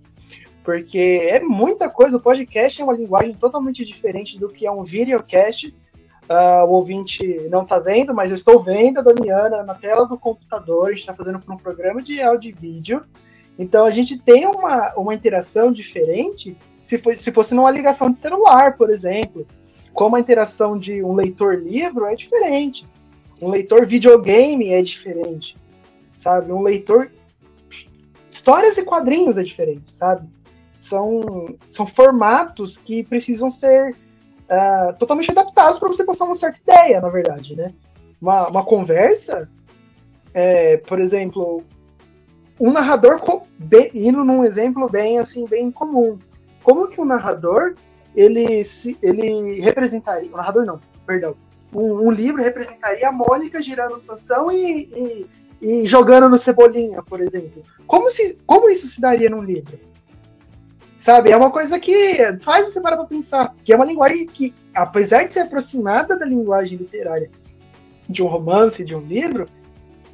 porque 0.63 0.99
é 0.99 1.41
muita 1.41 1.89
coisa. 1.89 2.19
O 2.19 2.21
podcast 2.21 2.81
é 2.81 2.85
uma 2.85 2.93
linguagem 2.93 3.35
totalmente 3.35 3.83
diferente 3.83 4.39
do 4.39 4.49
que 4.49 4.67
é 4.67 4.71
um 4.71 4.83
videocast. 4.83 5.73
Uh, 6.31 6.65
o 6.65 6.75
ouvinte 6.75 7.49
não 7.51 7.65
está 7.65 7.79
vendo, 7.81 8.15
mas 8.15 8.31
eu 8.31 8.35
estou 8.35 8.61
vendo 8.61 8.99
a 8.99 9.03
Damiana 9.03 9.65
na 9.65 9.75
tela 9.75 10.07
do 10.07 10.17
computador. 10.17 10.87
A 10.87 10.89
gente 10.91 11.01
está 11.01 11.13
fazendo 11.13 11.41
por 11.41 11.53
um 11.53 11.57
programa 11.57 12.01
de 12.01 12.23
áudio 12.23 12.51
e 12.51 12.53
vídeo. 12.53 13.03
Então 13.59 13.85
a 13.85 13.91
gente 13.91 14.17
tem 14.17 14.47
uma, 14.47 14.95
uma 14.95 15.13
interação 15.13 15.73
diferente 15.73 16.57
se, 16.81 16.99
fosse, 16.99 17.23
se 17.23 17.33
fosse 17.33 17.53
numa 17.53 17.71
ligação 17.71 18.09
de 18.09 18.17
celular, 18.17 18.77
por 18.77 18.91
exemplo. 18.91 19.45
Como 19.93 20.15
a 20.15 20.21
interação 20.21 20.79
de 20.79 21.03
um 21.03 21.15
leitor-livro 21.15 22.07
é 22.07 22.15
diferente. 22.15 22.87
Um 23.43 23.49
leitor 23.49 23.85
videogame 23.85 24.69
é 24.69 24.81
diferente, 24.81 25.57
sabe? 26.13 26.53
Um 26.53 26.63
leitor 26.63 27.11
histórias 28.29 28.79
e 28.79 28.85
quadrinhos 28.85 29.37
é 29.37 29.43
diferente, 29.43 29.93
sabe? 29.93 30.29
são, 30.81 31.55
são 31.69 31.85
formatos 31.85 32.77
que 32.77 33.05
precisam 33.05 33.49
ser 33.49 33.95
uh, 34.51 34.97
totalmente 34.97 35.31
adaptados 35.31 35.79
para 35.79 35.89
você 35.89 36.05
passar 36.05 36.25
uma 36.25 36.35
certa 36.35 36.59
ideia, 36.61 37.01
na 37.01 37.09
verdade, 37.09 37.57
né? 37.57 37.73
Uma, 38.21 38.49
uma 38.49 38.65
conversa, 38.65 39.49
é, 40.35 40.77
por 40.79 41.01
exemplo, 41.01 41.65
um 42.59 42.71
narrador 42.71 43.19
bem, 43.59 43.91
indo 43.95 44.25
num 44.25 44.45
exemplo 44.45 44.89
bem 44.91 45.19
assim 45.19 45.47
bem 45.47 45.71
comum. 45.71 46.19
Como 46.63 46.89
que 46.89 47.01
o 47.01 47.05
um 47.05 47.07
narrador 47.07 47.75
ele 48.15 48.63
se, 48.63 48.99
ele 49.03 49.61
representaria, 49.61 50.31
o 50.31 50.37
narrador 50.37 50.67
não, 50.67 50.81
perdão, 51.07 51.35
um, 51.73 52.09
um, 52.09 52.11
livro 52.11 52.43
representaria 52.43 53.09
a 53.09 53.13
Mônica 53.13 53.61
girando 53.61 53.97
Sansão 53.97 54.51
e, 54.51 54.83
e, 54.83 55.27
e, 55.63 55.85
jogando 55.85 56.29
no 56.29 56.37
Cebolinha, 56.37 57.03
por 57.03 57.21
exemplo. 57.21 57.63
Como, 57.87 58.09
se, 58.09 58.37
como 58.45 58.69
isso 58.69 58.89
se 58.89 59.01
daria 59.01 59.31
num 59.31 59.43
livro? 59.43 59.79
Sabe? 61.01 61.31
É 61.31 61.37
uma 61.37 61.51
coisa 61.51 61.81
que 61.81 62.19
faz 62.45 62.71
você 62.71 62.79
parar 62.79 62.99
pra 62.99 63.07
pensar. 63.07 63.55
Que 63.65 63.73
é 63.73 63.77
uma 63.77 63.87
linguagem 63.87 64.27
que, 64.27 64.53
apesar 64.75 65.23
de 65.23 65.31
ser 65.31 65.41
aproximada 65.41 66.15
da 66.15 66.27
linguagem 66.27 66.77
literária 66.77 67.31
de 68.07 68.23
um 68.23 68.27
romance, 68.27 68.85
de 68.85 68.95
um 68.95 69.01
livro, 69.01 69.47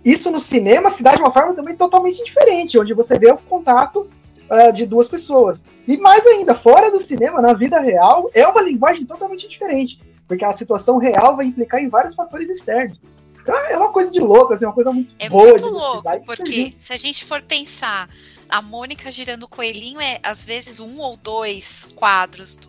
isso 0.04 0.30
no 0.30 0.38
cinema 0.38 0.88
se 0.88 1.02
dá 1.02 1.16
de 1.16 1.22
uma 1.22 1.32
forma 1.32 1.54
também 1.54 1.74
totalmente 1.74 2.22
diferente, 2.22 2.78
onde 2.78 2.94
você 2.94 3.18
vê 3.18 3.32
o 3.32 3.36
contato 3.36 4.08
uh, 4.48 4.72
de 4.72 4.86
duas 4.86 5.08
pessoas. 5.08 5.60
E 5.88 5.96
mais 5.96 6.24
ainda, 6.24 6.54
fora 6.54 6.88
do 6.88 7.00
cinema, 7.00 7.42
na 7.42 7.52
vida 7.52 7.80
real, 7.80 8.30
é 8.32 8.46
uma 8.46 8.62
linguagem 8.62 9.04
totalmente 9.04 9.48
diferente, 9.48 9.98
porque 10.28 10.44
a 10.44 10.50
situação 10.50 10.98
real 10.98 11.34
vai 11.34 11.46
implicar 11.46 11.82
em 11.82 11.88
vários 11.88 12.14
fatores 12.14 12.48
externos. 12.48 13.00
Então 13.42 13.58
é 13.58 13.76
uma 13.76 13.88
coisa 13.88 14.08
de 14.08 14.20
louco, 14.20 14.52
assim, 14.52 14.64
uma 14.64 14.72
coisa 14.72 14.92
muito 14.92 15.12
é 15.18 15.28
boa. 15.28 15.48
É 15.48 15.48
muito 15.48 15.68
louco, 15.68 16.08
porque 16.26 16.74
se 16.78 16.92
a 16.92 16.96
gente 16.96 17.24
for 17.24 17.42
pensar 17.42 18.08
a 18.48 18.62
Mônica 18.62 19.10
girando 19.10 19.44
o 19.44 19.48
coelhinho 19.48 20.00
é 20.00 20.18
às 20.22 20.44
vezes 20.44 20.80
um 20.80 20.98
ou 21.00 21.16
dois 21.16 21.88
quadros 21.94 22.56
do, 22.56 22.68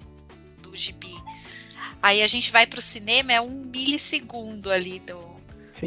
do 0.62 0.76
gibi. 0.76 1.16
Aí 2.02 2.22
a 2.22 2.28
gente 2.28 2.52
vai 2.52 2.68
para 2.68 2.80
o 2.80 2.82
cinema, 2.82 3.34
é 3.34 3.42
um 3.42 3.66
milissegundo 3.66 4.72
ali 4.72 5.00
do, 5.00 5.38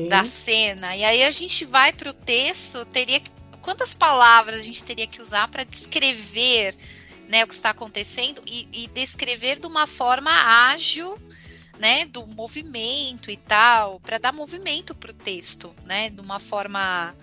da 0.08 0.24
cena. 0.24 0.96
E 0.96 1.04
aí 1.04 1.22
a 1.22 1.30
gente 1.30 1.64
vai 1.64 1.92
para 1.92 2.10
o 2.10 2.14
texto, 2.14 2.84
teria 2.86 3.20
quantas 3.60 3.94
palavras 3.94 4.60
a 4.60 4.64
gente 4.64 4.82
teria 4.82 5.06
que 5.06 5.20
usar 5.20 5.48
para 5.48 5.64
descrever 5.64 6.74
né, 7.28 7.44
o 7.44 7.46
que 7.46 7.54
está 7.54 7.70
acontecendo 7.70 8.42
e, 8.46 8.68
e 8.72 8.86
descrever 8.88 9.60
de 9.60 9.66
uma 9.66 9.86
forma 9.86 10.30
ágil, 10.30 11.16
né, 11.78 12.04
do 12.06 12.26
movimento 12.26 13.30
e 13.30 13.36
tal, 13.36 14.00
para 14.00 14.18
dar 14.18 14.32
movimento 14.32 14.94
para 14.94 15.12
o 15.12 15.14
texto, 15.14 15.74
né, 15.84 16.10
de 16.10 16.20
uma 16.20 16.38
forma 16.38 17.14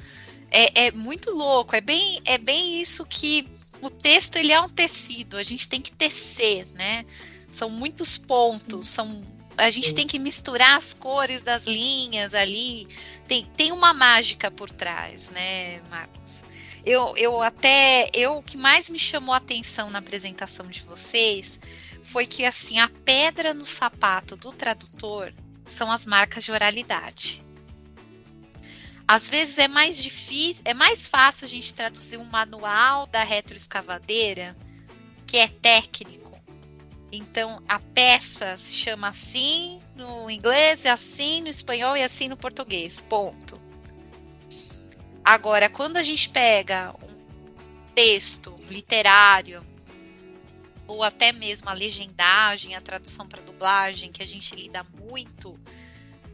é, 0.51 0.87
é 0.87 0.91
muito 0.91 1.31
louco. 1.31 1.75
É 1.75 1.81
bem, 1.81 2.19
é 2.25 2.37
bem 2.37 2.81
isso 2.81 3.05
que 3.05 3.47
o 3.81 3.89
texto 3.89 4.37
ele 4.37 4.51
é 4.51 4.59
um 4.61 4.69
tecido. 4.69 5.37
A 5.37 5.43
gente 5.43 5.67
tem 5.67 5.81
que 5.81 5.91
tecer, 5.91 6.65
né? 6.73 7.05
São 7.51 7.69
muitos 7.69 8.17
pontos, 8.17 8.87
são 8.87 9.21
a 9.57 9.71
gente 9.71 9.95
tem 9.95 10.05
que 10.05 10.19
misturar 10.19 10.77
as 10.77 10.93
cores 10.93 11.41
das 11.41 11.65
linhas 11.65 12.35
ali. 12.35 12.87
Tem, 13.27 13.43
tem 13.43 13.71
uma 13.71 13.91
mágica 13.91 14.51
por 14.51 14.69
trás, 14.69 15.29
né, 15.29 15.81
Marcos? 15.89 16.43
Eu, 16.85 17.17
eu 17.17 17.41
até. 17.41 18.07
Eu, 18.13 18.37
o 18.37 18.43
que 18.43 18.55
mais 18.55 18.89
me 18.89 18.99
chamou 18.99 19.33
a 19.33 19.37
atenção 19.37 19.89
na 19.89 19.99
apresentação 19.99 20.67
de 20.67 20.81
vocês 20.81 21.59
foi 22.03 22.25
que, 22.25 22.45
assim, 22.45 22.79
a 22.79 22.87
pedra 23.03 23.53
no 23.53 23.65
sapato 23.65 24.37
do 24.37 24.51
tradutor 24.51 25.33
são 25.69 25.91
as 25.91 26.05
marcas 26.05 26.43
de 26.43 26.51
oralidade. 26.51 27.43
Às 29.07 29.29
vezes 29.29 29.57
é 29.57 29.69
mais 29.69 29.97
difícil, 29.97 30.63
é 30.65 30.73
mais 30.73 31.07
fácil 31.07 31.45
a 31.45 31.47
gente 31.47 31.73
traduzir 31.73 32.17
um 32.17 32.25
manual 32.25 33.07
da 33.07 33.23
retroescavadeira, 33.23 34.55
que 35.25 35.37
é 35.37 35.47
técnico. 35.47 36.37
Então 37.09 37.63
a 37.69 37.79
peça 37.79 38.57
se 38.57 38.73
chama 38.73 39.07
assim 39.07 39.79
no 39.95 40.29
inglês, 40.29 40.83
é 40.83 40.89
assim 40.89 41.41
no 41.41 41.47
espanhol 41.47 41.95
e 41.95 42.03
assim 42.03 42.27
no 42.27 42.35
português. 42.35 42.99
Ponto. 42.99 43.61
Agora, 45.23 45.69
quando 45.69 45.97
a 45.97 46.03
gente 46.03 46.29
pega 46.29 46.93
um 47.01 47.93
texto 47.95 48.57
literário, 48.69 49.65
ou 50.85 51.03
até 51.03 51.31
mesmo 51.31 51.69
a 51.69 51.73
legendagem, 51.73 52.75
a 52.75 52.81
tradução 52.81 53.27
para 53.27 53.41
dublagem, 53.41 54.11
que 54.11 54.23
a 54.23 54.27
gente 54.27 54.55
lida 54.55 54.85
muito 55.09 55.59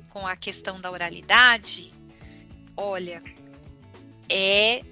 com 0.09 0.27
a 0.27 0.35
questão 0.35 0.79
da 0.79 0.91
oralidade, 0.91 1.91
olha, 2.75 3.21
é 4.29 4.83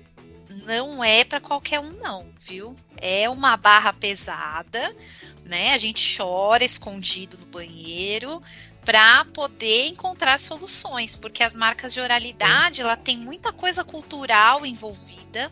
não 0.66 1.04
é 1.04 1.24
para 1.24 1.40
qualquer 1.40 1.80
um 1.80 1.92
não, 1.94 2.28
viu? 2.40 2.76
É 2.98 3.30
uma 3.30 3.56
barra 3.56 3.94
pesada, 3.94 4.96
né? 5.46 5.74
A 5.74 5.78
gente 5.78 6.18
chora 6.18 6.64
escondido 6.64 7.38
no 7.38 7.46
banheiro 7.46 8.42
para 8.84 9.26
poder 9.26 9.88
encontrar 9.88 10.40
soluções, 10.40 11.16
porque 11.16 11.44
as 11.44 11.56
marcas 11.56 11.94
de 11.94 12.02
oralidade, 12.02 12.82
ela 12.82 12.98
tem 12.98 13.18
muita 13.18 13.54
coisa 13.54 13.84
cultural 13.84 14.66
envolvida, 14.66 15.52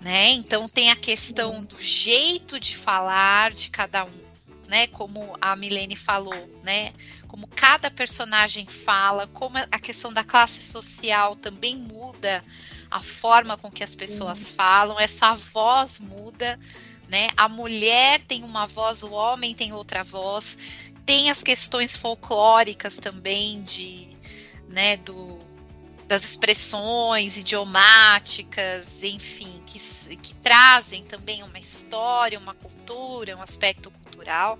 né? 0.00 0.30
Então 0.32 0.68
tem 0.68 0.90
a 0.90 0.96
questão 0.96 1.62
do 1.62 1.80
jeito 1.80 2.58
de 2.58 2.76
falar 2.76 3.52
de 3.52 3.70
cada 3.70 4.04
um, 4.04 4.20
né? 4.68 4.86
Como 4.88 5.36
a 5.40 5.54
Milene 5.54 5.96
falou, 5.96 6.46
né? 6.62 6.92
Como 7.32 7.46
cada 7.46 7.90
personagem 7.90 8.66
fala, 8.66 9.26
como 9.26 9.56
a 9.56 9.78
questão 9.78 10.12
da 10.12 10.22
classe 10.22 10.60
social 10.60 11.34
também 11.34 11.74
muda 11.74 12.44
a 12.90 13.00
forma 13.00 13.56
com 13.56 13.70
que 13.70 13.82
as 13.82 13.94
pessoas 13.94 14.50
uhum. 14.50 14.54
falam, 14.54 15.00
essa 15.00 15.34
voz 15.34 15.98
muda, 15.98 16.60
né? 17.08 17.28
A 17.34 17.48
mulher 17.48 18.20
tem 18.28 18.44
uma 18.44 18.66
voz, 18.66 19.02
o 19.02 19.10
homem 19.12 19.54
tem 19.54 19.72
outra 19.72 20.04
voz. 20.04 20.58
Tem 21.06 21.30
as 21.30 21.42
questões 21.42 21.96
folclóricas 21.96 22.98
também 22.98 23.62
de, 23.62 24.10
né, 24.68 24.98
do 24.98 25.38
das 26.06 26.24
expressões 26.24 27.38
idiomáticas, 27.38 29.02
enfim, 29.02 29.62
que, 29.64 29.78
que 30.18 30.34
trazem 30.34 31.02
também 31.04 31.42
uma 31.42 31.58
história, 31.58 32.38
uma 32.38 32.52
cultura, 32.52 33.34
um 33.34 33.40
aspecto 33.40 33.90
cultural. 33.90 34.58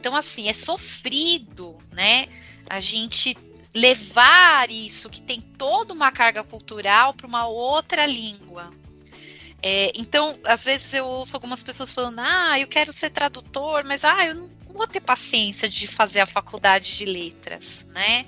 Então, 0.00 0.16
assim, 0.16 0.48
é 0.48 0.54
sofrido, 0.54 1.76
né? 1.92 2.26
A 2.70 2.80
gente 2.80 3.36
levar 3.74 4.70
isso, 4.70 5.10
que 5.10 5.20
tem 5.20 5.42
toda 5.42 5.92
uma 5.92 6.10
carga 6.10 6.42
cultural, 6.42 7.12
para 7.12 7.26
uma 7.26 7.46
outra 7.46 8.06
língua. 8.06 8.72
É, 9.62 9.92
então, 9.94 10.38
às 10.44 10.64
vezes 10.64 10.94
eu 10.94 11.04
ouço 11.06 11.36
algumas 11.36 11.62
pessoas 11.62 11.92
falando: 11.92 12.20
ah, 12.20 12.58
eu 12.58 12.66
quero 12.66 12.90
ser 12.92 13.10
tradutor, 13.10 13.84
mas 13.84 14.02
ah, 14.04 14.24
eu 14.24 14.34
não 14.34 14.50
vou 14.72 14.86
ter 14.86 15.00
paciência 15.00 15.68
de 15.68 15.86
fazer 15.86 16.20
a 16.20 16.26
faculdade 16.26 16.96
de 16.96 17.04
letras, 17.04 17.86
né? 17.90 18.24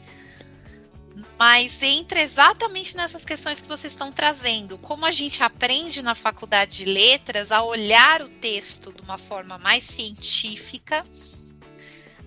mas 1.39 1.83
entra 1.83 2.21
exatamente 2.21 2.97
nessas 2.97 3.25
questões 3.25 3.61
que 3.61 3.69
vocês 3.69 3.93
estão 3.93 4.13
trazendo. 4.13 4.79
Como 4.79 5.05
a 5.05 5.11
gente 5.11 5.43
aprende 5.43 6.03
na 6.03 6.15
faculdade 6.15 6.79
de 6.79 6.85
letras 6.85 7.53
a 7.53 7.63
olhar 7.63 8.23
o 8.23 8.29
texto 8.29 8.93
de 8.93 9.03
uma 9.03 9.19
forma 9.19 9.59
mais 9.59 9.85
científica, 9.85 11.05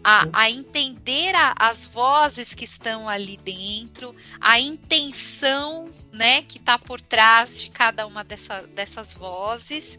a, 0.07 0.27
a 0.33 0.51
entender 0.51 1.33
a, 1.33 1.55
as 1.57 1.87
vozes 1.87 2.53
que 2.53 2.63
estão 2.63 3.09
ali 3.09 3.37
dentro, 3.37 4.15
a 4.39 4.59
intenção 4.59 5.89
né, 6.13 6.43
que 6.43 6.59
está 6.59 6.77
por 6.77 7.01
trás 7.01 7.59
de 7.59 7.71
cada 7.71 8.05
uma 8.05 8.23
dessa, 8.23 8.61
dessas 8.67 9.15
vozes. 9.15 9.97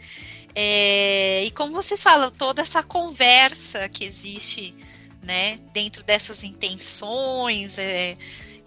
É, 0.54 1.42
e 1.44 1.50
como 1.50 1.72
vocês 1.72 2.00
falam, 2.00 2.30
toda 2.30 2.62
essa 2.62 2.84
conversa 2.84 3.88
que 3.88 4.04
existe 4.04 4.76
né, 5.20 5.58
dentro 5.72 6.04
dessas 6.04 6.44
intenções. 6.44 7.76
É, 7.76 8.16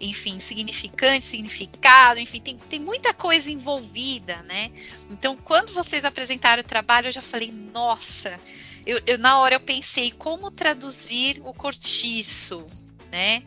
enfim, 0.02 0.40
significante, 0.40 1.26
significado, 1.26 2.22
enfim, 2.22 2.40
tem, 2.40 2.58
tem 2.58 2.80
muita 2.80 3.14
coisa 3.14 3.52
envolvida, 3.52 4.38
né? 4.44 4.72
Então, 5.12 5.36
quando 5.36 5.74
vocês 5.74 6.06
apresentaram 6.06 6.62
o 6.62 6.66
trabalho, 6.66 7.10
eu 7.10 7.12
já 7.12 7.22
falei, 7.22 7.52
nossa, 7.52 8.40
eu, 8.86 9.00
eu 9.06 9.18
na 9.18 9.40
hora 9.40 9.56
eu 9.56 9.60
pensei 9.60 10.12
como 10.12 10.52
traduzir 10.52 11.42
o 11.46 11.54
cortiço, 11.54 12.66
né? 13.12 13.44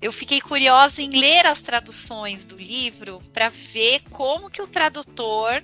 Eu 0.00 0.12
fiquei 0.12 0.40
curiosa 0.40 1.00
em 1.00 1.10
ler 1.10 1.46
as 1.46 1.62
traduções 1.62 2.44
do 2.44 2.56
livro 2.56 3.18
para 3.32 3.48
ver 3.48 4.02
como 4.10 4.50
que 4.50 4.60
o 4.60 4.66
tradutor 4.66 5.62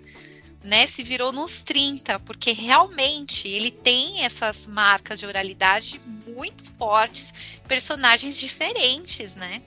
né, 0.64 0.86
se 0.86 1.02
virou 1.02 1.32
nos 1.32 1.60
30, 1.60 2.20
porque 2.20 2.52
realmente 2.52 3.48
ele 3.48 3.70
tem 3.70 4.24
essas 4.24 4.66
marcas 4.66 5.18
de 5.18 5.26
oralidade 5.26 6.00
muito 6.26 6.64
fortes, 6.78 7.60
personagens 7.66 8.36
diferentes, 8.36 9.34
né? 9.34 9.60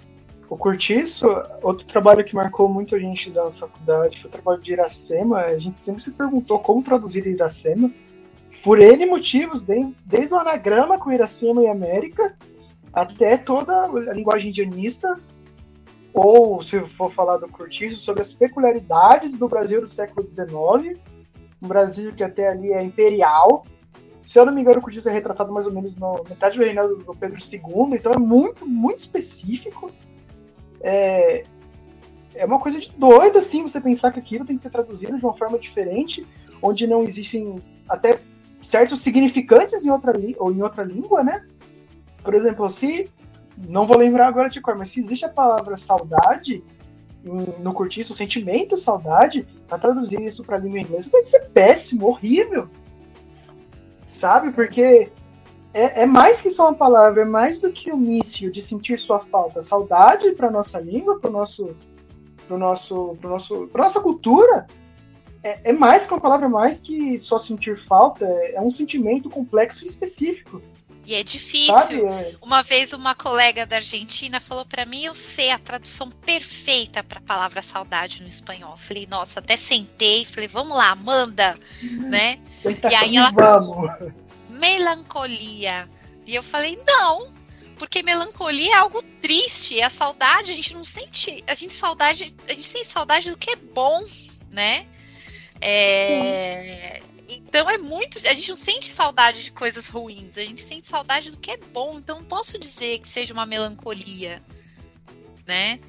O 0.49 0.55
Curtiço, 0.55 1.25
outro 1.61 1.85
trabalho 1.85 2.23
que 2.23 2.35
marcou 2.35 2.69
muito 2.69 2.95
a 2.95 2.99
gente 2.99 3.31
da 3.31 3.51
faculdade 3.51 4.21
foi 4.21 4.29
o 4.29 4.31
trabalho 4.31 4.61
de 4.61 4.73
Iracema. 4.73 5.39
A 5.39 5.57
gente 5.57 5.77
sempre 5.77 6.03
se 6.03 6.11
perguntou 6.11 6.59
como 6.59 6.83
traduzir 6.83 7.25
Iracema, 7.25 7.91
por 8.65 8.81
N 8.81 9.05
motivos, 9.05 9.61
desde, 9.61 9.95
desde 10.03 10.33
o 10.33 10.39
anagrama 10.39 10.97
com 10.97 11.11
Iracema 11.11 11.61
e 11.61 11.67
América, 11.67 12.35
até 12.91 13.37
toda 13.37 13.83
a 13.83 14.11
linguagem 14.11 14.49
indianista, 14.49 15.19
ou, 16.11 16.59
se 16.63 16.79
for 16.81 17.11
falar 17.11 17.37
do 17.37 17.47
Curtiço, 17.47 17.95
sobre 17.97 18.21
as 18.21 18.33
peculiaridades 18.33 19.33
do 19.33 19.47
Brasil 19.47 19.81
do 19.81 19.85
século 19.85 20.25
XIX, 20.25 20.99
um 21.61 21.67
Brasil 21.67 22.11
que 22.11 22.23
até 22.23 22.47
ali 22.47 22.73
é 22.73 22.81
imperial. 22.81 23.67
Se 24.23 24.39
eu 24.39 24.45
não 24.47 24.51
me 24.51 24.61
engano, 24.61 24.79
o 24.79 24.81
Curtiço 24.81 25.09
é 25.09 25.11
retratado 25.11 25.53
mais 25.53 25.67
ou 25.67 25.71
menos 25.71 25.95
na 25.95 26.15
metade 26.27 26.57
do 26.57 26.63
reinado 26.63 26.95
do 26.95 27.13
Pedro 27.13 27.37
II, 27.37 27.95
então 27.95 28.13
é 28.13 28.17
muito, 28.17 28.65
muito 28.65 28.97
específico 28.97 29.91
é, 30.81 31.43
é 32.33 32.45
uma 32.45 32.59
coisa 32.59 32.79
de 32.79 32.91
doido, 32.97 33.37
assim, 33.37 33.61
você 33.61 33.79
pensar 33.79 34.11
que 34.11 34.19
aquilo 34.19 34.43
tem 34.43 34.55
que 34.55 34.61
ser 34.61 34.71
traduzido 34.71 35.15
de 35.17 35.23
uma 35.23 35.35
forma 35.35 35.59
diferente, 35.59 36.25
onde 36.63 36.87
não 36.87 37.03
existem 37.03 37.57
até 37.87 38.19
certos 38.65 38.99
significantes 38.99 39.83
em 39.83 39.89
outra, 39.89 40.13
ou 40.37 40.51
em 40.51 40.61
outra 40.61 40.83
língua, 40.83 41.23
né? 41.23 41.45
Por 42.23 42.33
exemplo, 42.33 42.67
se. 42.67 43.09
Não 43.69 43.85
vou 43.85 43.97
lembrar 43.97 44.27
agora 44.27 44.49
de 44.49 44.59
cor, 44.59 44.75
mas 44.75 44.89
se 44.89 44.99
existe 44.99 45.23
a 45.23 45.29
palavra 45.29 45.75
saudade 45.77 46.61
no 47.23 47.73
curtiço, 47.73 48.11
o 48.11 48.15
sentimento 48.15 48.75
saudade, 48.75 49.47
para 49.67 49.79
traduzir 49.79 50.21
isso 50.21 50.43
para 50.43 50.57
língua 50.57 50.79
inglesa 50.79 51.09
deve 51.09 51.23
ser 51.23 51.49
péssimo, 51.49 52.07
horrível. 52.07 52.69
Sabe? 54.05 54.51
Porque 54.51 55.09
é, 55.73 56.03
é, 56.03 56.05
mais 56.05 56.39
que 56.39 56.49
só 56.49 56.69
uma 56.69 56.75
palavra, 56.75 57.23
é 57.23 57.25
mais 57.25 57.59
do 57.59 57.71
que 57.71 57.91
o 57.91 57.97
mício 57.97 58.49
de 58.51 58.61
sentir 58.61 58.97
sua 58.97 59.19
falta. 59.19 59.59
Saudade 59.59 60.31
para 60.33 60.51
nossa 60.51 60.79
língua, 60.79 61.19
para 61.19 61.31
nosso, 61.31 61.75
pro 62.47 62.57
nosso, 62.57 63.17
nosso, 63.23 63.67
pra 63.67 63.83
nossa 63.83 63.99
cultura, 63.99 64.67
é, 65.45 65.59
é, 65.65 65.71
mais 65.71 66.03
que 66.03 66.11
uma 66.11 66.19
palavra, 66.19 66.49
mais 66.49 66.79
que 66.79 67.15
só 67.19 67.37
sentir 67.37 67.77
falta. 67.77 68.25
É, 68.25 68.55
é 68.55 68.61
um 68.61 68.69
sentimento 68.69 69.29
complexo 69.29 69.83
e 69.83 69.85
específico. 69.85 70.59
E 71.05 71.13
é 71.13 71.21
difícil. 71.21 72.09
É. 72.09 72.33
Uma 72.41 72.63
vez 72.63 72.91
uma 72.91 73.13
colega 73.13 73.63
da 73.63 73.75
Argentina 73.75 74.39
falou 74.39 74.65
para 74.65 74.87
mim, 74.87 75.05
eu 75.05 75.13
sei 75.13 75.51
a 75.51 75.59
tradução 75.59 76.09
perfeita 76.09 77.03
para 77.03 77.19
a 77.19 77.21
palavra 77.21 77.61
saudade 77.61 78.23
no 78.23 78.27
espanhol. 78.27 78.75
Falei, 78.75 79.05
nossa, 79.05 79.39
até 79.39 79.55
sentei, 79.55 80.25
falei, 80.25 80.47
vamos 80.47 80.75
lá, 80.75 80.95
manda, 80.95 81.55
uhum. 81.83 82.09
né? 82.09 82.39
e 82.91 82.95
aí 82.95 83.15
ela 83.15 83.31
falou, 83.31 83.87
melancolia. 84.49 85.87
E 86.25 86.33
eu 86.33 86.41
falei, 86.41 86.75
não, 86.87 87.31
porque 87.77 88.01
melancolia 88.01 88.71
é 88.71 88.77
algo 88.77 88.99
triste, 89.21 89.79
é 89.79 89.83
a 89.83 89.91
saudade, 89.91 90.49
a 90.49 90.55
gente 90.55 90.73
não 90.73 90.83
sente, 90.83 91.43
a 91.45 91.53
gente 91.53 91.73
saudade, 91.73 92.35
a 92.49 92.53
gente 92.53 92.67
sente 92.67 92.87
saudade 92.87 93.29
do 93.29 93.37
que 93.37 93.51
é 93.51 93.55
bom, 93.55 94.03
né? 94.51 94.87
É, 95.67 97.01
então 97.27 97.67
é 97.67 97.77
muito, 97.77 98.19
a 98.19 98.33
gente 98.33 98.49
não 98.49 98.55
sente 98.55 98.87
saudade 98.87 99.45
de 99.45 99.51
coisas 99.51 99.87
ruins, 99.87 100.37
a 100.37 100.41
gente 100.41 100.61
sente 100.61 100.87
saudade 100.87 101.31
do 101.31 101.37
que 101.37 101.51
é 101.51 101.57
bom, 101.57 101.97
então 101.97 102.17
não 102.17 102.25
posso 102.25 102.59
dizer 102.59 102.99
que 102.99 103.07
seja 103.07 103.33
uma 103.33 103.47
melancolia, 103.47 104.43
né? 105.47 105.79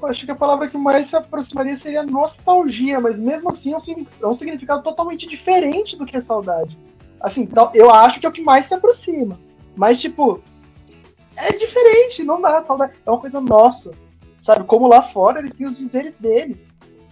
Eu 0.00 0.08
acho 0.08 0.26
que 0.26 0.30
a 0.30 0.34
palavra 0.34 0.68
que 0.68 0.76
mais 0.76 1.06
se 1.06 1.16
aproximaria 1.16 1.74
seria 1.74 2.02
nostalgia, 2.02 3.00
mas 3.00 3.16
mesmo 3.16 3.48
assim 3.48 3.72
é 3.72 4.26
um 4.26 4.34
significado 4.34 4.82
totalmente 4.82 5.26
diferente 5.26 5.96
do 5.96 6.04
que 6.04 6.18
saudade. 6.20 6.76
Assim, 7.20 7.42
então, 7.42 7.70
eu 7.72 7.90
acho 7.90 8.18
que 8.18 8.26
é 8.26 8.28
o 8.28 8.32
que 8.32 8.42
mais 8.42 8.64
se 8.64 8.74
aproxima. 8.74 9.38
Mas, 9.76 10.00
tipo, 10.00 10.42
é 11.36 11.52
diferente, 11.52 12.24
não 12.24 12.40
dá 12.40 12.60
saudade. 12.62 12.94
É 13.06 13.10
uma 13.10 13.20
coisa 13.20 13.40
nossa. 13.40 13.92
Sabe? 14.40 14.64
Como 14.64 14.88
lá 14.88 15.02
fora 15.02 15.38
eles 15.38 15.52
têm 15.52 15.64
os 15.64 15.78
dizeres 15.78 16.14
deles. 16.14 16.66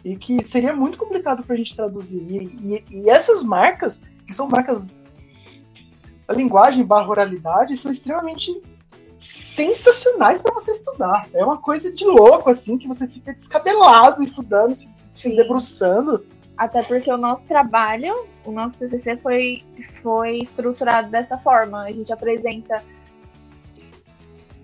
E 0.04 0.16
que 0.16 0.42
seria 0.42 0.74
muito 0.74 0.96
complicado 0.96 1.42
pra 1.42 1.56
gente 1.56 1.76
traduzir. 1.76 2.24
E, 2.28 2.84
e, 2.90 3.02
e 3.02 3.10
essas 3.10 3.42
marcas, 3.42 4.02
que 4.24 4.32
são 4.32 4.48
marcas. 4.48 5.00
A 6.26 6.32
linguagem 6.32 6.84
barra 6.84 7.08
oralidade, 7.08 7.74
são 7.76 7.90
extremamente 7.90 8.62
sensacionais 9.16 10.38
para 10.38 10.54
você 10.54 10.70
estudar. 10.70 11.28
É 11.34 11.44
uma 11.44 11.58
coisa 11.58 11.92
de 11.92 12.04
louco, 12.04 12.48
assim, 12.48 12.78
que 12.78 12.86
você 12.86 13.06
fica 13.06 13.32
descabelado 13.32 14.22
estudando, 14.22 14.72
se, 14.72 14.88
se 15.10 15.34
debruçando. 15.34 16.24
Até 16.56 16.82
porque 16.82 17.10
o 17.10 17.16
nosso 17.16 17.42
trabalho, 17.44 18.26
o 18.44 18.52
nosso 18.52 18.78
TCC 18.78 19.16
foi, 19.16 19.62
foi 20.02 20.40
estruturado 20.40 21.10
dessa 21.10 21.36
forma. 21.36 21.82
A 21.82 21.90
gente 21.90 22.12
apresenta 22.12 22.82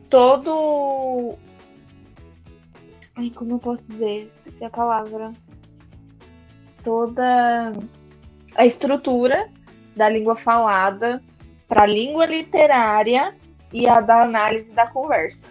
todo. 0.09 1.37
Ai, 3.17 3.31
como 3.35 3.53
eu 3.53 3.59
posso 3.59 3.83
dizer? 3.89 4.31
Esqueci 4.57 4.65
a 4.65 4.71
palavra. 4.71 5.33
Toda 6.83 7.73
a 8.55 8.65
estrutura 8.65 9.49
da 9.95 10.09
língua 10.09 10.35
falada 10.35 11.23
para 11.69 11.83
a 11.83 11.87
língua 11.87 12.25
literária 12.25 13.35
e 13.73 13.87
a 13.89 14.01
da 14.01 14.23
análise 14.23 14.71
da 14.71 14.87
conversa. 14.87 15.45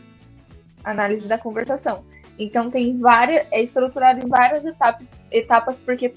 Análise 0.83 1.27
da 1.27 1.37
conversação. 1.37 2.03
Então 2.39 2.71
tem 2.71 2.97
várias. 2.97 3.45
É 3.51 3.61
estruturado 3.61 4.25
em 4.25 4.29
várias 4.29 4.65
etapas, 4.65 5.07
etapas 5.31 5.75
porque 5.85 6.13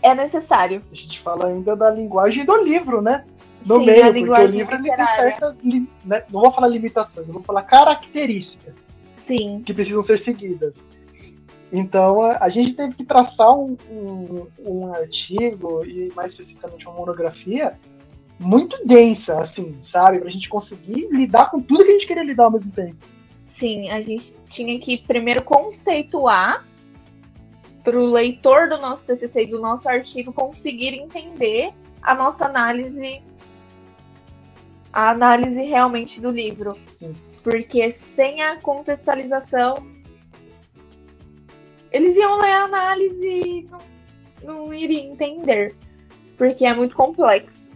é 0.00 0.14
necessário. 0.14 0.82
A 0.90 0.94
gente 0.94 1.18
fala 1.20 1.48
ainda 1.48 1.74
da 1.74 1.90
linguagem 1.90 2.44
do 2.44 2.56
livro, 2.62 3.02
né? 3.02 3.24
No 3.66 3.80
Sim, 3.80 3.86
meio, 3.86 4.04
porque 4.04 4.30
o 4.30 4.46
livro 4.46 4.74
ele 4.76 4.94
tem 4.94 5.06
certas. 5.06 5.62
Né? 5.62 6.22
Não 6.30 6.42
vou 6.42 6.52
falar 6.52 6.68
limitações, 6.68 7.26
eu 7.26 7.34
vou 7.34 7.42
falar 7.42 7.62
características. 7.62 8.86
Sim. 9.24 9.62
Que 9.64 9.72
precisam 9.72 10.02
ser 10.02 10.18
seguidas. 10.18 10.80
Então 11.76 12.22
a, 12.22 12.48
gente 12.48 12.72
teve 12.74 12.94
que 12.94 13.04
traçar 13.04 13.52
um, 13.52 13.76
um, 13.90 14.46
um, 14.60 14.94
artigo 14.94 15.84
e 15.84 16.08
mais 16.14 16.30
especificamente 16.30 16.86
uma 16.86 16.94
monografia 16.94 17.76
muito 18.38 18.78
densa, 18.86 19.40
assim, 19.40 19.74
sabe, 19.80 20.20
para 20.20 20.28
a 20.28 20.30
gente 20.30 20.48
conseguir 20.48 21.08
lidar 21.10 21.50
com 21.50 21.60
tudo 21.60 21.84
que 21.84 21.90
a 21.90 21.92
gente 21.96 22.06
queria 22.06 22.22
lidar 22.22 22.44
ao 22.44 22.52
mesmo 22.52 22.70
tempo. 22.70 23.04
Sim, 23.54 23.90
a 23.90 24.00
gente 24.00 24.32
tinha 24.46 24.78
que 24.78 24.98
primeiro 24.98 25.42
conceituar 25.42 26.64
para 27.82 27.98
o 27.98 28.04
leitor 28.04 28.68
do 28.68 28.78
nosso 28.78 29.02
TCC 29.02 29.42
e 29.42 29.46
do 29.46 29.58
nosso 29.58 29.88
artigo 29.88 30.32
conseguir 30.32 30.94
entender 30.94 31.70
a 32.00 32.14
nossa 32.14 32.44
análise, 32.44 33.20
a 34.92 35.10
análise 35.10 35.60
realmente 35.60 36.20
do 36.20 36.30
livro. 36.30 36.78
Sim. 36.86 37.12
Porque 37.42 37.90
sem 37.90 38.42
a 38.42 38.60
contextualização, 38.60 39.93
eles 41.94 42.16
iam 42.16 42.40
ler 42.40 42.50
a 42.50 42.64
análise 42.64 43.26
e 43.26 43.68
não, 43.70 43.78
não 44.42 44.74
iriam 44.74 45.12
entender. 45.12 45.76
Porque 46.36 46.66
é 46.66 46.74
muito 46.74 46.94
complexo. 46.96 47.70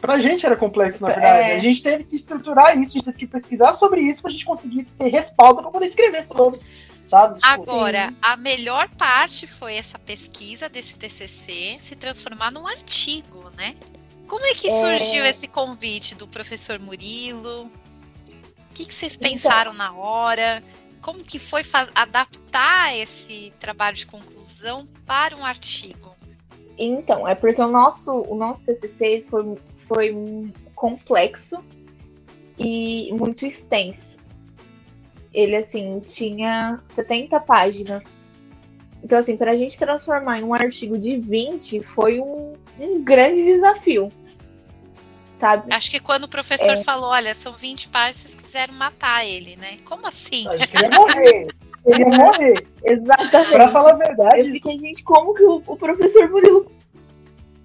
Pra 0.00 0.16
gente 0.18 0.46
era 0.46 0.56
complexo, 0.56 1.02
na 1.02 1.08
verdade. 1.08 1.50
É... 1.50 1.54
A 1.54 1.56
gente 1.56 1.82
teve 1.82 2.04
que 2.04 2.16
estruturar 2.16 2.78
isso, 2.78 2.92
a 2.92 2.94
gente 2.94 3.04
teve 3.04 3.18
que 3.18 3.26
pesquisar 3.26 3.72
sobre 3.72 4.00
isso 4.00 4.22
pra 4.22 4.30
gente 4.30 4.44
conseguir 4.44 4.84
ter 4.84 5.08
respaldo 5.08 5.60
pra 5.60 5.70
poder 5.70 5.86
escrever 5.86 6.22
sobre 6.22 6.60
sabe? 7.04 7.40
Tipo, 7.40 7.46
Agora, 7.46 8.14
a 8.22 8.36
melhor 8.36 8.88
parte 8.90 9.46
foi 9.46 9.74
essa 9.74 9.98
pesquisa 9.98 10.68
desse 10.68 10.94
TCC 10.94 11.76
se 11.80 11.96
transformar 11.96 12.52
num 12.52 12.66
artigo, 12.66 13.50
né? 13.56 13.74
Como 14.28 14.46
é 14.46 14.54
que 14.54 14.68
é... 14.68 14.70
surgiu 14.70 15.24
esse 15.24 15.48
convite 15.48 16.14
do 16.14 16.26
professor 16.26 16.78
Murilo? 16.78 17.66
O 17.66 18.74
que, 18.74 18.86
que 18.86 18.94
vocês 18.94 19.16
então 19.16 19.30
pensaram 19.30 19.72
então... 19.72 19.86
na 19.86 19.92
hora? 19.92 20.62
Como 21.00 21.22
que 21.22 21.38
foi 21.38 21.62
adaptar 21.94 22.96
esse 22.96 23.52
trabalho 23.58 23.96
de 23.96 24.06
conclusão 24.06 24.84
para 25.06 25.36
um 25.36 25.44
artigo? 25.44 26.14
Então, 26.78 27.26
é 27.26 27.34
porque 27.34 27.60
o 27.60 27.68
nosso, 27.68 28.10
o 28.10 28.34
nosso 28.34 28.60
TCC 28.62 29.24
foi, 29.28 29.58
foi 29.86 30.52
complexo 30.74 31.62
e 32.58 33.12
muito 33.12 33.44
extenso 33.44 34.20
ele 35.32 35.56
assim 35.56 36.00
tinha 36.00 36.80
70 36.84 37.38
páginas. 37.40 38.02
Então, 39.02 39.18
assim, 39.18 39.36
para 39.36 39.52
a 39.52 39.56
gente 39.56 39.78
transformar 39.78 40.40
em 40.40 40.44
um 40.44 40.52
artigo 40.52 40.98
de 40.98 41.16
20 41.16 41.80
foi 41.80 42.20
um, 42.20 42.54
um 42.78 43.02
grande 43.02 43.42
desafio. 43.42 44.08
Sabe? 45.40 45.72
Acho 45.72 45.90
que 45.90 45.98
quando 45.98 46.24
o 46.24 46.28
professor 46.28 46.74
é... 46.74 46.84
falou, 46.84 47.08
olha, 47.08 47.34
são 47.34 47.52
20 47.52 47.88
páginas, 47.88 48.18
vocês 48.18 48.34
quiseram 48.34 48.74
matar 48.74 49.24
ele, 49.24 49.56
né? 49.56 49.78
Como 49.86 50.06
assim? 50.06 50.46
Acho 50.46 50.68
que 50.68 50.76
ele 50.76 50.84
ia 50.84 50.98
morrer. 50.98 51.46
Ele 51.86 52.02
ia 52.02 52.18
morrer. 52.18 52.66
Exatamente. 52.84 53.50
Pra 53.50 53.68
falar 53.68 53.92
a 53.92 53.96
verdade. 53.96 54.40
Eu 54.40 54.50
fiquei, 54.52 54.78
gente, 54.78 55.02
como 55.02 55.32
que 55.32 55.42
o, 55.42 55.62
o 55.66 55.76
professor 55.76 56.28
Murilo 56.28 56.70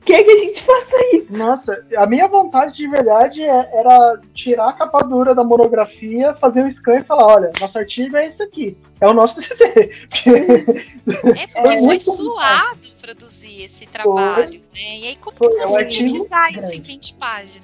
quer 0.06 0.24
que 0.24 0.32
a 0.32 0.38
gente 0.38 0.62
faça 0.62 0.96
isso? 1.14 1.38
Nossa, 1.38 1.86
a 1.98 2.06
minha 2.06 2.28
vontade 2.28 2.78
de 2.78 2.88
verdade 2.88 3.42
é, 3.42 3.70
era 3.74 4.20
tirar 4.32 4.70
a 4.70 4.74
capa 4.74 5.00
dura 5.00 5.34
da 5.34 5.44
monografia, 5.44 6.34
fazer 6.36 6.62
um 6.62 6.68
scan 6.68 7.00
e 7.00 7.04
falar: 7.04 7.26
olha, 7.26 7.52
nosso 7.60 7.78
artigo 7.78 8.16
é 8.16 8.26
isso 8.26 8.44
aqui, 8.44 8.78
é 9.02 9.08
o 9.08 9.14
nosso 9.14 9.36
TCC. 9.42 9.66
É 9.68 11.48
porque 11.48 11.60
é 11.60 11.80
foi 11.80 12.00
suado 12.00 12.88
produzir 13.02 13.64
esse 13.64 13.86
trabalho, 13.88 14.62
foi, 14.72 14.82
né? 14.82 14.98
E 15.00 15.08
aí, 15.08 15.16
como 15.18 15.36
foi, 15.36 15.50
que 15.50 15.68
você 15.68 15.82
é 15.82 15.90
sintetizar 15.90 16.54
isso 16.54 16.74
em 16.74 16.82
20 16.82 17.14
páginas? 17.16 17.64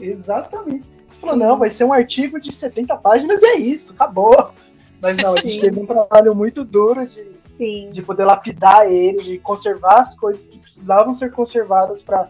Exatamente. 0.00 0.88
Falou: 1.20 1.36
não, 1.36 1.58
vai 1.58 1.68
ser 1.68 1.84
um 1.84 1.92
artigo 1.92 2.40
de 2.40 2.50
70 2.50 2.96
páginas 2.96 3.40
e 3.42 3.46
é 3.46 3.56
isso, 3.56 3.92
acabou. 3.92 4.52
Mas 5.00 5.16
não, 5.16 5.34
a 5.34 5.36
gente 5.36 5.60
teve 5.60 5.80
um 5.80 5.86
trabalho 5.86 6.34
muito 6.34 6.64
duro 6.64 7.04
de 7.04 7.41
Sim. 7.56 7.88
de 7.88 8.02
poder 8.02 8.24
lapidar 8.24 8.90
ele, 8.90 9.22
de 9.22 9.38
conservar 9.38 9.98
as 9.98 10.14
coisas 10.14 10.46
que 10.46 10.58
precisavam 10.58 11.12
ser 11.12 11.30
conservadas 11.30 12.02
para 12.02 12.28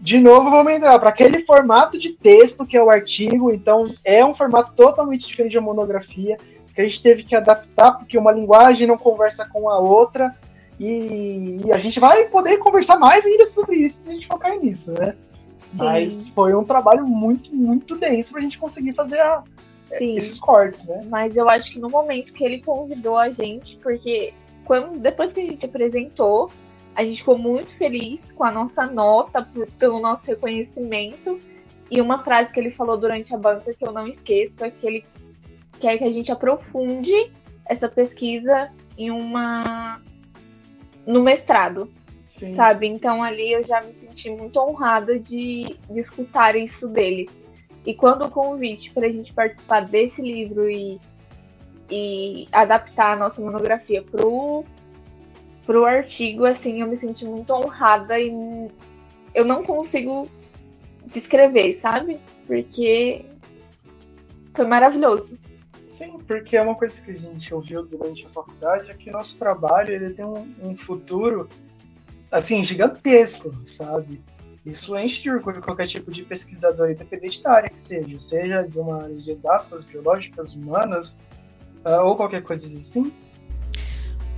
de 0.00 0.18
novo, 0.18 0.50
vamos 0.50 0.70
entrar 0.70 0.98
para 0.98 1.08
aquele 1.08 1.46
formato 1.46 1.96
de 1.96 2.10
texto 2.10 2.66
que 2.66 2.76
é 2.76 2.82
o 2.82 2.90
artigo, 2.90 3.50
então 3.50 3.86
é 4.04 4.22
um 4.22 4.34
formato 4.34 4.74
totalmente 4.74 5.26
diferente 5.26 5.52
de 5.52 5.58
uma 5.58 5.72
monografia, 5.72 6.36
que 6.74 6.80
a 6.82 6.86
gente 6.86 7.00
teve 7.00 7.22
que 7.22 7.34
adaptar, 7.34 7.92
porque 7.92 8.18
uma 8.18 8.30
linguagem 8.30 8.86
não 8.86 8.98
conversa 8.98 9.48
com 9.50 9.66
a 9.70 9.78
outra, 9.78 10.36
e, 10.78 11.62
e 11.64 11.72
a 11.72 11.78
gente 11.78 11.98
vai 11.98 12.24
poder 12.24 12.58
conversar 12.58 12.98
mais 12.98 13.24
ainda 13.24 13.46
sobre 13.46 13.76
isso 13.76 14.02
se 14.02 14.10
a 14.10 14.12
gente 14.12 14.26
focar 14.26 14.58
nisso, 14.58 14.92
né? 14.92 15.14
Sim. 15.32 15.58
Mas 15.72 16.28
foi 16.28 16.54
um 16.54 16.64
trabalho 16.64 17.06
muito, 17.06 17.54
muito 17.54 17.96
denso 17.96 18.30
para 18.30 18.40
a 18.40 18.42
gente 18.42 18.58
conseguir 18.58 18.92
fazer 18.92 19.20
a, 19.20 19.42
Sim. 19.92 20.14
esses 20.14 20.38
cortes, 20.38 20.84
né? 20.84 21.02
Mas 21.08 21.36
eu 21.36 21.48
acho 21.48 21.70
que 21.70 21.78
no 21.78 21.88
momento 21.88 22.32
que 22.32 22.44
ele 22.44 22.60
convidou 22.60 23.16
a 23.16 23.30
gente, 23.30 23.76
porque 23.78 24.32
quando, 24.64 24.98
depois 24.98 25.32
que 25.32 25.40
a 25.40 25.44
gente 25.44 25.64
apresentou, 25.64 26.50
a 26.94 27.04
gente 27.04 27.18
ficou 27.18 27.36
muito 27.36 27.70
feliz 27.76 28.32
com 28.32 28.44
a 28.44 28.50
nossa 28.50 28.86
nota, 28.86 29.42
por, 29.42 29.66
pelo 29.72 30.00
nosso 30.00 30.26
reconhecimento. 30.26 31.38
E 31.90 32.00
uma 32.00 32.22
frase 32.22 32.52
que 32.52 32.58
ele 32.58 32.70
falou 32.70 32.96
durante 32.96 33.34
a 33.34 33.38
banca 33.38 33.72
que 33.74 33.86
eu 33.86 33.92
não 33.92 34.08
esqueço 34.08 34.64
é 34.64 34.70
que 34.70 34.86
ele 34.86 35.04
quer 35.78 35.98
que 35.98 36.04
a 36.04 36.10
gente 36.10 36.30
aprofunde 36.30 37.30
essa 37.66 37.88
pesquisa 37.88 38.70
em 38.96 39.10
uma 39.10 40.00
no 41.06 41.22
mestrado, 41.22 41.92
Sim. 42.24 42.54
sabe? 42.54 42.86
Então 42.86 43.22
ali 43.22 43.52
eu 43.52 43.62
já 43.62 43.82
me 43.82 43.92
senti 43.94 44.30
muito 44.30 44.58
honrada 44.58 45.18
de, 45.18 45.76
de 45.90 45.98
escutar 45.98 46.56
isso 46.56 46.88
dele. 46.88 47.28
E 47.86 47.94
quando 47.94 48.24
o 48.24 48.30
convite 48.30 48.90
para 48.90 49.06
a 49.06 49.10
gente 49.10 49.32
participar 49.32 49.80
desse 49.84 50.22
livro 50.22 50.68
e, 50.68 50.98
e 51.90 52.48
adaptar 52.50 53.12
a 53.12 53.16
nossa 53.16 53.40
monografia 53.40 54.02
pro, 54.02 54.64
pro 55.66 55.84
artigo, 55.84 56.44
assim, 56.46 56.80
eu 56.80 56.86
me 56.86 56.96
senti 56.96 57.24
muito 57.24 57.52
honrada 57.52 58.18
e 58.18 58.32
eu 59.34 59.44
não 59.44 59.64
consigo 59.64 60.26
descrever, 61.06 61.74
sabe? 61.74 62.18
Porque 62.46 63.24
foi 64.54 64.66
maravilhoso. 64.66 65.38
Sim, 65.84 66.18
porque 66.26 66.56
é 66.56 66.62
uma 66.62 66.74
coisa 66.74 67.00
que 67.00 67.10
a 67.10 67.14
gente 67.14 67.54
ouviu 67.54 67.84
durante 67.84 68.26
a 68.26 68.28
faculdade, 68.30 68.90
é 68.90 68.94
que 68.94 69.10
nosso 69.10 69.36
trabalho 69.36 69.94
ele 69.94 70.10
tem 70.10 70.24
um, 70.24 70.52
um 70.62 70.74
futuro 70.74 71.48
assim 72.30 72.62
gigantesco, 72.62 73.54
sabe? 73.64 74.20
Isso 74.64 74.96
enche 74.96 75.22
de 75.22 75.30
orgulho 75.30 75.60
qualquer 75.60 75.86
tipo 75.86 76.10
de 76.10 76.22
pesquisador, 76.22 76.90
independente 76.90 77.42
da 77.42 77.52
área 77.52 77.68
que 77.68 77.76
seja, 77.76 78.16
seja 78.16 78.62
de 78.62 78.78
uma 78.78 79.02
área 79.02 79.14
de 79.14 79.30
exatas, 79.30 79.82
biológicas, 79.82 80.52
humanas, 80.54 81.18
uh, 81.84 82.02
ou 82.02 82.16
qualquer 82.16 82.42
coisa 82.42 82.74
assim. 82.74 83.12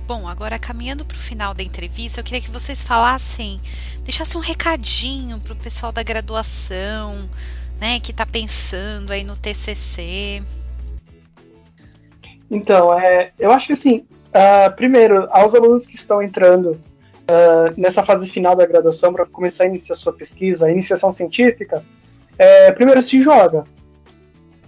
Bom, 0.05 0.27
agora 0.27 0.59
caminhando 0.59 1.05
para 1.05 1.15
o 1.15 1.19
final 1.19 1.53
da 1.53 1.63
entrevista, 1.63 2.19
eu 2.19 2.23
queria 2.23 2.41
que 2.41 2.51
vocês 2.51 2.83
falassem, 2.83 3.61
deixassem 4.03 4.39
um 4.39 4.43
recadinho 4.43 5.39
para 5.39 5.53
o 5.53 5.55
pessoal 5.55 5.93
da 5.93 6.03
graduação, 6.03 7.29
né, 7.79 7.99
que 8.01 8.11
está 8.11 8.25
pensando 8.25 9.11
aí 9.11 9.23
no 9.23 9.35
TCC. 9.35 10.43
Então, 12.51 12.97
é, 12.97 13.31
eu 13.39 13.51
acho 13.51 13.67
que 13.67 13.73
assim, 13.73 14.05
uh, 14.29 14.75
primeiro, 14.75 15.27
aos 15.31 15.53
alunos 15.53 15.85
que 15.85 15.95
estão 15.95 16.21
entrando 16.21 16.81
uh, 17.29 17.73
nessa 17.77 18.03
fase 18.03 18.29
final 18.29 18.55
da 18.55 18.65
graduação 18.65 19.13
para 19.13 19.25
começar 19.25 19.63
a 19.63 19.67
iniciar 19.67 19.95
sua 19.95 20.13
pesquisa, 20.13 20.65
a 20.65 20.71
iniciação 20.71 21.09
científica, 21.09 21.83
é, 22.37 22.71
primeiro 22.71 23.01
se 23.01 23.21
joga. 23.21 23.63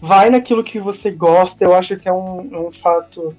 Vai 0.01 0.29
naquilo 0.29 0.63
que 0.63 0.79
você 0.79 1.11
gosta, 1.11 1.63
eu 1.63 1.73
acho 1.73 1.97
que 1.97 2.07
é 2.07 2.13
um, 2.13 2.67
um 2.67 2.71
fato 2.71 3.35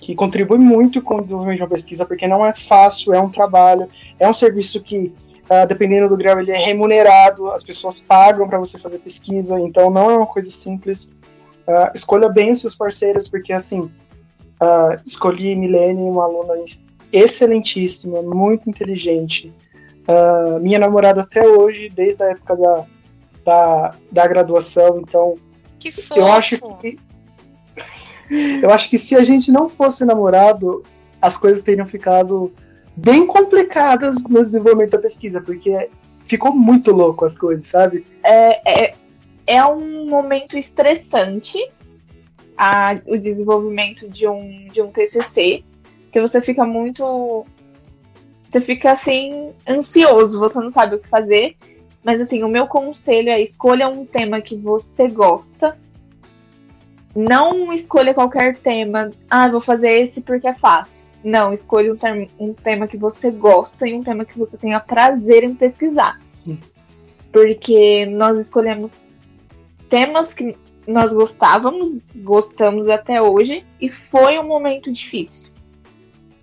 que 0.00 0.14
contribui 0.14 0.58
muito 0.58 1.02
com 1.02 1.16
o 1.16 1.20
desenvolvimento 1.20 1.58
de 1.58 1.62
uma 1.62 1.68
pesquisa, 1.68 2.06
porque 2.06 2.26
não 2.26 2.44
é 2.44 2.52
fácil, 2.52 3.12
é 3.12 3.20
um 3.20 3.28
trabalho, 3.28 3.88
é 4.18 4.28
um 4.28 4.32
serviço 4.32 4.80
que, 4.80 5.12
uh, 5.44 5.66
dependendo 5.66 6.08
do 6.08 6.16
grau, 6.16 6.40
ele 6.40 6.52
é 6.52 6.56
remunerado, 6.56 7.50
as 7.50 7.62
pessoas 7.62 7.98
pagam 7.98 8.48
para 8.48 8.58
você 8.58 8.78
fazer 8.78 8.98
pesquisa, 8.98 9.58
então 9.60 9.90
não 9.90 10.10
é 10.10 10.16
uma 10.16 10.26
coisa 10.26 10.48
simples. 10.48 11.04
Uh, 11.66 11.90
escolha 11.94 12.28
bem 12.28 12.50
os 12.50 12.60
seus 12.60 12.74
parceiros, 12.74 13.28
porque 13.28 13.52
assim, 13.52 13.80
uh, 13.80 15.00
escolhi 15.04 15.54
Milene, 15.54 16.02
uma 16.02 16.24
aluna 16.24 16.54
excelentíssima, 17.12 18.22
muito 18.22 18.68
inteligente. 18.68 19.52
Uh, 20.08 20.58
minha 20.60 20.78
namorada 20.78 21.22
até 21.22 21.46
hoje, 21.46 21.88
desde 21.94 22.22
a 22.22 22.30
época 22.30 22.56
da, 22.56 22.86
da, 23.44 23.94
da 24.10 24.26
graduação, 24.26 25.00
então. 25.00 25.34
Que 25.78 25.90
fofo. 25.90 26.20
Eu 26.20 26.26
acho 26.26 26.58
que. 26.76 26.98
eu 28.62 28.70
acho 28.70 28.88
que 28.88 28.98
se 28.98 29.14
a 29.14 29.22
gente 29.22 29.50
não 29.50 29.68
fosse 29.68 30.04
namorado, 30.04 30.82
as 31.20 31.36
coisas 31.36 31.62
teriam 31.62 31.86
ficado 31.86 32.52
bem 32.96 33.26
complicadas 33.26 34.22
no 34.24 34.40
desenvolvimento 34.40 34.92
da 34.92 34.98
pesquisa, 34.98 35.40
porque 35.40 35.88
ficou 36.24 36.52
muito 36.54 36.90
louco 36.90 37.24
as 37.24 37.36
coisas, 37.36 37.66
sabe? 37.66 38.04
É, 38.22 38.86
é, 38.86 38.94
é 39.46 39.64
um 39.64 40.06
momento 40.08 40.56
estressante 40.56 41.58
a, 42.56 42.94
o 43.06 43.16
desenvolvimento 43.16 44.08
de 44.08 44.26
um, 44.26 44.66
de 44.68 44.82
um 44.82 44.90
TCC, 44.90 45.64
que 46.10 46.20
você 46.20 46.40
fica 46.40 46.64
muito. 46.64 47.46
Você 48.48 48.60
fica 48.60 48.92
assim, 48.92 49.52
ansioso, 49.68 50.38
você 50.38 50.58
não 50.58 50.70
sabe 50.70 50.96
o 50.96 50.98
que 50.98 51.08
fazer. 51.08 51.56
Mas 52.02 52.20
assim, 52.20 52.42
o 52.42 52.48
meu 52.48 52.66
conselho 52.66 53.28
é 53.28 53.40
escolha 53.40 53.88
um 53.88 54.06
tema 54.06 54.40
que 54.40 54.56
você 54.56 55.08
gosta 55.08 55.76
não 57.18 57.72
escolha 57.72 58.14
qualquer 58.14 58.56
tema. 58.56 59.10
Ah, 59.28 59.48
vou 59.48 59.60
fazer 59.60 59.90
esse 60.02 60.20
porque 60.20 60.46
é 60.46 60.52
fácil. 60.52 61.04
Não, 61.24 61.50
escolha 61.50 61.92
um, 61.92 62.46
um 62.50 62.54
tema 62.54 62.86
que 62.86 62.96
você 62.96 63.30
gosta 63.30 63.88
e 63.88 63.94
um 63.94 64.02
tema 64.02 64.24
que 64.24 64.38
você 64.38 64.56
tenha 64.56 64.78
prazer 64.78 65.42
em 65.42 65.54
pesquisar. 65.54 66.20
Sim. 66.28 66.58
Porque 67.32 68.06
nós 68.06 68.38
escolhemos 68.38 68.94
temas 69.88 70.32
que 70.32 70.56
nós 70.86 71.12
gostávamos, 71.12 72.12
gostamos 72.16 72.88
até 72.88 73.20
hoje, 73.20 73.66
e 73.80 73.88
foi 73.88 74.38
um 74.38 74.46
momento 74.46 74.90
difícil. 74.90 75.50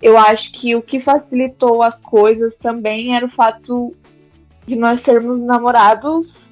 Eu 0.00 0.18
acho 0.18 0.52
que 0.52 0.74
o 0.76 0.82
que 0.82 0.98
facilitou 0.98 1.82
as 1.82 1.98
coisas 1.98 2.54
também 2.54 3.16
era 3.16 3.24
o 3.24 3.28
fato 3.28 3.94
de 4.66 4.76
nós 4.76 5.00
sermos 5.00 5.40
namorados 5.40 6.50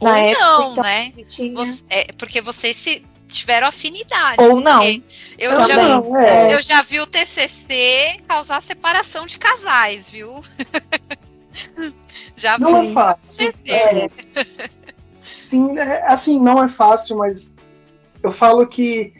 Ou 0.00 0.08
na 0.08 0.18
época. 0.18 0.40
não, 0.44 0.72
então, 0.72 0.82
né? 0.82 1.12
tinha- 1.24 1.54
Você- 1.54 1.84
é, 1.90 2.04
porque 2.16 2.40
vocês 2.40 2.76
se 2.76 3.04
tiveram 3.28 3.66
afinidade. 3.66 4.36
Ou 4.42 4.60
não. 4.60 4.82
Eu 5.38 5.50
Também. 5.52 5.66
já, 5.66 5.88
Não, 5.88 6.16
é. 6.18 6.54
eu 6.54 6.62
já 6.62 6.82
vi 6.82 7.00
o 7.00 7.06
TCC 7.06 8.20
causar 8.28 8.60
separação 8.62 9.26
de 9.26 9.38
casais, 9.38 10.08
viu? 10.10 10.32
já 12.36 12.56
vi. 12.56 12.62
Não 12.62 12.76
é 12.78 12.86
fácil. 12.88 13.52
É. 13.66 14.08
Sim, 15.46 15.78
é, 15.78 16.06
assim, 16.06 16.38
não 16.38 16.62
é 16.62 16.68
fácil, 16.68 17.18
mas 17.18 17.54
eu 18.22 18.30
falo 18.30 18.66
que 18.66 19.12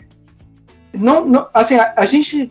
não, 0.92 1.24
não 1.26 1.48
assim, 1.52 1.76
a, 1.76 1.92
a 1.96 2.04
gente 2.06 2.50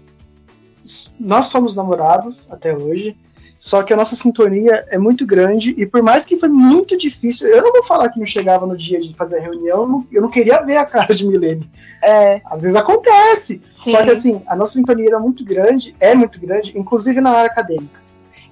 nós 1.21 1.45
somos 1.45 1.75
namorados 1.75 2.47
até 2.49 2.75
hoje, 2.75 3.15
só 3.55 3.83
que 3.83 3.93
a 3.93 3.95
nossa 3.95 4.15
sintonia 4.15 4.85
é 4.89 4.97
muito 4.97 5.25
grande 5.25 5.73
e 5.77 5.85
por 5.85 6.01
mais 6.01 6.23
que 6.23 6.35
foi 6.35 6.49
muito 6.49 6.95
difícil, 6.95 7.47
eu 7.47 7.61
não 7.61 7.71
vou 7.71 7.83
falar 7.83 8.09
que 8.09 8.17
não 8.17 8.25
chegava 8.25 8.65
no 8.65 8.75
dia 8.75 8.99
de 8.99 9.13
fazer 9.15 9.37
a 9.37 9.41
reunião, 9.41 9.81
eu 9.81 9.87
não, 9.87 10.07
eu 10.11 10.21
não 10.23 10.31
queria 10.31 10.61
ver 10.63 10.77
a 10.77 10.85
cara 10.85 11.13
de 11.13 11.25
Milene. 11.25 11.69
É, 12.01 12.41
Às 12.45 12.63
vezes 12.63 12.75
acontece, 12.75 13.61
sim. 13.83 13.91
só 13.91 14.03
que 14.03 14.09
assim, 14.09 14.41
a 14.47 14.55
nossa 14.55 14.73
sintonia 14.73 15.09
era 15.09 15.19
muito 15.19 15.45
grande, 15.45 15.95
é 15.99 16.15
muito 16.15 16.39
grande, 16.39 16.73
inclusive 16.75 17.21
na 17.21 17.29
área 17.29 17.51
acadêmica. 17.51 18.01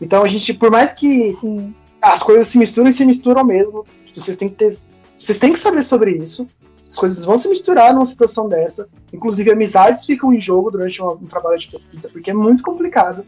Então 0.02 0.24
a 0.24 0.28
gente, 0.28 0.54
por 0.54 0.72
mais 0.72 0.92
que 0.92 1.34
Sim. 1.34 1.74
as 2.02 2.20
coisas 2.20 2.46
se 2.46 2.58
misturam 2.58 2.88
e 2.88 2.92
se 2.92 3.06
misturam 3.06 3.44
mesmo. 3.44 3.86
Vocês 4.14 4.38
têm 4.38 4.50
que 4.50 4.56
ter, 4.56 4.70
vocês 5.16 5.38
têm 5.38 5.52
que 5.52 5.58
saber 5.58 5.82
sobre 5.82 6.12
isso. 6.12 6.48
As 6.90 6.96
coisas 6.96 7.24
vão 7.24 7.36
se 7.36 7.48
misturar 7.48 7.94
numa 7.94 8.04
situação 8.04 8.50
dessa. 8.50 8.90
Inclusive, 9.14 9.52
amizades 9.52 10.06
ficam 10.06 10.34
em 10.34 10.40
jogo 10.40 10.72
durante 10.72 11.00
um, 11.02 11.10
um 11.10 11.26
trabalho 11.26 11.58
de 11.58 11.68
pesquisa, 11.68 12.10
porque 12.10 12.32
é 12.32 12.34
muito 12.34 12.64
complicado. 12.64 13.24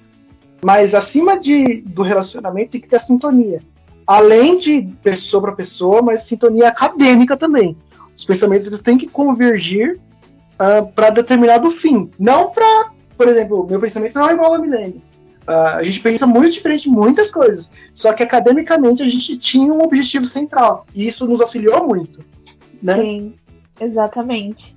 Mas 0.65 0.95
acima 0.95 1.37
de, 1.37 1.81
do 1.81 2.01
relacionamento 2.01 2.71
tem 2.71 2.81
que 2.81 2.87
ter 2.87 2.95
a 2.95 2.99
sintonia. 2.99 3.59
Além 4.05 4.57
de 4.57 4.81
pessoa 5.03 5.41
para 5.41 5.51
pessoa, 5.51 6.01
mas 6.01 6.25
sintonia 6.25 6.69
acadêmica 6.69 7.37
também. 7.37 7.77
Os 8.13 8.23
pensamentos 8.23 8.65
eles 8.65 8.79
têm 8.79 8.97
que 8.97 9.07
convergir 9.07 9.99
para 10.95 11.11
determinado 11.11 11.69
fim. 11.69 12.09
Não 12.19 12.49
para, 12.49 12.91
por 13.15 13.27
exemplo, 13.27 13.65
meu 13.67 13.79
pensamento 13.79 14.15
não 14.15 14.27
é 14.27 14.33
igual 14.33 14.55
ao 14.55 14.61
Milênio. 14.61 15.01
Ah, 15.47 15.75
a 15.75 15.83
gente 15.83 15.99
pensa 15.99 16.27
muito 16.27 16.53
diferente 16.53 16.87
em 16.87 16.91
muitas 16.91 17.29
coisas. 17.29 17.69
Só 17.93 18.13
que 18.13 18.23
academicamente 18.23 19.01
a 19.01 19.07
gente 19.07 19.37
tinha 19.37 19.71
um 19.71 19.81
objetivo 19.81 20.23
central. 20.23 20.85
E 20.93 21.05
isso 21.05 21.25
nos 21.25 21.39
auxiliou 21.39 21.87
muito. 21.87 22.23
Né? 22.81 22.95
Sim, 22.95 23.33
exatamente. 23.79 24.75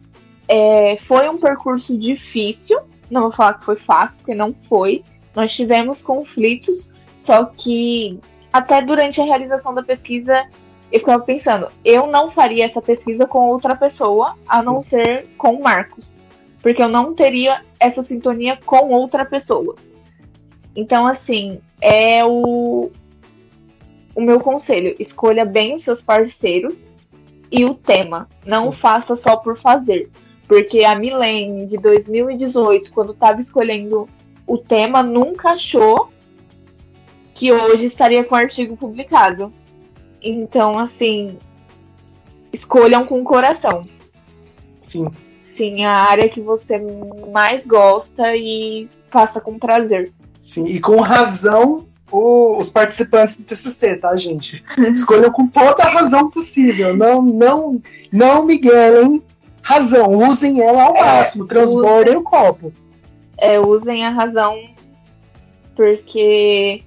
É, 0.49 0.97
foi 0.97 1.28
um 1.28 1.36
percurso 1.36 1.97
difícil. 1.97 2.78
Não 3.11 3.22
vou 3.22 3.30
falar 3.30 3.55
que 3.55 3.64
foi 3.64 3.76
fácil, 3.76 4.18
porque 4.18 4.34
não 4.34 4.53
foi. 4.53 5.03
Nós 5.34 5.53
tivemos 5.53 6.01
conflitos, 6.01 6.88
só 7.14 7.45
que 7.45 8.18
até 8.53 8.80
durante 8.80 9.20
a 9.20 9.24
realização 9.24 9.74
da 9.74 9.82
pesquisa 9.82 10.47
eu 10.92 11.01
ficava 11.01 11.24
pensando, 11.24 11.66
eu 11.84 12.07
não 12.07 12.30
faria 12.30 12.64
essa 12.64 12.80
pesquisa 12.80 13.26
com 13.26 13.49
outra 13.49 13.74
pessoa, 13.74 14.36
a 14.47 14.62
não 14.62 14.80
ser 14.80 15.26
com 15.36 15.55
o 15.55 15.62
Marcos. 15.62 16.24
Porque 16.62 16.80
eu 16.80 16.88
não 16.88 17.12
teria 17.12 17.62
essa 17.80 18.03
sintonia 18.03 18.59
com 18.64 18.88
outra 18.90 19.24
pessoa. 19.24 19.74
Então, 20.76 21.07
assim, 21.07 21.61
é 21.80 22.24
o, 22.24 22.90
o 24.14 24.20
meu 24.20 24.40
conselho. 24.40 24.95
Escolha 24.99 25.45
bem 25.45 25.74
os 25.74 25.82
seus 25.82 26.01
parceiros 26.01 26.93
e 27.55 27.64
o 27.64 27.72
tema. 27.72 28.28
Não 28.44 28.72
faça 28.72 29.14
só 29.14 29.36
por 29.36 29.57
fazer. 29.57 30.11
Porque 30.48 30.82
a 30.82 30.96
Milene, 30.96 31.66
de 31.66 31.78
2018, 31.78 32.90
quando 32.90 33.12
estava 33.12 33.38
escolhendo 33.38 34.09
o 34.44 34.59
tema, 34.59 35.05
nunca 35.05 35.50
achou 35.50 36.11
que 37.32 37.52
hoje 37.52 37.86
estaria 37.86 38.24
com 38.24 38.34
o 38.34 38.38
artigo 38.38 38.76
publicado. 38.76 39.52
Então, 40.20 40.76
assim, 40.76 41.38
escolham 42.52 43.07
com 43.07 43.20
o 43.20 43.24
coração. 43.24 43.86
Sim. 44.80 45.09
Sim, 45.42 45.84
a 45.84 45.92
área 45.92 46.28
que 46.28 46.40
você 46.40 46.76
mais 47.32 47.64
gosta 47.64 48.36
e 48.36 48.88
faça 49.09 49.40
com 49.40 49.61
prazer. 49.61 50.12
Sim. 50.36 50.64
E 50.64 50.80
com 50.80 51.00
razão 51.00 51.86
o- 52.11 52.57
os 52.57 52.68
participantes 52.68 53.36
do 53.36 53.42
TCC, 53.44 53.96
tá, 53.96 54.14
gente? 54.14 54.62
Escolham 54.90 55.30
com 55.32 55.46
toda 55.48 55.82
a 55.82 55.90
razão 55.90 56.28
possível. 56.30 56.96
Não, 56.96 57.22
não, 57.22 57.80
não 58.12 58.44
miguelem 58.44 59.22
razão. 59.62 60.11
Usem 60.28 60.61
ela 60.61 60.82
ao 60.84 60.96
É, 60.96 61.00
máximo. 61.00 61.46
Transbordem 61.46 62.16
o 62.16 62.22
copo. 62.22 62.72
É, 63.38 63.59
usem 63.59 64.05
a 64.07 64.11
razão, 64.11 64.57
porque 65.74 66.82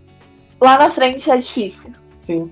lá 0.61 0.77
na 0.77 0.89
frente 0.89 1.29
é 1.29 1.35
difícil. 1.37 1.91
Sim. 2.15 2.49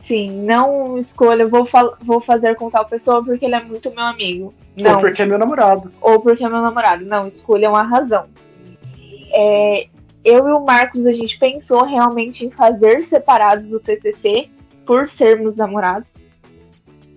Sim, 0.00 0.30
não 0.42 0.96
escolha, 0.96 1.46
vou, 1.46 1.64
fal- 1.64 1.96
vou 2.00 2.18
fazer 2.18 2.56
com 2.56 2.70
tal 2.70 2.86
pessoa 2.86 3.22
porque 3.22 3.44
ele 3.44 3.54
é 3.54 3.62
muito 3.62 3.90
meu 3.90 4.04
amigo. 4.04 4.54
Ou 4.78 4.82
Não, 4.84 5.00
porque 5.00 5.20
é 5.20 5.26
meu 5.26 5.38
namorado. 5.38 5.92
ou 6.00 6.20
porque 6.20 6.42
é 6.44 6.48
meu 6.48 6.62
namorado. 6.62 7.04
Não, 7.04 7.26
escolham 7.26 7.74
a 7.74 7.82
razão. 7.82 8.24
É, 9.30 9.86
eu 10.28 10.48
e 10.48 10.52
o 10.52 10.60
Marcos, 10.64 11.06
a 11.06 11.12
gente 11.12 11.38
pensou 11.38 11.84
realmente 11.84 12.44
em 12.44 12.50
fazer 12.50 13.00
separados 13.00 13.66
do 13.66 13.80
TCC 13.80 14.50
por 14.84 15.06
sermos 15.06 15.56
namorados, 15.56 16.16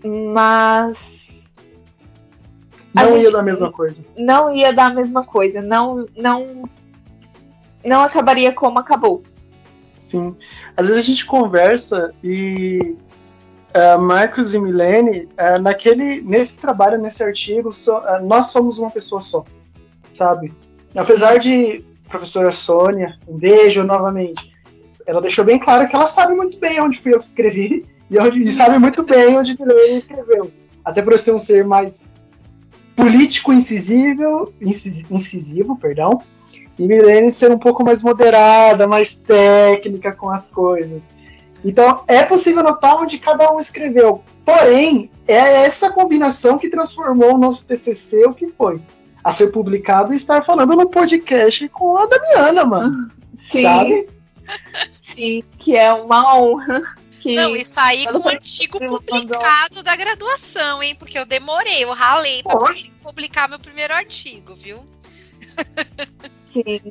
mas 0.04 1.52
Não 2.94 3.18
ia 3.18 3.32
dar 3.32 3.40
a 3.40 3.44
mesma 3.44 3.72
coisa. 3.72 4.04
não 4.18 4.54
ia 4.56 4.74
dar 4.74 4.92
a 4.92 4.94
mesma 4.94 5.26
coisa. 5.26 5.62
Não, 5.62 6.06
não, 6.16 6.64
não 7.86 8.02
acabaria 8.02 8.52
como 8.54 8.80
acabou. 8.80 9.22
Sim. 9.94 10.36
Às 10.76 10.88
vezes 10.88 11.04
a 11.04 11.06
gente 11.06 11.26
conversa 11.26 12.14
e 12.24 12.96
eh, 13.74 13.98
Marcos 13.98 14.54
e 14.54 14.60
Milene, 14.60 15.30
eh, 15.38 15.58
naquele, 15.60 16.22
nesse 16.22 16.56
trabalho, 16.56 16.98
nesse 16.98 17.24
artigo, 17.24 17.72
só- 17.72 18.02
eh, 18.08 18.20
nós 18.22 18.46
somos 18.48 18.78
uma 18.78 18.90
pessoa 18.90 19.20
só, 19.20 19.46
sabe? 20.14 20.54
Apesar 20.96 21.38
de 21.38 21.86
professora 22.12 22.52
Sônia, 22.52 23.18
um 23.28 23.38
beijo 23.38 23.84
novamente, 23.84 24.52
ela 25.08 25.22
deixou 25.22 25.44
bem 25.44 25.58
claro 25.58 25.88
que 25.88 25.96
ela 25.96 26.06
sabe 26.06 26.36
muito 26.36 26.60
bem 26.60 26.80
onde 26.82 27.00
fui 27.00 27.14
eu 27.14 27.18
que 27.18 27.24
escrevi 27.24 27.86
e, 28.12 28.20
onde, 28.20 28.40
e 28.40 28.48
sabe 28.48 28.78
muito 28.78 29.02
bem 29.04 29.38
onde 29.38 29.56
Milene 29.58 29.96
escreveu. 29.96 30.52
Até 30.84 31.02
por 31.02 31.18
ser 31.18 31.32
um 31.32 31.38
ser 31.38 31.66
mais 31.66 32.04
político 32.96 33.54
incisivo, 33.54 34.54
incisi- 34.62 35.06
incisivo, 35.10 35.78
perdão, 35.78 36.22
e 36.78 36.86
Milene 36.86 37.32
ser 37.32 37.52
um 37.52 37.58
pouco 37.58 37.84
mais 37.84 38.02
moderada, 38.02 38.86
mais 38.86 39.16
técnica 39.16 40.12
com 40.12 40.30
as 40.30 40.50
coisas. 40.50 41.10
Então 41.64 42.04
é 42.08 42.24
possível 42.24 42.64
notar 42.64 42.96
onde 42.98 43.20
cada 43.20 43.52
um 43.54 43.58
escreveu. 43.58 44.22
Porém, 44.44 45.10
é 45.28 45.64
essa 45.64 45.92
combinação 45.92 46.58
que 46.58 46.70
transformou 46.70 47.36
o 47.36 47.38
nosso 47.38 47.66
TCC 47.68 48.26
o 48.26 48.34
que 48.34 48.48
foi. 48.48 48.82
A 49.24 49.32
ser 49.32 49.48
publicado 49.52 50.12
e 50.12 50.16
estar 50.16 50.42
falando 50.42 50.76
no 50.76 50.90
podcast 50.90 51.68
com 51.70 51.98
a 51.98 52.06
Damiana, 52.06 52.66
mano. 52.66 53.12
Sim, 53.38 53.62
Sabe? 53.64 54.10
sim, 55.02 55.44
que 55.58 55.76
é 55.78 55.94
uma 55.94 56.38
honra. 56.40 56.82
Que 57.20 57.36
Não, 57.36 57.56
e 57.56 57.64
sair 57.64 58.08
com 58.12 58.18
o 58.18 58.28
artigo 58.28 58.78
eu 58.82 58.92
mandou- 58.94 59.02
publicado 59.02 59.84
da 59.84 59.96
graduação, 59.96 60.82
hein? 60.82 60.96
Porque 60.98 61.20
eu 61.20 61.26
demorei, 61.26 61.84
eu 61.84 61.92
ralei 61.94 62.42
pra 62.42 62.58
publicar 63.04 63.48
meu 63.48 63.60
primeiro 63.60 63.94
artigo, 63.94 64.56
viu? 64.56 64.80
sim, 66.48 66.82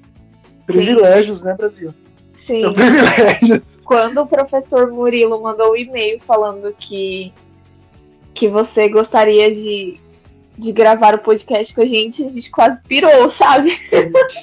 Privilégios, 0.67 1.41
né, 1.41 1.55
Brasil? 1.57 1.93
sim. 2.35 2.63
São 2.63 2.73
privilégios. 2.73 3.79
Quando 3.85 4.21
o 4.21 4.27
professor 4.27 4.91
Murilo 4.93 5.43
mandou 5.43 5.73
o 5.73 5.77
e-mail 5.77 6.21
falando 6.21 6.73
que, 6.79 7.33
que 8.33 8.49
você 8.49 8.89
gostaria 8.89 9.53
de, 9.53 9.99
de 10.61 10.73
gravar 10.73 11.15
o 11.15 11.19
podcast 11.19 11.73
com 11.75 11.81
a 11.81 11.87
gente, 11.87 12.23
a 12.23 12.29
gente 12.29 12.51
quase 12.51 12.79
pirou, 12.87 13.27
sabe? 13.29 13.71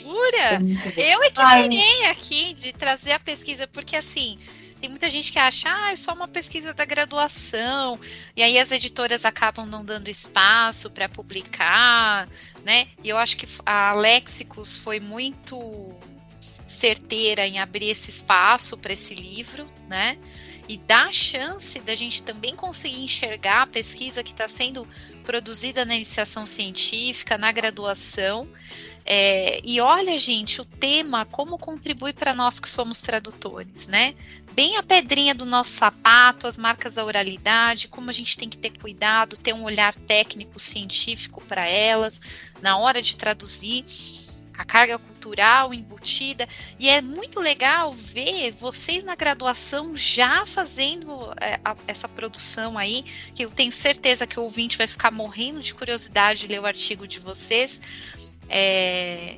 Jura? 0.01 0.61
Eu 0.97 1.23
é 1.23 1.29
que 1.29 1.41
Ai. 1.41 1.69
aqui 2.09 2.53
de 2.53 2.73
trazer 2.73 3.11
a 3.11 3.19
pesquisa, 3.19 3.67
porque 3.67 3.95
assim, 3.95 4.37
tem 4.81 4.89
muita 4.89 5.09
gente 5.09 5.31
que 5.31 5.39
acha, 5.39 5.69
ah, 5.69 5.91
é 5.91 5.95
só 5.95 6.13
uma 6.13 6.27
pesquisa 6.27 6.73
da 6.73 6.85
graduação, 6.85 7.99
e 8.35 8.41
aí 8.41 8.57
as 8.57 8.71
editoras 8.71 9.25
acabam 9.25 9.65
não 9.65 9.85
dando 9.85 10.09
espaço 10.09 10.89
para 10.89 11.07
publicar, 11.07 12.27
né? 12.65 12.87
E 13.03 13.09
eu 13.09 13.17
acho 13.17 13.37
que 13.37 13.47
a 13.65 13.93
Lexicus 13.93 14.75
foi 14.75 14.99
muito 14.99 15.95
certeira 16.67 17.47
em 17.47 17.59
abrir 17.59 17.89
esse 17.89 18.09
espaço 18.09 18.77
para 18.77 18.93
esse 18.93 19.15
livro, 19.15 19.65
né? 19.87 20.17
E 20.67 20.77
dá 20.77 21.11
chance 21.11 21.79
da 21.79 21.95
gente 21.95 22.23
também 22.23 22.55
conseguir 22.55 23.01
enxergar 23.01 23.61
a 23.63 23.67
pesquisa 23.67 24.23
que 24.23 24.31
está 24.31 24.47
sendo 24.47 24.87
produzida 25.23 25.85
na 25.85 25.95
iniciação 25.95 26.45
científica, 26.45 27.37
na 27.37 27.51
graduação. 27.51 28.47
É, 29.05 29.61
e 29.63 29.79
olha, 29.79 30.17
gente, 30.17 30.59
o 30.59 30.65
tema, 30.65 31.25
como 31.25 31.57
contribui 31.57 32.11
para 32.11 32.33
nós 32.33 32.59
que 32.59 32.69
somos 32.69 32.99
tradutores, 32.99 33.87
né? 33.87 34.13
Bem 34.51 34.75
a 34.75 34.83
pedrinha 34.83 35.33
do 35.33 35.45
nosso 35.45 35.71
sapato, 35.71 36.47
as 36.47 36.57
marcas 36.57 36.95
da 36.95 37.05
oralidade, 37.05 37.87
como 37.87 38.09
a 38.09 38.13
gente 38.13 38.37
tem 38.37 38.49
que 38.49 38.57
ter 38.57 38.77
cuidado, 38.77 39.37
ter 39.37 39.53
um 39.53 39.63
olhar 39.63 39.95
técnico, 39.95 40.59
científico 40.59 41.41
para 41.47 41.65
elas 41.65 42.19
na 42.61 42.77
hora 42.77 43.01
de 43.01 43.15
traduzir 43.15 43.85
a 44.57 44.65
carga 44.65 44.97
cultural 44.97 45.73
embutida. 45.73 46.47
E 46.79 46.89
é 46.89 47.01
muito 47.01 47.39
legal 47.39 47.91
ver 47.91 48.51
vocês 48.51 49.03
na 49.03 49.15
graduação 49.15 49.95
já 49.95 50.45
fazendo 50.45 51.31
é, 51.39 51.59
a, 51.63 51.75
essa 51.87 52.07
produção 52.07 52.77
aí, 52.77 53.03
que 53.35 53.45
eu 53.45 53.51
tenho 53.51 53.71
certeza 53.71 54.25
que 54.25 54.39
o 54.39 54.43
ouvinte 54.43 54.77
vai 54.77 54.87
ficar 54.87 55.11
morrendo 55.11 55.61
de 55.61 55.73
curiosidade 55.73 56.41
de 56.41 56.47
ler 56.47 56.61
o 56.61 56.65
artigo 56.65 57.07
de 57.07 57.19
vocês. 57.19 57.79
É, 58.49 59.37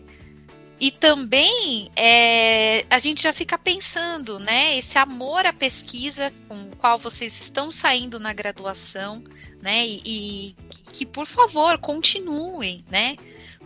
e 0.79 0.91
também 0.91 1.91
é, 1.93 2.85
a 2.89 2.99
gente 2.99 3.21
já 3.21 3.33
fica 3.33 3.57
pensando, 3.57 4.39
né? 4.39 4.77
Esse 4.77 4.97
amor 4.97 5.45
à 5.45 5.51
pesquisa 5.51 6.31
com 6.47 6.55
o 6.55 6.75
qual 6.77 6.97
vocês 6.97 7.41
estão 7.41 7.69
saindo 7.69 8.17
na 8.17 8.31
graduação, 8.31 9.21
né? 9.61 9.85
E, 9.85 10.01
e 10.05 10.55
que, 10.93 11.05
por 11.05 11.25
favor, 11.25 11.77
continuem, 11.79 12.81
né? 12.89 13.17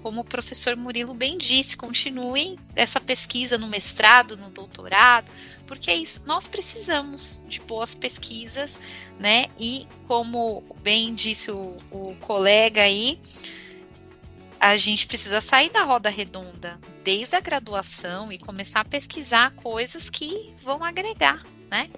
Como 0.03 0.19
o 0.19 0.25
professor 0.25 0.75
Murilo 0.75 1.13
bem 1.13 1.37
disse, 1.37 1.77
continuem 1.77 2.59
essa 2.75 2.99
pesquisa 2.99 3.57
no 3.57 3.67
mestrado, 3.67 4.35
no 4.35 4.49
doutorado, 4.49 5.31
porque 5.65 5.89
é 5.89 5.95
isso, 5.95 6.23
nós 6.25 6.45
precisamos 6.45 7.41
de 7.47 7.61
boas 7.61 7.95
pesquisas, 7.95 8.77
né? 9.17 9.45
E 9.57 9.87
como 10.05 10.61
bem 10.83 11.13
disse 11.13 11.49
o, 11.51 11.73
o 11.89 12.15
colega 12.19 12.81
aí, 12.81 13.17
a 14.59 14.75
gente 14.75 15.07
precisa 15.07 15.39
sair 15.39 15.69
da 15.69 15.83
roda 15.83 16.09
redonda 16.09 16.77
desde 17.01 17.37
a 17.37 17.39
graduação 17.39 18.29
e 18.29 18.37
começar 18.37 18.81
a 18.81 18.85
pesquisar 18.85 19.51
coisas 19.55 20.09
que 20.09 20.53
vão 20.61 20.83
agregar, 20.83 21.39
né? 21.73 21.89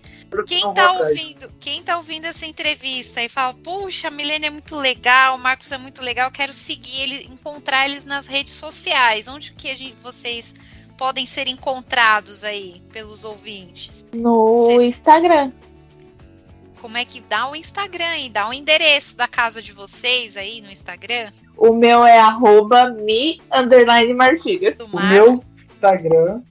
Quem 0.47 0.69
está 0.69 0.91
ouvindo, 0.93 1.51
quem 1.59 1.83
tá 1.83 1.97
ouvindo 1.97 2.25
essa 2.25 2.45
entrevista 2.45 3.21
e 3.21 3.27
fala, 3.27 3.53
puxa, 3.53 4.07
a 4.07 4.11
Milene 4.11 4.45
é 4.45 4.49
muito 4.49 4.75
legal, 4.77 5.35
o 5.35 5.39
Marcos 5.39 5.69
é 5.69 5.77
muito 5.77 6.01
legal, 6.01 6.31
quero 6.31 6.53
seguir 6.53 7.01
ele, 7.01 7.27
encontrar 7.29 7.85
eles 7.85 8.05
nas 8.05 8.25
redes 8.25 8.53
sociais. 8.53 9.27
Onde 9.27 9.51
que 9.51 9.69
a 9.69 9.75
gente, 9.75 9.95
vocês 10.01 10.53
podem 10.97 11.25
ser 11.25 11.49
encontrados 11.49 12.45
aí 12.45 12.81
pelos 12.93 13.25
ouvintes? 13.25 14.05
No 14.13 14.55
vocês... 14.55 14.95
Instagram. 14.95 15.51
Como 16.81 16.97
é 16.97 17.03
que 17.03 17.19
dá 17.19 17.49
o 17.49 17.55
Instagram 17.55 18.17
e 18.19 18.29
dá 18.29 18.47
o 18.47 18.53
endereço 18.53 19.17
da 19.17 19.27
casa 19.27 19.61
de 19.61 19.73
vocês 19.73 20.37
aí 20.37 20.61
no 20.61 20.71
Instagram? 20.71 21.31
O 21.57 21.73
meu 21.73 22.05
é 22.05 22.17
arroba 22.17 22.91
me 22.91 23.41
underline 23.51 24.13
Martigas. 24.13 24.79
O 24.79 24.99
meu 25.07 25.33
Instagram 25.33 26.41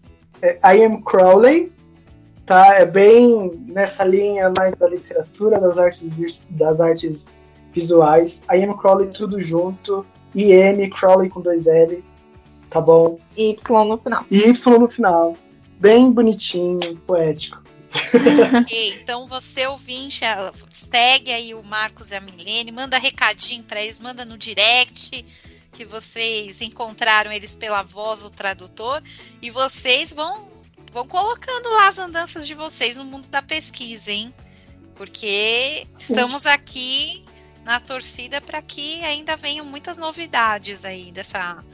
é 0.43 0.59
I 0.63 0.85
am 0.85 1.01
Crowley 1.03 1.74
tá? 2.47 2.75
É 2.75 2.87
bem 2.87 3.51
nessa 3.67 4.05
linha 4.05 4.53
mais 4.57 4.77
da 4.77 4.89
literatura, 4.89 5.59
das 5.59 5.79
artes, 5.79 6.47
das 6.51 6.81
artes 6.81 7.29
visuais. 7.73 8.43
A 8.49 8.57
M 8.57 8.77
Crowley 8.77 9.09
tudo 9.09 9.41
junto. 9.41 10.07
I 10.35 10.53
M 10.53 10.89
Crowley 10.91 11.31
com 11.31 11.41
dois 11.41 11.67
L, 11.67 12.03
tá 12.69 12.81
bom? 12.81 13.19
E 13.37 13.51
Y 13.51 13.85
no 13.85 13.99
final. 13.99 14.25
E 14.31 14.49
Y 14.49 14.79
no 14.79 14.89
final. 14.89 15.37
Bem 15.81 16.11
bonitinho, 16.11 16.97
poético. 17.07 17.63
ok, 18.61 18.99
então 19.01 19.27
você 19.29 19.67
ouvinte, 19.67 20.23
segue 20.69 21.31
aí 21.31 21.55
o 21.55 21.63
Marcos 21.63 22.11
e 22.11 22.17
a 22.17 22.21
Milene, 22.21 22.73
manda 22.73 22.99
recadinho 22.99 23.63
para 23.63 23.81
eles, 23.81 23.99
manda 23.99 24.25
no 24.25 24.37
direct 24.37 25.25
que 25.73 25.85
vocês 25.85 26.61
encontraram 26.61 27.33
eles 27.33 27.55
pela 27.55 27.83
voz 27.83 28.23
do 28.23 28.31
tradutor 28.31 29.03
e 29.43 29.51
vocês 29.51 30.13
vão 30.13 30.54
vão 30.95 31.07
colocando 31.09 31.69
lá 31.71 31.89
as 31.89 31.99
andanças 31.99 32.47
de 32.47 32.55
vocês 32.55 32.97
no 32.97 33.05
mundo 33.05 33.29
da 33.29 33.43
pesquisa, 33.43 34.13
hein? 34.13 34.33
Porque 34.95 35.89
estamos 35.99 36.47
aqui 36.47 37.25
na 37.65 37.81
torcida 37.81 38.41
para 38.41 38.63
que 38.63 39.03
ainda 39.03 39.37
venham 39.37 39.67
muitas 39.67 39.97
novidades 39.97 40.85
aí 40.85 41.11
dessa 41.11 41.65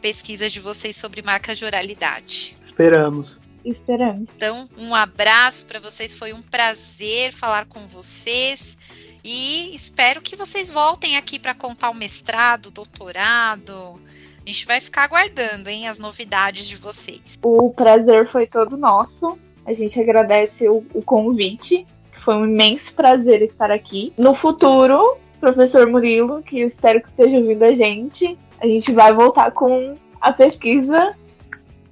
pesquisa 0.00 0.48
de 0.48 0.58
vocês 0.58 0.96
sobre 0.96 1.20
marcas 1.20 1.58
de 1.58 1.66
oralidade. 1.66 2.56
Esperamos. 2.58 3.38
Esperamos. 3.62 4.28
Então, 4.34 4.68
um 4.78 4.94
abraço 4.94 5.66
para 5.66 5.78
vocês, 5.78 6.14
foi 6.14 6.32
um 6.32 6.40
prazer 6.40 7.30
falar 7.30 7.66
com 7.66 7.86
vocês 7.86 8.78
e 9.22 9.74
espero 9.74 10.22
que 10.22 10.34
vocês 10.34 10.70
voltem 10.70 11.18
aqui 11.18 11.38
para 11.38 11.54
contar 11.54 11.90
o 11.90 11.94
mestrado, 11.94 12.66
o 12.66 12.70
doutorado, 12.70 14.00
a 14.44 14.50
gente 14.50 14.66
vai 14.66 14.80
ficar 14.80 15.04
aguardando, 15.04 15.68
hein, 15.68 15.88
as 15.88 15.98
novidades 15.98 16.66
de 16.66 16.76
vocês. 16.76 17.20
O 17.42 17.70
prazer 17.70 18.26
foi 18.26 18.46
todo 18.46 18.76
nosso. 18.76 19.38
A 19.64 19.72
gente 19.72 20.00
agradece 20.00 20.68
o, 20.68 20.84
o 20.92 21.02
convite. 21.02 21.86
Foi 22.12 22.34
um 22.34 22.44
imenso 22.44 22.92
prazer 22.94 23.42
estar 23.42 23.70
aqui. 23.70 24.12
No 24.18 24.34
futuro, 24.34 25.16
professor 25.40 25.86
Murilo, 25.88 26.42
que 26.42 26.60
eu 26.60 26.66
espero 26.66 27.00
que 27.00 27.06
esteja 27.06 27.36
ouvindo 27.36 27.62
a 27.62 27.72
gente, 27.72 28.38
a 28.60 28.66
gente 28.66 28.92
vai 28.92 29.12
voltar 29.12 29.52
com 29.52 29.94
a 30.20 30.32
pesquisa 30.32 31.10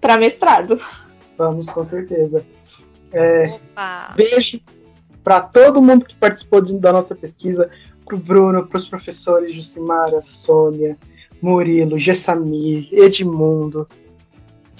para 0.01 0.16
mestrado. 0.16 0.80
Vamos, 1.38 1.66
com 1.66 1.82
certeza. 1.82 2.44
É, 3.12 3.53
beijo 4.14 4.61
para 5.22 5.40
todo 5.40 5.82
mundo 5.82 6.05
que 6.05 6.16
participou 6.16 6.61
da 6.78 6.92
nossa 6.92 7.14
pesquisa, 7.14 7.70
para 8.05 8.16
o 8.16 8.18
Bruno, 8.18 8.66
para 8.66 8.76
os 8.76 8.88
professores 8.88 9.53
Jucimara, 9.53 10.18
Sônia, 10.18 10.96
Murilo, 11.43 11.97
Gessamir, 11.97 12.88
Edmundo, 12.93 13.88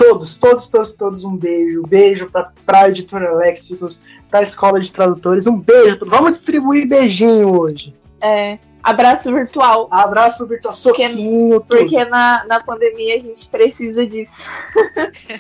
todos, 0.01 0.35
todos, 0.35 0.67
todos, 0.67 0.93
todos 0.93 1.25
um 1.25 1.37
beijo. 1.37 1.83
Beijo 1.83 2.31
para 2.31 2.53
a 2.67 2.89
editora 2.89 3.35
Léxicos, 3.35 4.01
para 4.31 4.41
a 4.41 4.43
Escola 4.43 4.81
de 4.81 4.91
Tradutores, 4.91 5.47
um 5.47 5.59
beijo. 5.59 5.99
Vamos 6.07 6.33
distribuir 6.33 6.89
beijinho 6.89 7.61
hoje. 7.61 7.95
É, 8.23 8.59
abraço 8.83 9.33
virtual. 9.33 9.89
Abraço 9.91 10.47
virtual, 10.47 10.73
soquinho, 10.73 11.61
Porque, 11.61 11.85
porque 11.85 12.05
na, 12.07 12.45
na 12.47 12.61
pandemia 12.63 13.17
a 13.17 13.19
gente 13.19 13.47
precisa 13.47 14.07
disso. 14.07 14.47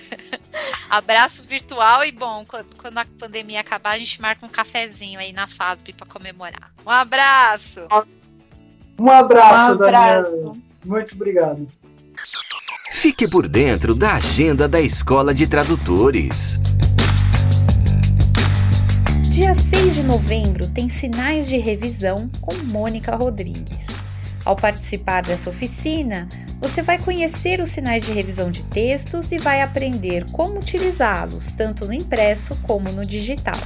abraço 0.88 1.44
virtual 1.44 2.04
e 2.04 2.12
bom, 2.12 2.44
quando, 2.46 2.74
quando, 2.76 2.98
a 2.98 3.06
pandemia 3.18 3.60
acabar, 3.60 3.94
a 3.94 3.98
gente 3.98 4.20
marca 4.20 4.44
um 4.44 4.48
cafezinho 4.48 5.18
aí 5.18 5.32
na 5.32 5.46
FASB 5.46 5.94
para 5.94 6.06
comemorar. 6.06 6.70
Um 6.86 6.90
abraço! 6.90 7.80
Um 8.98 9.10
abraço, 9.10 9.70
um 9.70 9.72
abraço. 9.72 10.30
Daniel. 10.30 10.69
Muito 10.84 11.14
obrigado. 11.14 11.66
Fique 12.92 13.28
por 13.28 13.48
dentro 13.48 13.94
da 13.94 14.14
agenda 14.14 14.68
da 14.68 14.80
Escola 14.80 15.32
de 15.32 15.46
Tradutores. 15.46 16.58
Dia 19.30 19.54
6 19.54 19.94
de 19.94 20.02
novembro 20.02 20.68
tem 20.68 20.88
sinais 20.88 21.48
de 21.48 21.56
revisão 21.56 22.28
com 22.40 22.54
Mônica 22.54 23.14
Rodrigues. 23.16 23.86
Ao 24.44 24.56
participar 24.56 25.22
dessa 25.22 25.48
oficina, 25.48 26.28
você 26.60 26.82
vai 26.82 26.98
conhecer 26.98 27.60
os 27.60 27.70
sinais 27.70 28.04
de 28.04 28.12
revisão 28.12 28.50
de 28.50 28.64
textos 28.66 29.32
e 29.32 29.38
vai 29.38 29.62
aprender 29.62 30.24
como 30.32 30.58
utilizá-los, 30.58 31.46
tanto 31.52 31.86
no 31.86 31.92
impresso 31.92 32.54
como 32.62 32.90
no 32.90 33.06
digital. 33.06 33.60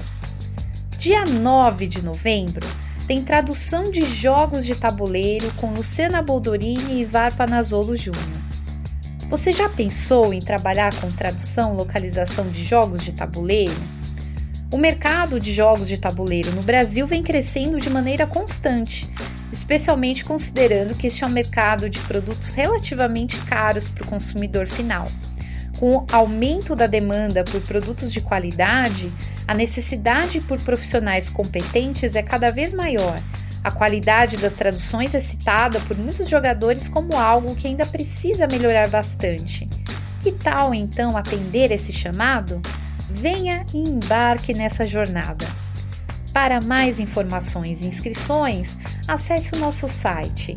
Dia 0.99 1.25
9 1.25 1.87
de 1.87 2.05
novembro 2.05 2.67
tem 3.07 3.23
tradução 3.23 3.91
de 3.91 4.03
jogos 4.05 4.65
de 4.65 4.75
tabuleiro 4.75 5.53
com 5.55 5.75
Luciana 5.75 6.23
Boldorini 6.23 7.03
e 7.03 7.05
Var 7.05 7.37
Panazolo 7.37 7.97
Jr. 7.97 8.15
Você 9.29 9.53
já 9.53 9.69
pensou 9.69 10.33
em 10.33 10.41
trabalhar 10.41 10.95
com 11.01 11.11
tradução 11.11 11.75
localização 11.75 12.49
de 12.49 12.65
jogos 12.65 13.05
de 13.05 13.13
tabuleiro? 13.13 13.77
O 14.73 14.79
mercado 14.79 15.39
de 15.39 15.53
jogos 15.53 15.89
de 15.89 15.99
tabuleiro 15.99 16.51
no 16.53 16.63
Brasil 16.63 17.07
vem 17.07 17.23
crescendo 17.23 17.79
de 17.79 17.91
maneira 17.91 18.27
constante, 18.27 19.09
especialmente 19.53 20.25
considerando 20.25 20.95
que 20.95 21.07
este 21.07 21.25
é 21.25 21.27
um 21.27 21.31
mercado 21.31 21.91
de 21.91 22.01
produtos 22.01 22.55
relativamente 22.55 23.39
caros 23.41 23.89
para 23.89 24.05
o 24.05 24.09
consumidor 24.09 24.67
final. 24.67 25.07
Com 25.79 25.97
o 25.97 26.07
aumento 26.13 26.77
da 26.77 26.87
demanda 26.87 27.45
por 27.45 27.61
produtos 27.61 28.13
de 28.13 28.21
qualidade, 28.21 29.13
a 29.47 29.55
necessidade 29.55 30.41
por 30.41 30.61
profissionais 30.61 31.29
competentes 31.29 32.15
é 32.15 32.23
cada 32.23 32.51
vez 32.51 32.73
maior. 32.73 33.21
A 33.63 33.71
qualidade 33.71 34.37
das 34.37 34.55
traduções 34.55 35.15
é 35.15 35.19
citada 35.19 35.81
por 35.81 35.97
muitos 35.97 36.29
jogadores 36.29 36.89
como 36.89 37.17
algo 37.17 37.55
que 37.55 37.67
ainda 37.67 37.87
precisa 37.87 38.47
melhorar 38.47 38.89
bastante. 38.89 39.69
Que 40.21 40.33
tal 40.33 40.75
então 40.75 41.17
atender 41.17 41.71
esse 41.73 41.93
chamado? 41.93 42.61
Venha 43.11 43.65
e 43.73 43.79
embarque 43.79 44.55
nessa 44.55 44.87
jornada. 44.87 45.47
Para 46.33 46.61
mais 46.61 47.01
informações 47.01 47.83
e 47.83 47.87
inscrições, 47.87 48.77
acesse 49.07 49.55
o 49.55 49.59
nosso 49.59 49.89
site 49.89 50.57